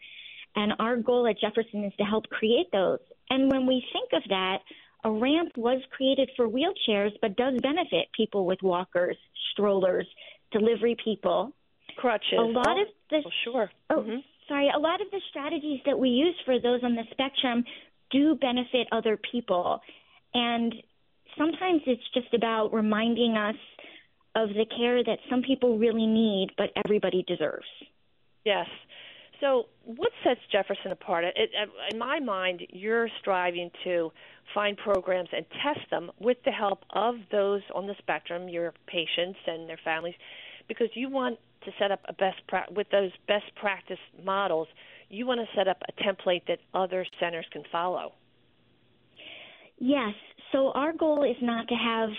And 0.57 0.73
our 0.81 0.97
goal 0.97 1.29
at 1.29 1.39
Jefferson 1.39 1.85
is 1.85 1.93
to 1.99 2.05
help 2.05 2.29
create 2.29 2.67
those. 2.73 2.99
And 3.31 3.51
when 3.51 3.67
we 3.67 3.85
think 3.93 4.11
of 4.13 4.29
that, 4.29 4.59
a 5.05 5.11
ramp 5.11 5.53
was 5.57 5.81
created 5.97 6.31
for 6.37 6.49
wheelchairs, 6.49 7.11
but 7.21 7.37
does 7.37 7.55
benefit 7.63 8.09
people 8.17 8.45
with 8.45 8.59
walkers, 8.63 9.17
strollers, 9.53 10.07
delivery 10.51 10.97
people. 11.03 11.53
Crutches. 11.97 12.39
A 12.39 12.43
lot 12.43 12.67
oh, 12.69 12.83
of 12.83 12.89
the 13.11 13.17
well, 13.25 13.33
sure. 13.45 13.71
Oh, 13.91 13.97
mm-hmm. 14.01 14.17
Sorry. 14.53 14.71
A 14.75 14.79
lot 14.79 15.01
of 15.01 15.11
the 15.11 15.21
strategies 15.31 15.81
that 15.87 15.99
we 15.99 16.11
use 16.11 16.35
for 16.45 16.61
those 16.61 16.81
on 16.83 16.95
the 16.95 17.05
spectrum 17.11 17.65
do 18.11 18.35
benefit 18.35 18.87
other 18.93 19.19
people, 19.31 19.81
and 20.35 20.75
sometimes 21.39 21.81
it's 21.87 22.03
just 22.13 22.33
about 22.35 22.73
reminding 22.73 23.37
us 23.37 23.57
of 24.35 24.51
the 24.51 24.67
care 24.77 25.03
that 25.03 25.19
some 25.31 25.43
people 25.43 25.79
really 25.79 26.07
need, 26.07 26.49
but 26.57 26.71
everybody 26.85 27.25
deserves. 27.27 27.67
Yes. 28.45 28.67
So, 29.41 29.65
what 29.85 30.11
sets 30.23 30.41
Jefferson 30.53 30.93
apart? 30.93 31.25
It, 31.25 31.51
in 31.91 31.99
my 31.99 32.21
mind, 32.21 32.63
you're 32.71 33.09
striving 33.21 33.71
to 33.85 34.13
find 34.55 34.77
programs 34.77 35.31
and 35.33 35.45
test 35.63 35.91
them 35.91 36.11
with 36.21 36.37
the 36.45 36.53
help 36.53 36.85
of 36.91 37.17
those 37.31 37.63
on 37.75 37.87
the 37.87 37.95
spectrum, 37.99 38.49
your 38.49 38.73
patients 38.87 39.39
and 39.47 39.69
their 39.69 39.81
families, 39.85 40.15
because 40.69 40.89
you 40.95 41.09
want 41.09 41.39
to 41.65 41.71
set 41.79 41.91
up 41.91 42.01
a 42.09 42.13
best 42.13 42.39
pra- 42.49 42.67
with 42.71 42.89
those 42.91 43.11
best 43.29 43.45
practice 43.57 43.99
models. 44.25 44.69
You 45.09 45.27
want 45.27 45.41
to 45.41 45.57
set 45.57 45.69
up 45.69 45.83
a 45.89 46.03
template 46.03 46.47
that 46.49 46.59
other 46.75 47.07
centers 47.21 47.47
can 47.53 47.63
follow. 47.71 48.13
Yes. 49.79 50.15
So 50.53 50.71
our 50.73 50.93
goal 50.93 51.25
is 51.25 51.37
not 51.43 51.69
to 51.69 51.75
have 51.75 52.11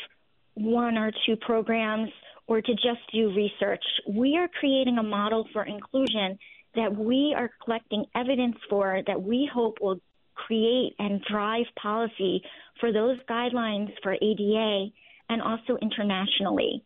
one 0.55 0.97
or 0.97 1.11
two 1.25 1.35
programs 1.37 2.09
or 2.47 2.61
to 2.61 2.73
just 2.73 2.99
do 3.13 3.33
research. 3.33 3.83
We 4.09 4.37
are 4.37 4.47
creating 4.59 4.97
a 4.97 5.03
model 5.03 5.47
for 5.53 5.63
inclusion 5.63 6.37
that 6.75 6.95
we 6.95 7.33
are 7.37 7.51
collecting 7.63 8.05
evidence 8.15 8.55
for 8.69 9.01
that 9.07 9.21
we 9.21 9.49
hope 9.51 9.77
will 9.81 9.99
create 10.35 10.95
and 10.99 11.21
drive 11.29 11.65
policy 11.81 12.41
for 12.79 12.91
those 12.91 13.17
guidelines 13.29 13.91
for 14.01 14.13
ADA 14.13 14.87
and 15.29 15.41
also 15.41 15.77
internationally. 15.81 16.83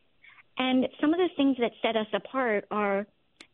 And 0.58 0.88
some 1.00 1.14
of 1.14 1.20
the 1.20 1.30
things 1.36 1.58
that 1.60 1.72
set 1.82 1.96
us 1.96 2.08
apart 2.14 2.66
are 2.72 3.06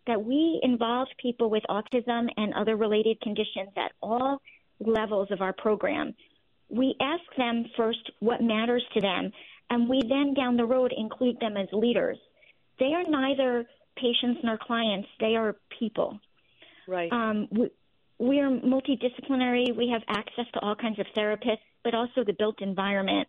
that 0.07 0.23
we 0.23 0.59
involve 0.63 1.07
people 1.17 1.49
with 1.49 1.63
autism 1.69 2.27
and 2.37 2.53
other 2.53 2.75
related 2.75 3.19
conditions 3.21 3.69
at 3.77 3.91
all 4.01 4.41
levels 4.79 5.29
of 5.31 5.41
our 5.41 5.53
program. 5.53 6.13
We 6.69 6.95
ask 6.99 7.23
them 7.37 7.65
first 7.77 8.11
what 8.19 8.41
matters 8.41 8.83
to 8.93 9.01
them, 9.01 9.31
and 9.69 9.89
we 9.89 10.01
then 10.01 10.33
down 10.33 10.57
the 10.57 10.65
road 10.65 10.93
include 10.95 11.39
them 11.39 11.55
as 11.57 11.67
leaders. 11.71 12.17
They 12.79 12.93
are 12.93 13.03
neither 13.07 13.65
patients 13.95 14.41
nor 14.43 14.57
clients, 14.57 15.07
they 15.19 15.35
are 15.35 15.55
people. 15.79 16.19
Right. 16.87 17.11
Um, 17.11 17.47
we, 17.51 17.69
we 18.19 18.39
are 18.39 18.49
multidisciplinary. 18.49 19.75
We 19.75 19.89
have 19.89 20.01
access 20.07 20.45
to 20.53 20.59
all 20.59 20.75
kinds 20.75 20.99
of 20.99 21.05
therapists, 21.15 21.59
but 21.83 21.93
also 21.93 22.23
the 22.25 22.33
built 22.33 22.61
environment. 22.61 23.27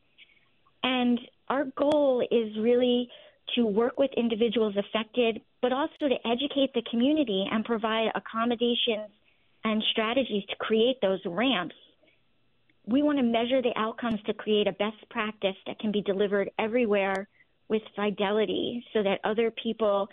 And 0.82 1.18
our 1.48 1.64
goal 1.76 2.26
is 2.30 2.56
really 2.58 3.08
to 3.54 3.66
work 3.66 3.98
with 3.98 4.10
individuals 4.16 4.74
affected, 4.76 5.40
but 5.60 5.72
also 5.72 6.08
to 6.08 6.26
educate 6.26 6.72
the 6.74 6.82
community 6.90 7.46
and 7.50 7.64
provide 7.64 8.10
accommodations 8.14 9.10
and 9.64 9.82
strategies 9.92 10.44
to 10.48 10.56
create 10.56 11.00
those 11.00 11.20
ramps. 11.24 11.74
We 12.86 13.02
want 13.02 13.18
to 13.18 13.24
measure 13.24 13.62
the 13.62 13.72
outcomes 13.76 14.20
to 14.26 14.34
create 14.34 14.66
a 14.66 14.72
best 14.72 15.08
practice 15.10 15.56
that 15.66 15.78
can 15.78 15.90
be 15.92 16.02
delivered 16.02 16.50
everywhere 16.58 17.28
with 17.68 17.82
fidelity 17.96 18.84
so 18.92 19.02
that 19.02 19.20
other 19.24 19.50
people 19.50 20.08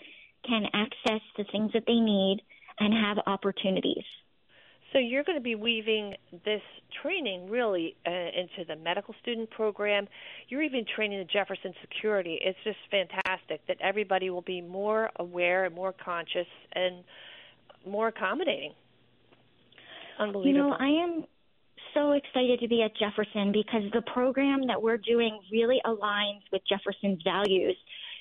can 0.48 0.64
access 0.74 1.22
the 1.38 1.44
things 1.52 1.72
that 1.74 1.84
they 1.86 2.00
need 2.00 2.42
and 2.80 2.94
have 2.94 3.18
opportunities. 3.28 4.06
So 4.92 5.00
you're 5.00 5.24
going 5.24 5.38
to 5.38 5.44
be 5.44 5.56
weaving 5.56 6.16
this 6.44 6.62
training 7.02 7.50
really 7.50 7.96
uh, 8.06 8.12
into 8.12 8.66
the 8.68 8.76
medical 8.76 9.16
student 9.22 9.50
program. 9.50 10.08
You're 10.50 10.64
even 10.64 10.86
training 10.96 11.20
the 11.20 11.26
Jefferson 11.26 11.74
security. 11.82 12.40
It's 12.42 12.58
just 12.64 12.78
fantastic 12.90 13.66
that 13.68 13.78
everybody 13.80 14.30
will 14.30 14.42
be 14.42 14.62
more 14.62 15.10
aware 15.16 15.66
and 15.66 15.74
more 15.74 15.94
conscious 15.94 16.48
and 16.74 17.04
more 17.88 18.10
accommodating. 18.10 18.74
Unbelievable. 20.20 20.48
You 20.48 20.58
know, 20.58 20.76
I 20.78 21.04
am 21.04 21.26
so 21.94 22.12
excited 22.12 22.60
to 22.60 22.68
be 22.68 22.84
at 22.84 22.92
Jefferson 22.98 23.52
because 23.52 23.84
the 23.94 24.02
program 24.14 24.68
that 24.68 24.82
we're 24.82 24.98
doing 24.98 25.40
really 25.52 25.80
aligns 25.86 26.42
with 26.52 26.62
Jefferson's 26.68 27.22
values. 27.24 27.78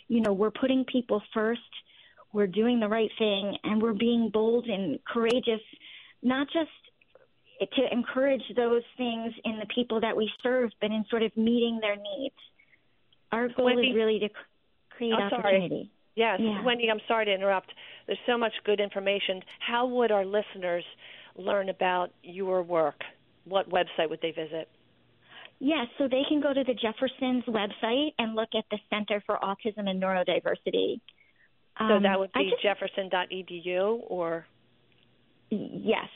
You 0.08 0.20
know, 0.20 0.32
we're 0.32 0.50
putting 0.50 0.84
people 0.84 1.22
first, 1.34 1.60
we're 2.32 2.46
doing 2.46 2.80
the 2.80 2.88
right 2.88 3.10
thing, 3.18 3.56
and 3.64 3.82
we're 3.82 3.92
being 3.92 4.30
bold 4.32 4.66
and 4.66 4.98
courageous, 5.04 5.60
not 6.22 6.46
just 6.52 6.70
to 7.76 7.92
encourage 7.92 8.42
those 8.56 8.82
things 8.96 9.34
in 9.44 9.58
the 9.58 9.66
people 9.74 10.00
that 10.00 10.16
we 10.16 10.30
serve, 10.42 10.70
but 10.80 10.90
in 10.90 11.04
sort 11.10 11.22
of 11.22 11.36
meeting 11.36 11.78
their 11.80 11.96
needs. 11.96 12.34
Our 13.32 13.48
goal 13.48 13.66
Wendy, 13.66 13.88
is 13.88 13.94
really 13.96 14.18
to 14.20 14.28
create 14.96 15.12
I'm 15.12 15.32
opportunity. 15.32 15.68
Sorry. 15.68 15.90
Yes, 16.16 16.40
Yeah. 16.42 16.62
Wendy, 16.64 16.90
I'm 16.90 17.00
sorry 17.06 17.26
to 17.26 17.34
interrupt. 17.34 17.70
There's 18.06 18.18
so 18.26 18.36
much 18.36 18.52
good 18.64 18.80
information. 18.80 19.42
How 19.58 19.86
would 19.86 20.10
our 20.10 20.24
listeners 20.24 20.84
learn 21.36 21.68
about 21.68 22.10
your 22.22 22.62
work? 22.62 23.02
What 23.44 23.70
website 23.70 24.10
would 24.10 24.20
they 24.20 24.32
visit? 24.32 24.68
Yes, 25.60 25.86
so 25.98 26.08
they 26.08 26.22
can 26.28 26.40
go 26.40 26.52
to 26.54 26.64
the 26.64 26.74
Jefferson's 26.74 27.44
website 27.44 28.14
and 28.18 28.34
look 28.34 28.48
at 28.56 28.64
the 28.70 28.78
Center 28.88 29.22
for 29.26 29.36
Autism 29.42 29.88
and 29.88 30.02
Neurodiversity. 30.02 31.00
So 31.78 31.84
Um, 31.84 32.02
that 32.02 32.18
would 32.18 32.32
be 32.32 32.50
just- 32.50 32.62
jefferson.edu 32.62 34.02
or 34.08 34.46
Yes. 35.50 36.08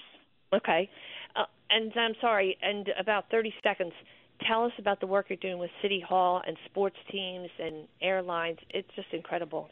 okay. 0.52 0.88
Uh, 1.36 1.44
and 1.70 1.92
I'm 1.96 2.14
sorry, 2.20 2.56
and 2.62 2.88
about 2.98 3.30
30 3.30 3.52
seconds. 3.62 3.92
Tell 4.48 4.64
us 4.64 4.72
about 4.78 5.00
the 5.00 5.06
work 5.06 5.26
you're 5.28 5.36
doing 5.36 5.58
with 5.58 5.70
City 5.80 6.02
Hall 6.06 6.42
and 6.44 6.56
sports 6.66 6.96
teams 7.10 7.48
and 7.58 7.86
airlines. 8.02 8.58
It's 8.70 8.88
just 8.96 9.08
incredible. 9.12 9.70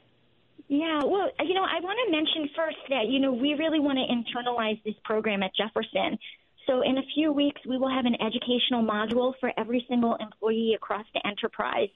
Yeah, 0.69 1.01
well, 1.05 1.29
you 1.45 1.55
know, 1.55 1.65
I 1.65 1.81
want 1.81 1.99
to 2.07 2.13
mention 2.13 2.49
first 2.57 2.77
that, 2.89 3.09
you 3.09 3.19
know, 3.19 3.33
we 3.33 3.55
really 3.55 3.81
want 3.81 3.99
to 3.99 4.07
internalize 4.07 4.83
this 4.85 4.95
program 5.05 5.43
at 5.43 5.51
Jefferson. 5.55 6.19
So 6.67 6.83
in 6.83 6.97
a 6.99 7.03
few 7.15 7.33
weeks, 7.33 7.61
we 7.69 7.77
will 7.77 7.91
have 7.91 8.07
an 8.07 8.15
educational 8.15 8.85
module 8.85 9.35
for 9.41 9.53
every 9.59 9.85
single 9.89 10.17
employee 10.21 10.75
across 10.77 11.05
the 11.13 11.27
enterprise 11.27 11.89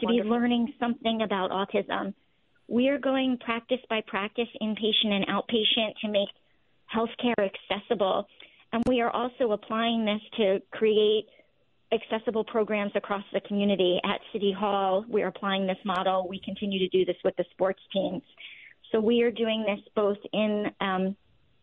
to 0.00 0.06
Wonderful. 0.06 0.24
be 0.24 0.30
learning 0.30 0.74
something 0.80 1.22
about 1.22 1.50
autism. 1.50 2.14
We 2.66 2.88
are 2.88 2.98
going 2.98 3.38
practice 3.38 3.80
by 3.88 4.02
practice, 4.06 4.48
inpatient 4.60 5.12
and 5.12 5.26
outpatient, 5.28 5.94
to 6.02 6.08
make 6.08 6.28
healthcare 6.94 7.34
accessible. 7.38 8.26
And 8.72 8.82
we 8.86 9.00
are 9.00 9.10
also 9.10 9.52
applying 9.52 10.04
this 10.04 10.20
to 10.36 10.60
create 10.72 11.26
accessible 11.92 12.44
programs 12.44 12.92
across 12.94 13.24
the 13.32 13.40
community. 13.40 13.98
At 14.04 14.20
City 14.32 14.52
Hall, 14.52 15.04
we're 15.08 15.28
applying 15.28 15.66
this 15.66 15.78
model. 15.84 16.28
We 16.28 16.40
continue 16.44 16.78
to 16.78 16.88
do 16.88 17.04
this 17.04 17.16
with 17.24 17.34
the 17.36 17.44
sports 17.50 17.80
teams. 17.92 18.22
So 18.92 19.00
we 19.00 19.22
are 19.22 19.30
doing 19.30 19.64
this 19.66 19.80
both 19.94 20.18
in 20.32 20.66
um, 20.80 21.16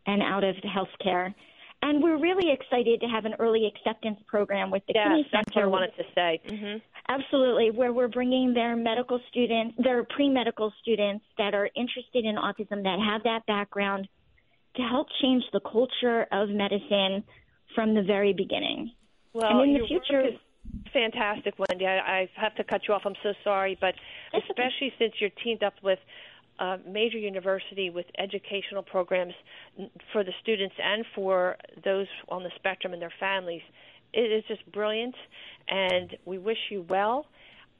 and 0.08 0.22
out 0.22 0.44
of 0.44 0.56
healthcare. 0.58 1.34
And 1.82 2.02
we're 2.02 2.20
really 2.20 2.52
excited 2.52 3.02
to 3.02 3.08
have 3.08 3.26
an 3.26 3.36
early 3.38 3.68
acceptance 3.68 4.20
program 4.28 4.72
with 4.72 4.84
the 4.88 4.94
Yes, 4.96 5.08
Kinney 5.08 5.30
that's 5.32 5.56
what 5.56 5.64
I 5.64 5.68
wanted 5.68 5.92
to 5.98 6.04
say. 6.16 6.42
hmm 6.48 6.78
Absolutely, 7.08 7.70
where 7.70 7.94
we're 7.94 8.08
bringing 8.08 8.56
their 8.56 8.76
medical 8.76 9.20
students, 9.30 9.76
their 9.78 10.04
pre 10.04 10.28
medical 10.28 10.74
students 10.82 11.24
that 11.38 11.54
are 11.54 11.70
interested 11.76 12.26
in 12.26 12.36
autism, 12.36 12.82
that 12.82 12.98
have 13.00 13.22
that 13.24 13.46
background, 13.46 14.08
to 14.78 14.82
help 14.84 15.08
change 15.22 15.44
the 15.54 15.60
culture 15.60 16.26
of 16.32 16.50
medicine 16.50 17.24
from 17.74 17.94
the 17.94 18.04
very 18.04 18.34
beginning. 18.34 18.92
Well, 19.34 19.62
and 19.62 19.76
in 19.76 19.82
the 19.82 19.88
future, 19.88 20.24
fantastic, 20.94 21.56
Wendy. 21.58 21.86
I, 21.86 21.98
I 21.98 22.30
have 22.36 22.56
to 22.56 22.64
cut 22.64 22.82
you 22.88 22.94
off. 22.94 23.04
I'm 23.06 23.16
so 23.22 23.34
sorry, 23.44 23.78
but 23.80 23.96
That's 24.32 24.46
okay. 24.50 24.64
especially 24.64 24.94
since 24.98 25.14
you're 25.20 25.36
teamed 25.44 25.64
up 25.64 25.74
with 25.84 26.00
a 26.60 26.78
major 26.88 27.18
university 27.18 27.90
with 27.90 28.06
educational 28.18 28.82
programs 28.82 29.34
for 30.14 30.24
the 30.24 30.32
students 30.42 30.76
and 30.82 31.06
for 31.14 31.58
those 31.84 32.08
on 32.30 32.44
the 32.44 32.52
spectrum 32.56 32.94
and 32.94 33.02
their 33.02 33.14
families, 33.20 33.62
it 34.14 34.32
is 34.32 34.44
just 34.48 34.70
brilliant. 34.72 35.16
And 35.68 36.16
we 36.26 36.38
wish 36.38 36.58
you 36.70 36.86
well. 36.90 37.26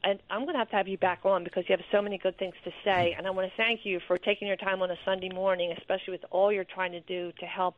And 0.04 0.20
I'm 0.30 0.42
going 0.42 0.54
to 0.54 0.58
have 0.58 0.70
to 0.70 0.76
have 0.76 0.86
you 0.88 0.98
back 0.98 1.20
on 1.24 1.42
because 1.42 1.64
you 1.68 1.76
have 1.76 1.84
so 1.90 2.00
many 2.00 2.18
good 2.18 2.38
things 2.38 2.54
to 2.64 2.70
say. 2.84 3.10
Mm-hmm. 3.10 3.18
And 3.18 3.26
I 3.26 3.30
want 3.30 3.50
to 3.50 3.56
thank 3.56 3.80
you 3.84 4.00
for 4.06 4.16
taking 4.18 4.46
your 4.46 4.56
time 4.56 4.80
on 4.82 4.90
a 4.90 4.96
Sunday 5.04 5.30
morning, 5.30 5.74
especially 5.76 6.12
with 6.12 6.24
all 6.30 6.52
you're 6.52 6.64
trying 6.64 6.92
to 6.92 7.00
do 7.00 7.32
to 7.40 7.46
help 7.46 7.76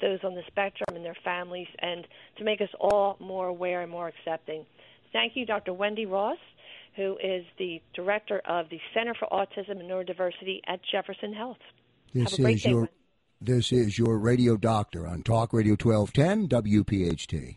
those 0.00 0.20
on 0.22 0.34
the 0.34 0.42
spectrum 0.46 0.94
and 0.94 1.04
their 1.04 1.16
families 1.24 1.68
and 1.78 2.06
to 2.36 2.44
make 2.44 2.60
us 2.60 2.68
all 2.80 3.16
more 3.20 3.46
aware 3.48 3.82
and 3.82 3.90
more 3.90 4.08
accepting. 4.08 4.64
Thank 5.12 5.32
you, 5.36 5.46
Dr. 5.46 5.72
Wendy 5.72 6.06
Ross, 6.06 6.38
who 6.96 7.16
is 7.22 7.44
the 7.58 7.80
director 7.94 8.40
of 8.44 8.68
the 8.70 8.80
Center 8.94 9.14
for 9.14 9.28
Autism 9.28 9.80
and 9.80 9.90
Neurodiversity 9.90 10.60
at 10.66 10.80
Jefferson 10.90 11.32
Health. 11.32 11.58
This 12.14 12.30
Have 12.30 12.38
a 12.38 12.42
great 12.42 12.56
is 12.56 12.62
day, 12.62 12.70
your 12.70 12.78
Wendy. 12.80 12.92
this 13.40 13.72
is 13.72 13.98
your 13.98 14.18
radio 14.18 14.56
doctor 14.56 15.06
on 15.06 15.22
Talk 15.22 15.52
Radio 15.52 15.76
1210 15.80 16.48
WPHT. 16.48 17.56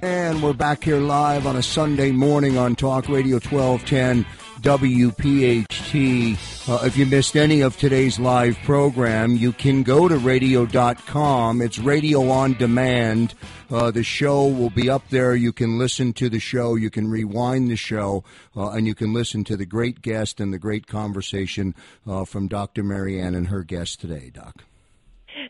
And 0.00 0.42
we're 0.42 0.52
back 0.52 0.84
here 0.84 1.00
live 1.00 1.44
on 1.44 1.56
a 1.56 1.62
Sunday 1.62 2.12
morning 2.12 2.56
on 2.56 2.76
Talk 2.76 3.08
Radio 3.08 3.40
1210 3.40 4.24
WPHT. 4.60 6.38
Uh, 6.68 6.84
if 6.86 6.96
you 6.96 7.04
missed 7.04 7.36
any 7.36 7.62
of 7.62 7.76
today's 7.76 8.20
live 8.20 8.56
program, 8.58 9.36
you 9.36 9.52
can 9.52 9.82
go 9.82 10.06
to 10.06 10.16
radio.com. 10.16 11.60
It's 11.60 11.80
radio 11.80 12.30
on 12.30 12.54
demand. 12.54 13.34
Uh, 13.70 13.90
the 13.90 14.04
show 14.04 14.46
will 14.46 14.70
be 14.70 14.88
up 14.88 15.02
there. 15.10 15.34
You 15.34 15.52
can 15.52 15.78
listen 15.78 16.12
to 16.14 16.28
the 16.28 16.38
show. 16.38 16.76
You 16.76 16.90
can 16.90 17.10
rewind 17.10 17.68
the 17.68 17.76
show, 17.76 18.22
uh, 18.56 18.70
and 18.70 18.86
you 18.86 18.94
can 18.94 19.12
listen 19.12 19.42
to 19.44 19.56
the 19.56 19.66
great 19.66 20.00
guest 20.00 20.38
and 20.38 20.52
the 20.52 20.58
great 20.58 20.86
conversation 20.86 21.74
uh, 22.06 22.24
from 22.24 22.46
Dr. 22.46 22.84
Marianne 22.84 23.34
and 23.34 23.48
her 23.48 23.64
guest 23.64 24.00
today, 24.00 24.30
Doc. 24.32 24.62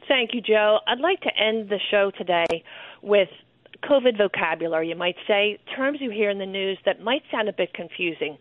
Thank 0.08 0.32
you, 0.32 0.40
Joe. 0.40 0.78
I'd 0.86 1.00
like 1.00 1.20
to 1.20 1.36
end 1.36 1.68
the 1.68 1.78
show 1.90 2.10
today 2.16 2.64
with 3.02 3.28
COVID 3.84 4.18
vocabulary, 4.18 4.88
you 4.88 4.96
might 4.96 5.16
say, 5.26 5.58
terms 5.76 5.98
you 6.00 6.10
hear 6.10 6.30
in 6.30 6.38
the 6.38 6.46
news 6.46 6.78
that 6.84 7.00
might 7.00 7.22
sound 7.30 7.48
a 7.48 7.52
bit 7.52 7.72
confusing. 7.74 8.36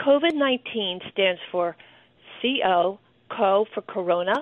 COVID 0.00 0.34
19 0.34 1.00
stands 1.12 1.40
for 1.50 1.76
CO, 2.40 2.98
CO 3.30 3.66
for 3.74 3.82
corona, 3.82 4.34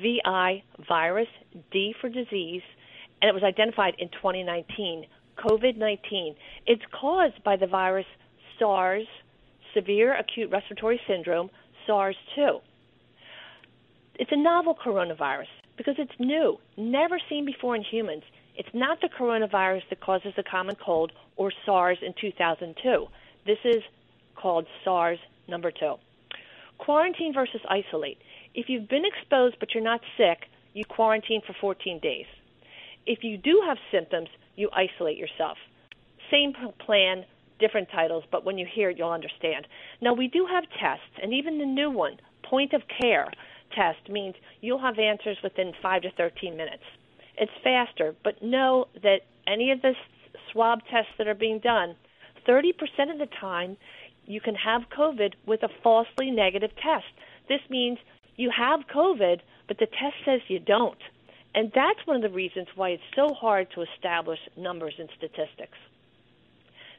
VI, 0.00 0.62
virus, 0.88 1.28
D 1.70 1.94
for 2.00 2.08
disease, 2.08 2.62
and 3.22 3.28
it 3.28 3.34
was 3.34 3.42
identified 3.42 3.94
in 3.98 4.08
2019. 4.08 5.06
COVID 5.38 5.76
19. 5.76 6.34
It's 6.66 6.82
caused 6.98 7.42
by 7.44 7.56
the 7.56 7.66
virus 7.66 8.06
SARS, 8.58 9.06
severe 9.74 10.14
acute 10.14 10.50
respiratory 10.50 11.00
syndrome, 11.06 11.50
SARS 11.86 12.16
2. 12.34 12.58
It's 14.16 14.30
a 14.32 14.36
novel 14.36 14.74
coronavirus 14.74 15.48
because 15.76 15.96
it's 15.98 16.12
new, 16.18 16.58
never 16.76 17.18
seen 17.28 17.44
before 17.44 17.74
in 17.74 17.82
humans. 17.82 18.22
It's 18.56 18.68
not 18.72 19.00
the 19.00 19.08
coronavirus 19.08 19.82
that 19.90 20.00
causes 20.00 20.32
the 20.36 20.44
common 20.44 20.76
cold 20.76 21.12
or 21.36 21.52
SARS 21.66 21.98
in 22.02 22.14
2002. 22.20 23.06
This 23.46 23.58
is 23.64 23.82
called 24.36 24.66
SARS 24.84 25.18
number 25.48 25.70
two. 25.70 25.94
Quarantine 26.78 27.34
versus 27.34 27.60
isolate. 27.68 28.18
If 28.54 28.68
you've 28.68 28.88
been 28.88 29.04
exposed 29.04 29.56
but 29.58 29.74
you're 29.74 29.82
not 29.82 30.00
sick, 30.16 30.48
you 30.72 30.84
quarantine 30.84 31.42
for 31.46 31.54
14 31.60 31.98
days. 32.00 32.26
If 33.06 33.22
you 33.22 33.36
do 33.36 33.62
have 33.66 33.76
symptoms, 33.90 34.28
you 34.56 34.70
isolate 34.72 35.18
yourself. 35.18 35.58
Same 36.30 36.52
plan, 36.84 37.24
different 37.58 37.88
titles, 37.90 38.24
but 38.30 38.44
when 38.44 38.58
you 38.58 38.66
hear 38.72 38.90
it, 38.90 38.98
you'll 38.98 39.10
understand. 39.10 39.66
Now, 40.00 40.14
we 40.14 40.28
do 40.28 40.46
have 40.50 40.64
tests, 40.80 41.18
and 41.22 41.32
even 41.32 41.58
the 41.58 41.66
new 41.66 41.90
one, 41.90 42.18
point 42.42 42.72
of 42.72 42.82
care 43.00 43.28
test, 43.74 44.08
means 44.08 44.34
you'll 44.60 44.80
have 44.80 44.98
answers 44.98 45.36
within 45.42 45.72
5 45.82 46.02
to 46.02 46.10
13 46.12 46.56
minutes. 46.56 46.82
It's 47.36 47.52
faster, 47.62 48.14
but 48.22 48.42
know 48.42 48.86
that 49.02 49.20
any 49.46 49.70
of 49.70 49.82
the 49.82 49.94
swab 50.52 50.80
tests 50.90 51.12
that 51.18 51.26
are 51.26 51.34
being 51.34 51.58
done, 51.58 51.96
30% 52.48 52.70
of 53.12 53.18
the 53.18 53.28
time, 53.40 53.76
you 54.26 54.40
can 54.40 54.54
have 54.54 54.82
COVID 54.96 55.34
with 55.46 55.62
a 55.62 55.68
falsely 55.82 56.30
negative 56.30 56.70
test. 56.76 57.06
This 57.48 57.60
means 57.68 57.98
you 58.36 58.50
have 58.56 58.80
COVID, 58.94 59.40
but 59.68 59.78
the 59.78 59.86
test 59.86 60.16
says 60.24 60.40
you 60.48 60.58
don't. 60.58 60.98
And 61.54 61.70
that's 61.74 62.04
one 62.06 62.16
of 62.16 62.22
the 62.22 62.34
reasons 62.34 62.68
why 62.74 62.90
it's 62.90 63.02
so 63.14 63.32
hard 63.32 63.68
to 63.74 63.82
establish 63.82 64.40
numbers 64.56 64.94
and 64.98 65.08
statistics. 65.16 65.78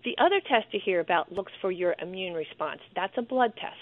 The 0.03 0.15
other 0.17 0.39
test 0.39 0.67
you 0.71 0.79
hear 0.83 0.99
about 0.99 1.31
looks 1.31 1.51
for 1.61 1.71
your 1.71 1.95
immune 2.01 2.33
response. 2.33 2.79
That's 2.95 3.17
a 3.17 3.21
blood 3.21 3.53
test. 3.55 3.75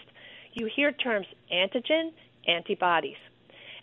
You 0.53 0.69
hear 0.73 0.91
terms 0.91 1.27
antigen, 1.51 2.11
antibodies. 2.47 3.17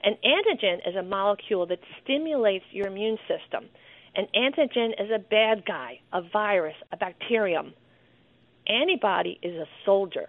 An 0.03 0.17
antigen 0.25 0.89
is 0.89 0.97
a 0.97 1.03
molecule 1.03 1.67
that 1.67 1.81
stimulates 2.03 2.65
your 2.71 2.87
immune 2.87 3.19
system. 3.29 3.69
An 4.17 4.27
antigen 4.35 4.93
is 5.01 5.11
a 5.11 5.19
bad 5.19 5.65
guy, 5.67 6.01
a 6.13 6.23
virus, 6.23 6.75
a 6.91 6.97
bacterium. 6.97 7.75
Antibody 8.67 9.39
is 9.43 9.55
a 9.57 9.67
soldier. 9.85 10.29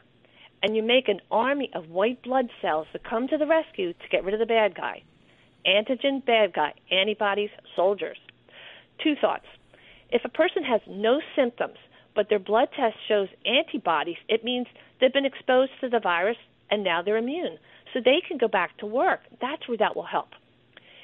And 0.62 0.76
you 0.76 0.84
make 0.84 1.08
an 1.08 1.22
army 1.32 1.72
of 1.74 1.90
white 1.90 2.22
blood 2.22 2.50
cells 2.62 2.88
that 2.94 3.04
come 3.04 3.28
to 3.30 3.38
the 3.38 3.48
rescue 3.48 3.94
to 3.94 4.10
get 4.12 4.24
rid 4.24 4.34
of 4.34 4.40
the 4.40 4.46
bad 4.46 4.76
guy. 4.76 5.04
Antigen, 5.66 6.24
bad 6.26 6.54
guy. 6.54 6.74
Antibodies, 6.92 7.50
soldiers. 7.76 8.18
Two 9.04 9.16
thoughts. 9.20 9.46
If 10.12 10.26
a 10.26 10.30
person 10.30 10.64
has 10.64 10.82
no 10.88 11.22
symptoms 11.36 11.78
but 12.14 12.28
their 12.30 12.40
blood 12.40 12.68
test 12.76 12.98
shows 13.08 13.30
antibodies, 13.46 14.18
it 14.28 14.44
means 14.44 14.68
they've 15.00 15.14
been 15.14 15.26
exposed 15.26 15.72
to 15.80 15.90
the 15.90 16.00
virus 16.00 16.38
and 16.70 16.84
now 16.84 17.02
they're 17.02 17.18
immune. 17.18 17.58
So 17.94 18.00
they 18.04 18.22
can 18.28 18.38
go 18.38 18.48
back 18.48 18.78
to 18.78 18.86
work. 18.86 19.22
That's 19.42 19.68
where 19.68 19.78
that 19.78 19.96
will 19.96 20.06
help. 20.06 20.30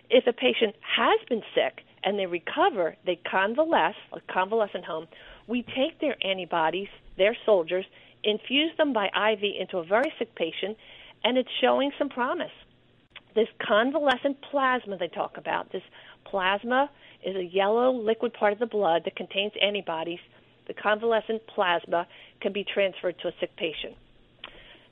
If 0.09 0.25
a 0.27 0.33
patient 0.33 0.75
has 0.81 1.19
been 1.27 1.43
sick 1.53 1.83
and 2.03 2.17
they 2.17 2.25
recover, 2.25 2.95
they 3.05 3.19
convalesce, 3.29 3.95
a 4.13 4.21
convalescent 4.31 4.85
home, 4.85 5.07
we 5.47 5.63
take 5.63 5.99
their 5.99 6.15
antibodies, 6.25 6.88
their 7.17 7.35
soldiers, 7.45 7.85
infuse 8.23 8.71
them 8.77 8.93
by 8.93 9.07
IV 9.07 9.43
into 9.59 9.77
a 9.77 9.83
very 9.83 10.11
sick 10.17 10.33
patient, 10.35 10.77
and 11.23 11.38
it's 11.38 11.49
showing 11.61 11.91
some 11.97 12.09
promise. 12.09 12.51
This 13.35 13.47
convalescent 13.65 14.38
plasma 14.49 14.97
they 14.97 15.09
talk 15.09 15.38
about, 15.38 15.71
this 15.71 15.83
plasma 16.25 16.89
is 17.23 17.35
a 17.35 17.43
yellow 17.43 17.91
liquid 17.91 18.33
part 18.33 18.53
of 18.53 18.59
the 18.59 18.65
blood 18.65 19.03
that 19.05 19.15
contains 19.15 19.51
antibodies. 19.61 20.19
The 20.67 20.73
convalescent 20.73 21.45
plasma 21.47 22.07
can 22.41 22.53
be 22.53 22.63
transferred 22.63 23.19
to 23.19 23.27
a 23.29 23.31
sick 23.39 23.55
patient. 23.57 23.95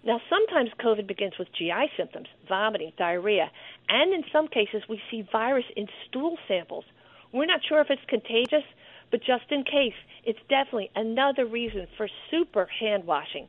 Now, 0.06 0.22
sometimes 0.30 0.70
COVID 0.80 1.08
begins 1.08 1.34
with 1.40 1.48
GI 1.58 1.90
symptoms, 1.98 2.28
vomiting, 2.48 2.92
diarrhea, 2.96 3.50
and 3.90 4.14
in 4.14 4.24
some 4.32 4.48
cases 4.48 4.84
we 4.88 5.02
see 5.10 5.28
virus 5.32 5.66
in 5.76 5.88
stool 6.08 6.38
samples. 6.48 6.86
We're 7.34 7.48
not 7.48 7.62
sure 7.68 7.82
if 7.82 7.90
it's 7.90 8.02
contagious, 8.08 8.64
but 9.10 9.22
just 9.22 9.46
in 9.50 9.64
case, 9.64 9.96
it's 10.24 10.40
definitely 10.48 10.92
another 10.96 11.46
reason 11.48 11.88
for 11.98 12.08
super 12.30 12.68
hand 12.80 13.06
washing. 13.06 13.48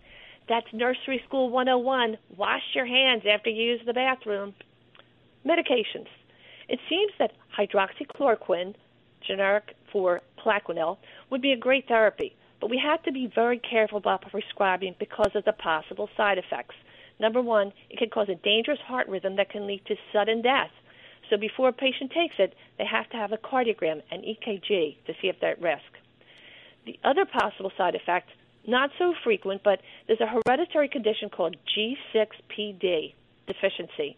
That's 0.48 0.66
nursery 0.72 1.20
school 1.28 1.50
101. 1.50 2.16
Wash 2.36 2.62
your 2.74 2.86
hands 2.86 3.24
after 3.30 3.50
you 3.50 3.72
use 3.72 3.80
the 3.84 3.92
bathroom. 3.92 4.54
Medications. 5.44 6.08
It 6.68 6.80
seems 6.88 7.12
that 7.18 7.32
hydroxychloroquine, 7.58 8.74
generic 9.26 9.74
for 9.92 10.22
Plaquenil, 10.38 10.96
would 11.30 11.42
be 11.42 11.52
a 11.52 11.56
great 11.56 11.86
therapy, 11.86 12.34
but 12.60 12.70
we 12.70 12.80
have 12.82 13.02
to 13.04 13.12
be 13.12 13.30
very 13.34 13.58
careful 13.58 13.98
about 13.98 14.22
prescribing 14.30 14.94
because 14.98 15.30
of 15.34 15.44
the 15.44 15.52
possible 15.52 16.08
side 16.16 16.38
effects. 16.38 16.74
Number 17.18 17.40
one, 17.40 17.72
it 17.90 17.98
can 17.98 18.10
cause 18.10 18.28
a 18.28 18.34
dangerous 18.34 18.78
heart 18.86 19.08
rhythm 19.08 19.36
that 19.36 19.50
can 19.50 19.66
lead 19.66 19.82
to 19.86 19.94
sudden 20.12 20.42
death. 20.42 20.70
So 21.30 21.36
before 21.36 21.68
a 21.68 21.72
patient 21.72 22.12
takes 22.12 22.36
it, 22.38 22.54
they 22.78 22.84
have 22.84 23.08
to 23.10 23.16
have 23.16 23.32
a 23.32 23.38
cardiogram 23.38 24.02
and 24.10 24.22
EKG 24.22 24.96
to 25.06 25.12
see 25.20 25.28
if 25.28 25.36
they're 25.40 25.52
at 25.52 25.62
risk. 25.62 25.82
The 26.84 26.98
other 27.02 27.24
possible 27.24 27.72
side 27.76 27.94
effect, 27.94 28.28
not 28.66 28.90
so 28.98 29.12
frequent, 29.24 29.62
but 29.64 29.80
there's 30.06 30.20
a 30.20 30.26
hereditary 30.26 30.88
condition 30.88 31.30
called 31.30 31.56
G6PD 31.76 33.14
deficiency. 33.46 34.16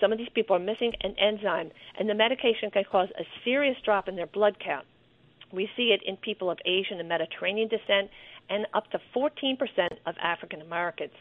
Some 0.00 0.12
of 0.12 0.18
these 0.18 0.28
people 0.34 0.56
are 0.56 0.58
missing 0.58 0.92
an 1.02 1.14
enzyme, 1.18 1.70
and 1.98 2.08
the 2.08 2.14
medication 2.14 2.70
can 2.70 2.84
cause 2.90 3.08
a 3.18 3.24
serious 3.44 3.76
drop 3.84 4.08
in 4.08 4.16
their 4.16 4.26
blood 4.26 4.56
count. 4.58 4.86
We 5.52 5.68
see 5.76 5.94
it 5.94 6.00
in 6.04 6.16
people 6.16 6.50
of 6.50 6.58
Asian 6.64 6.98
and 6.98 7.08
Mediterranean 7.08 7.68
descent 7.68 8.10
and 8.48 8.66
up 8.74 8.90
to 8.90 9.00
14% 9.14 9.58
of 10.06 10.14
African 10.22 10.60
Americans. 10.60 11.12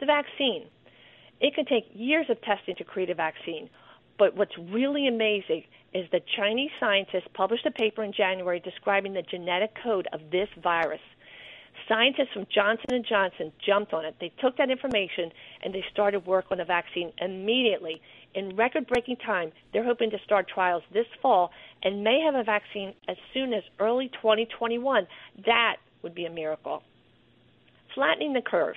The 0.00 0.06
vaccine. 0.06 0.66
It 1.40 1.54
can 1.54 1.66
take 1.66 1.84
years 1.94 2.26
of 2.28 2.40
testing 2.42 2.74
to 2.76 2.84
create 2.84 3.10
a 3.10 3.14
vaccine, 3.14 3.70
but 4.18 4.36
what's 4.36 4.56
really 4.58 5.06
amazing 5.06 5.64
is 5.94 6.06
that 6.10 6.22
Chinese 6.36 6.70
scientists 6.80 7.28
published 7.34 7.64
a 7.66 7.70
paper 7.70 8.02
in 8.02 8.12
January 8.12 8.60
describing 8.60 9.14
the 9.14 9.22
genetic 9.22 9.70
code 9.82 10.08
of 10.12 10.20
this 10.32 10.48
virus 10.62 11.00
scientists 11.86 12.32
from 12.32 12.46
Johnson 12.52 13.02
& 13.06 13.08
Johnson 13.08 13.52
jumped 13.64 13.92
on 13.92 14.04
it. 14.04 14.16
They 14.20 14.32
took 14.40 14.56
that 14.56 14.70
information 14.70 15.30
and 15.62 15.74
they 15.74 15.84
started 15.90 16.26
work 16.26 16.46
on 16.50 16.60
a 16.60 16.64
vaccine 16.64 17.12
immediately. 17.20 18.00
In 18.34 18.56
record-breaking 18.56 19.16
time, 19.16 19.52
they're 19.72 19.84
hoping 19.84 20.10
to 20.10 20.18
start 20.24 20.48
trials 20.48 20.82
this 20.92 21.06
fall 21.22 21.50
and 21.82 22.04
may 22.04 22.20
have 22.20 22.34
a 22.34 22.44
vaccine 22.44 22.94
as 23.08 23.16
soon 23.32 23.52
as 23.52 23.62
early 23.78 24.08
2021. 24.08 25.06
That 25.46 25.76
would 26.02 26.14
be 26.14 26.26
a 26.26 26.30
miracle. 26.30 26.82
Flattening 27.94 28.34
the 28.34 28.42
curve. 28.42 28.76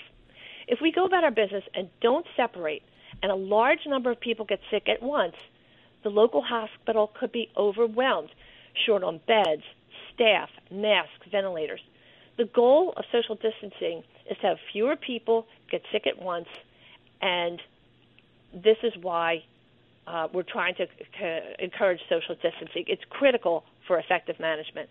If 0.68 0.80
we 0.82 0.92
go 0.92 1.06
about 1.06 1.24
our 1.24 1.32
business 1.32 1.64
and 1.76 1.90
don't 2.02 2.26
separate 2.38 2.84
and 3.22 3.32
a 3.32 3.36
large 3.36 3.86
number 3.86 4.10
of 4.10 4.20
people 4.20 4.46
get 4.46 4.60
sick 4.72 4.88
at 4.88 5.04
once, 5.04 5.36
the 6.04 6.10
local 6.10 6.42
hospital 6.42 7.12
could 7.20 7.32
be 7.32 7.50
overwhelmed, 7.58 8.30
short 8.86 9.04
on 9.04 9.20
beds, 9.28 9.64
staff, 10.14 10.50
masks, 10.72 11.28
ventilators. 11.30 11.82
The 12.38 12.46
goal 12.46 12.94
of 12.96 13.04
social 13.12 13.36
distancing 13.36 14.04
is 14.30 14.38
to 14.42 14.48
have 14.48 14.58
fewer 14.72 14.96
people 14.96 15.46
get 15.70 15.82
sick 15.92 16.08
at 16.08 16.22
once, 16.22 16.48
and 17.22 17.62
this 18.54 18.78
is 18.84 18.94
why 19.02 19.44
uh, 20.08 20.28
we're 20.34 20.44
trying 20.44 20.76
to, 20.76 20.88
encourage 21.64 22.00
social 22.10 22.36
distancing. 22.36 22.86
It's 22.88 23.04
critical 23.10 23.64
for 23.88 24.00
effective 24.00 24.40
management. 24.40 24.90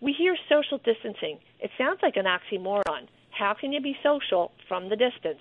We 0.00 0.12
hear 0.12 0.36
social 0.48 0.78
distancing. 0.78 1.38
It 1.60 1.70
sounds 1.78 2.00
like 2.02 2.16
an 2.16 2.26
oxymoron. 2.26 3.08
How 3.30 3.54
can 3.54 3.72
you 3.72 3.80
be 3.80 3.96
social 4.02 4.52
from 4.68 4.88
the 4.88 4.96
distance? 4.96 5.40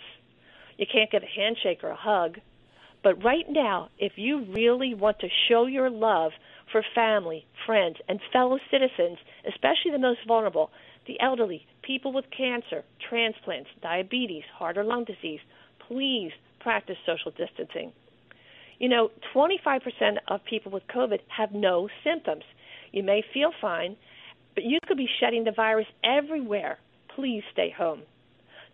You 0.78 0.86
can't 0.92 1.12
get 1.12 1.24
a 1.24 1.28
handshake 1.28 1.84
or 1.84 1.90
a 1.90 1.96
hug. 1.96 2.40
But 3.04 3.24
right 3.24 3.46
now, 3.50 3.90
if 4.00 4.14
you 4.16 4.46
really 4.46 4.94
want 4.94 5.20
to 5.20 5.28
show 5.50 5.66
your 5.66 5.90
love 5.90 6.32
for 6.72 6.84
family, 6.96 7.46
friends, 7.66 7.98
and 8.08 8.20
fellow 8.32 8.58
citizens, 8.72 9.18
especially 9.48 9.92
the 9.92 10.00
most 10.00 10.20
vulnerable, 10.26 10.72
the 11.06 11.20
elderly, 11.20 11.66
people 11.82 12.14
with 12.14 12.26
cancer, 12.36 12.84
transplants, 13.10 13.70
diabetes, 13.82 14.44
heart 14.58 14.78
or 14.78 14.86
lung 14.86 15.04
disease, 15.04 15.42
please 15.88 16.32
practice 16.64 16.98
social 17.06 17.32
distancing. 17.32 17.92
You 18.80 18.90
know, 18.90 19.12
25% 19.36 19.82
of 20.28 20.44
people 20.46 20.72
with 20.72 20.84
COVID 20.88 21.20
have 21.28 21.52
no 21.52 21.90
symptoms. 22.04 22.44
You 22.92 23.04
may 23.04 23.24
feel 23.34 23.52
fine, 23.62 23.96
but 24.56 24.64
you 24.64 24.80
could 24.88 24.98
be 24.98 25.10
shedding 25.20 25.44
the 25.44 25.52
virus 25.52 25.88
everywhere. 26.04 26.80
Please 27.16 27.44
stay 27.52 27.70
home. 27.76 28.02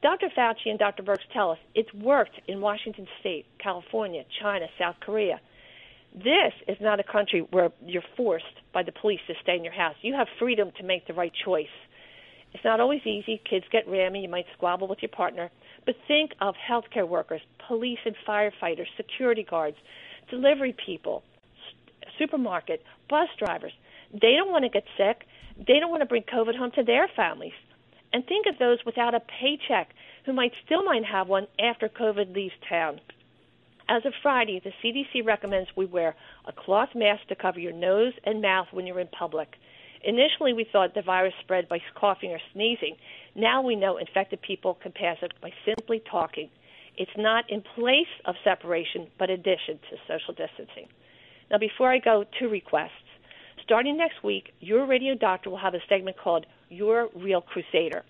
Dr. 0.01 0.29
Fauci 0.35 0.67
and 0.67 0.79
Dr. 0.79 1.03
Birx 1.03 1.19
tell 1.33 1.51
us 1.51 1.57
it's 1.75 1.93
worked 1.93 2.39
in 2.47 2.61
Washington 2.61 3.05
State, 3.19 3.45
California, 3.61 4.23
China, 4.41 4.67
South 4.79 4.95
Korea. 5.01 5.41
This 6.15 6.53
is 6.67 6.77
not 6.79 6.99
a 6.99 7.03
country 7.03 7.45
where 7.51 7.71
you're 7.85 8.03
forced 8.15 8.45
by 8.73 8.83
the 8.83 8.93
police 8.93 9.19
to 9.27 9.33
stay 9.43 9.57
in 9.57 9.63
your 9.63 9.73
house. 9.73 9.95
You 10.01 10.15
have 10.15 10.27
freedom 10.39 10.71
to 10.77 10.83
make 10.83 11.05
the 11.05 11.13
right 11.13 11.33
choice. 11.45 11.67
It's 12.53 12.63
not 12.63 12.79
always 12.79 13.01
easy. 13.05 13.41
Kids 13.47 13.65
get 13.71 13.87
rammy. 13.87 14.21
You 14.21 14.29
might 14.29 14.45
squabble 14.55 14.87
with 14.87 14.99
your 15.01 15.09
partner. 15.09 15.51
But 15.85 15.95
think 16.07 16.31
of 16.39 16.55
healthcare 16.55 17.07
workers, 17.07 17.41
police 17.67 17.99
and 18.05 18.15
firefighters, 18.27 18.87
security 18.97 19.43
guards, 19.43 19.77
delivery 20.29 20.75
people, 20.85 21.23
supermarket, 22.17 22.83
bus 23.09 23.29
drivers. 23.37 23.73
They 24.13 24.33
don't 24.33 24.51
want 24.51 24.63
to 24.65 24.69
get 24.69 24.83
sick. 24.97 25.25
They 25.57 25.79
don't 25.79 25.89
want 25.89 26.01
to 26.01 26.07
bring 26.07 26.23
COVID 26.23 26.55
home 26.57 26.71
to 26.75 26.83
their 26.83 27.07
families. 27.15 27.53
And 28.11 28.25
think 28.25 28.45
of 28.47 28.57
those 28.57 28.79
without 28.85 29.13
a 29.13 29.19
paycheck 29.19 29.89
who 30.25 30.33
might 30.33 30.51
still 30.65 30.83
might 30.83 31.05
have 31.05 31.27
one 31.27 31.47
after 31.59 31.87
COVID 31.87 32.33
leaves 32.33 32.55
town. 32.67 32.99
As 33.87 34.05
of 34.05 34.13
Friday, 34.21 34.61
the 34.63 34.71
CDC 34.83 35.25
recommends 35.25 35.69
we 35.75 35.85
wear 35.85 36.15
a 36.45 36.51
cloth 36.51 36.89
mask 36.93 37.27
to 37.27 37.35
cover 37.35 37.59
your 37.59 37.71
nose 37.71 38.13
and 38.23 38.41
mouth 38.41 38.67
when 38.71 38.85
you're 38.85 38.99
in 38.99 39.07
public. 39.07 39.55
Initially, 40.03 40.53
we 40.53 40.65
thought 40.71 40.93
the 40.93 41.01
virus 41.01 41.33
spread 41.41 41.67
by 41.67 41.79
coughing 41.95 42.31
or 42.31 42.39
sneezing. 42.53 42.95
Now 43.35 43.61
we 43.61 43.75
know 43.75 43.97
infected 43.97 44.41
people 44.41 44.75
can 44.75 44.91
pass 44.91 45.17
it 45.21 45.33
by 45.41 45.51
simply 45.65 46.01
talking. 46.09 46.49
It's 46.95 47.11
not 47.17 47.49
in 47.49 47.61
place 47.75 48.07
of 48.25 48.35
separation, 48.43 49.07
but 49.17 49.29
addition 49.29 49.79
to 49.89 49.97
social 50.07 50.33
distancing. 50.33 50.87
Now, 51.51 51.57
before 51.57 51.91
I 51.91 51.99
go, 51.99 52.25
two 52.39 52.49
requests. 52.49 52.91
Starting 53.63 53.97
next 53.97 54.23
week, 54.23 54.51
your 54.59 54.85
radio 54.85 55.15
doctor 55.15 55.49
will 55.49 55.57
have 55.57 55.73
a 55.73 55.79
segment 55.87 56.17
called 56.17 56.45
Your 56.69 57.09
Real 57.15 57.41
Crusader. 57.41 58.03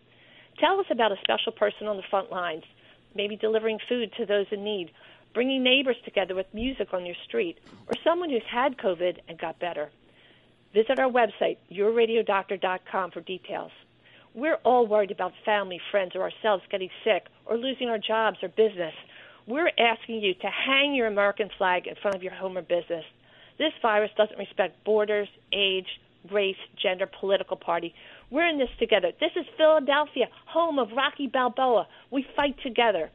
Tell 0.60 0.80
us 0.80 0.86
about 0.92 1.12
a 1.12 1.18
special 1.24 1.52
person 1.52 1.88
on 1.88 1.98
the 1.98 2.04
front 2.10 2.32
lines, 2.32 2.64
maybe 3.16 3.36
delivering 3.36 3.80
food 3.88 4.12
to 4.18 4.26
those 4.26 4.46
in 4.52 4.64
need, 4.64 4.92
bringing 5.34 5.64
neighbors 5.64 5.98
together 6.06 6.36
with 6.36 6.48
music 6.54 6.94
on 6.94 7.06
your 7.06 7.16
street, 7.28 7.58
or 7.88 7.94
someone 8.04 8.30
who's 8.30 8.42
had 8.50 8.78
COVID 8.78 9.20
and 9.28 9.38
got 9.38 9.60
better. 9.60 9.90
Visit 10.74 11.00
our 11.00 11.10
website, 11.10 11.58
yourradiodoctor.com, 11.72 13.12
for 13.12 13.22
details. 13.22 13.72
We're 14.36 14.60
all 14.64 14.86
worried 14.86 15.12
about 15.12 15.34
family, 15.44 15.82
friends, 15.90 16.12
or 16.16 16.22
ourselves 16.22 16.64
getting 16.70 16.90
sick 17.04 17.26
or 17.46 17.58
losing 17.58 17.90
our 17.90 17.98
jobs 17.98 18.38
or 18.44 18.50
business. 18.50 18.94
We're 19.48 19.72
asking 19.80 20.22
you 20.22 20.36
to 20.36 20.48
hang 20.48 20.94
your 20.94 21.08
American 21.08 21.50
flag 21.58 21.88
in 21.88 21.96
front 21.96 22.16
of 22.16 22.22
your 22.22 22.34
home 22.34 22.56
or 22.56 22.62
business. 22.62 23.04
This 23.58 23.74
virus 23.82 24.12
doesn't 24.16 24.38
respect 24.38 24.84
borders, 24.86 25.28
age, 25.52 25.88
race, 26.32 26.56
gender, 26.82 27.10
political 27.20 27.58
party. 27.58 27.96
We're 28.30 28.48
in 28.48 28.60
this 28.60 28.70
together. 28.78 29.12
This 29.20 29.32
is 29.36 29.46
Philadelphia, 29.58 30.28
home 30.46 30.78
of 30.78 30.92
Rocky 30.96 31.28
Balboa. 31.28 31.88
We 32.12 32.26
fight 32.36 32.56
together. 32.62 33.10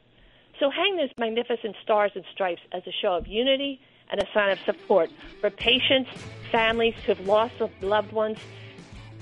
So 0.59 0.71
hang 0.71 0.97
those 0.97 1.11
magnificent 1.19 1.77
stars 1.85 2.11
and 2.17 2.25
stripes 2.33 2.63
as 2.73 2.83
a 2.87 2.93
show 3.01 3.15
of 3.15 3.29
unity 3.29 3.81
and 4.11 4.23
a 4.23 4.27
sign 4.33 4.51
of 4.51 4.59
support 4.61 5.11
for 5.41 5.51
patients, 5.51 6.11
families 6.53 6.95
who 7.05 7.15
have 7.15 7.27
lost 7.27 7.55
loved 7.81 8.13
ones, 8.13 8.39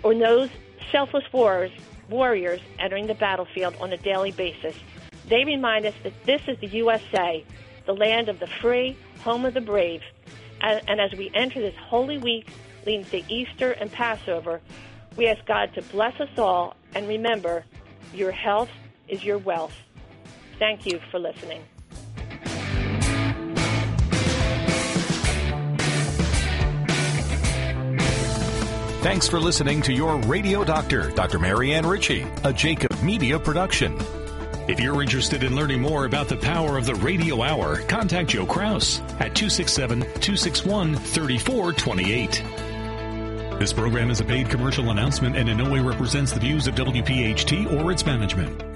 or 0.03 0.15
those 0.15 0.51
selfless 0.91 1.25
warriors, 1.33 1.73
warriors 2.11 2.61
entering 2.79 3.07
the 3.07 3.15
battlefield 3.15 3.75
on 3.81 3.93
a 3.93 3.97
daily 3.97 4.33
basis. 4.33 4.77
They 5.29 5.45
remind 5.45 5.87
us 5.87 5.95
that 6.03 6.13
this 6.25 6.43
is 6.49 6.59
the 6.59 6.67
USA, 6.67 7.45
the 7.87 7.95
land 7.95 8.29
of 8.29 8.41
the 8.41 8.47
free, 8.47 8.97
home 9.21 9.45
of 9.45 9.55
the 9.55 9.61
brave. 9.61 10.03
And, 10.61 10.83
and 10.89 11.01
as 11.01 11.13
we 11.13 11.31
enter 11.35 11.61
this 11.61 11.77
Holy 11.77 12.19
Week 12.19 12.49
leading 12.85 13.05
to 13.07 13.33
Easter 13.33 13.73
and 13.73 13.91
Passover, 13.91 14.61
We 15.17 15.27
ask 15.29 15.45
God 15.45 15.75
to 15.75 15.83
bless 15.83 16.19
us 16.21 16.39
all, 16.39 16.75
and 16.95 17.07
remember, 17.07 17.65
your 18.15 18.33
health 18.33 18.71
is 19.09 19.23
your 19.23 19.39
wealth. 19.39 19.75
Thank 20.59 20.87
you 20.87 21.01
for 21.11 21.19
listening. 21.19 21.63
Thanks 29.03 29.27
for 29.27 29.41
listening 29.41 29.83
to 29.83 29.93
your 29.93 30.17
radio 30.17 30.63
doctor, 30.63 31.11
Dr. 31.11 31.41
Marianne 31.41 31.85
Ritchie, 31.85 32.25
a 32.45 32.53
Jacob 32.53 33.03
Media 33.03 33.37
production. 33.37 33.99
If 34.69 34.79
you're 34.79 35.03
interested 35.03 35.43
in 35.43 35.57
learning 35.57 35.81
more 35.81 36.05
about 36.05 36.29
the 36.29 36.37
power 36.37 36.79
of 36.79 36.87
the 36.87 36.95
radio 36.95 37.43
hour, 37.43 37.79
contact 37.89 38.31
Joe 38.31 38.47
Kraus 38.47 39.01
at 39.19 39.35
267 39.35 40.03
261 40.03 40.95
3428. 40.95 43.59
This 43.59 43.73
program 43.73 44.09
is 44.09 44.21
a 44.21 44.25
paid 44.25 44.49
commercial 44.49 44.91
announcement 44.91 45.37
and 45.37 45.49
in 45.49 45.59
no 45.59 45.69
way 45.69 45.81
represents 45.81 46.31
the 46.31 46.39
views 46.39 46.69
of 46.69 46.77
WPHT 46.77 47.73
or 47.73 47.91
its 47.91 48.07
management. 48.07 48.72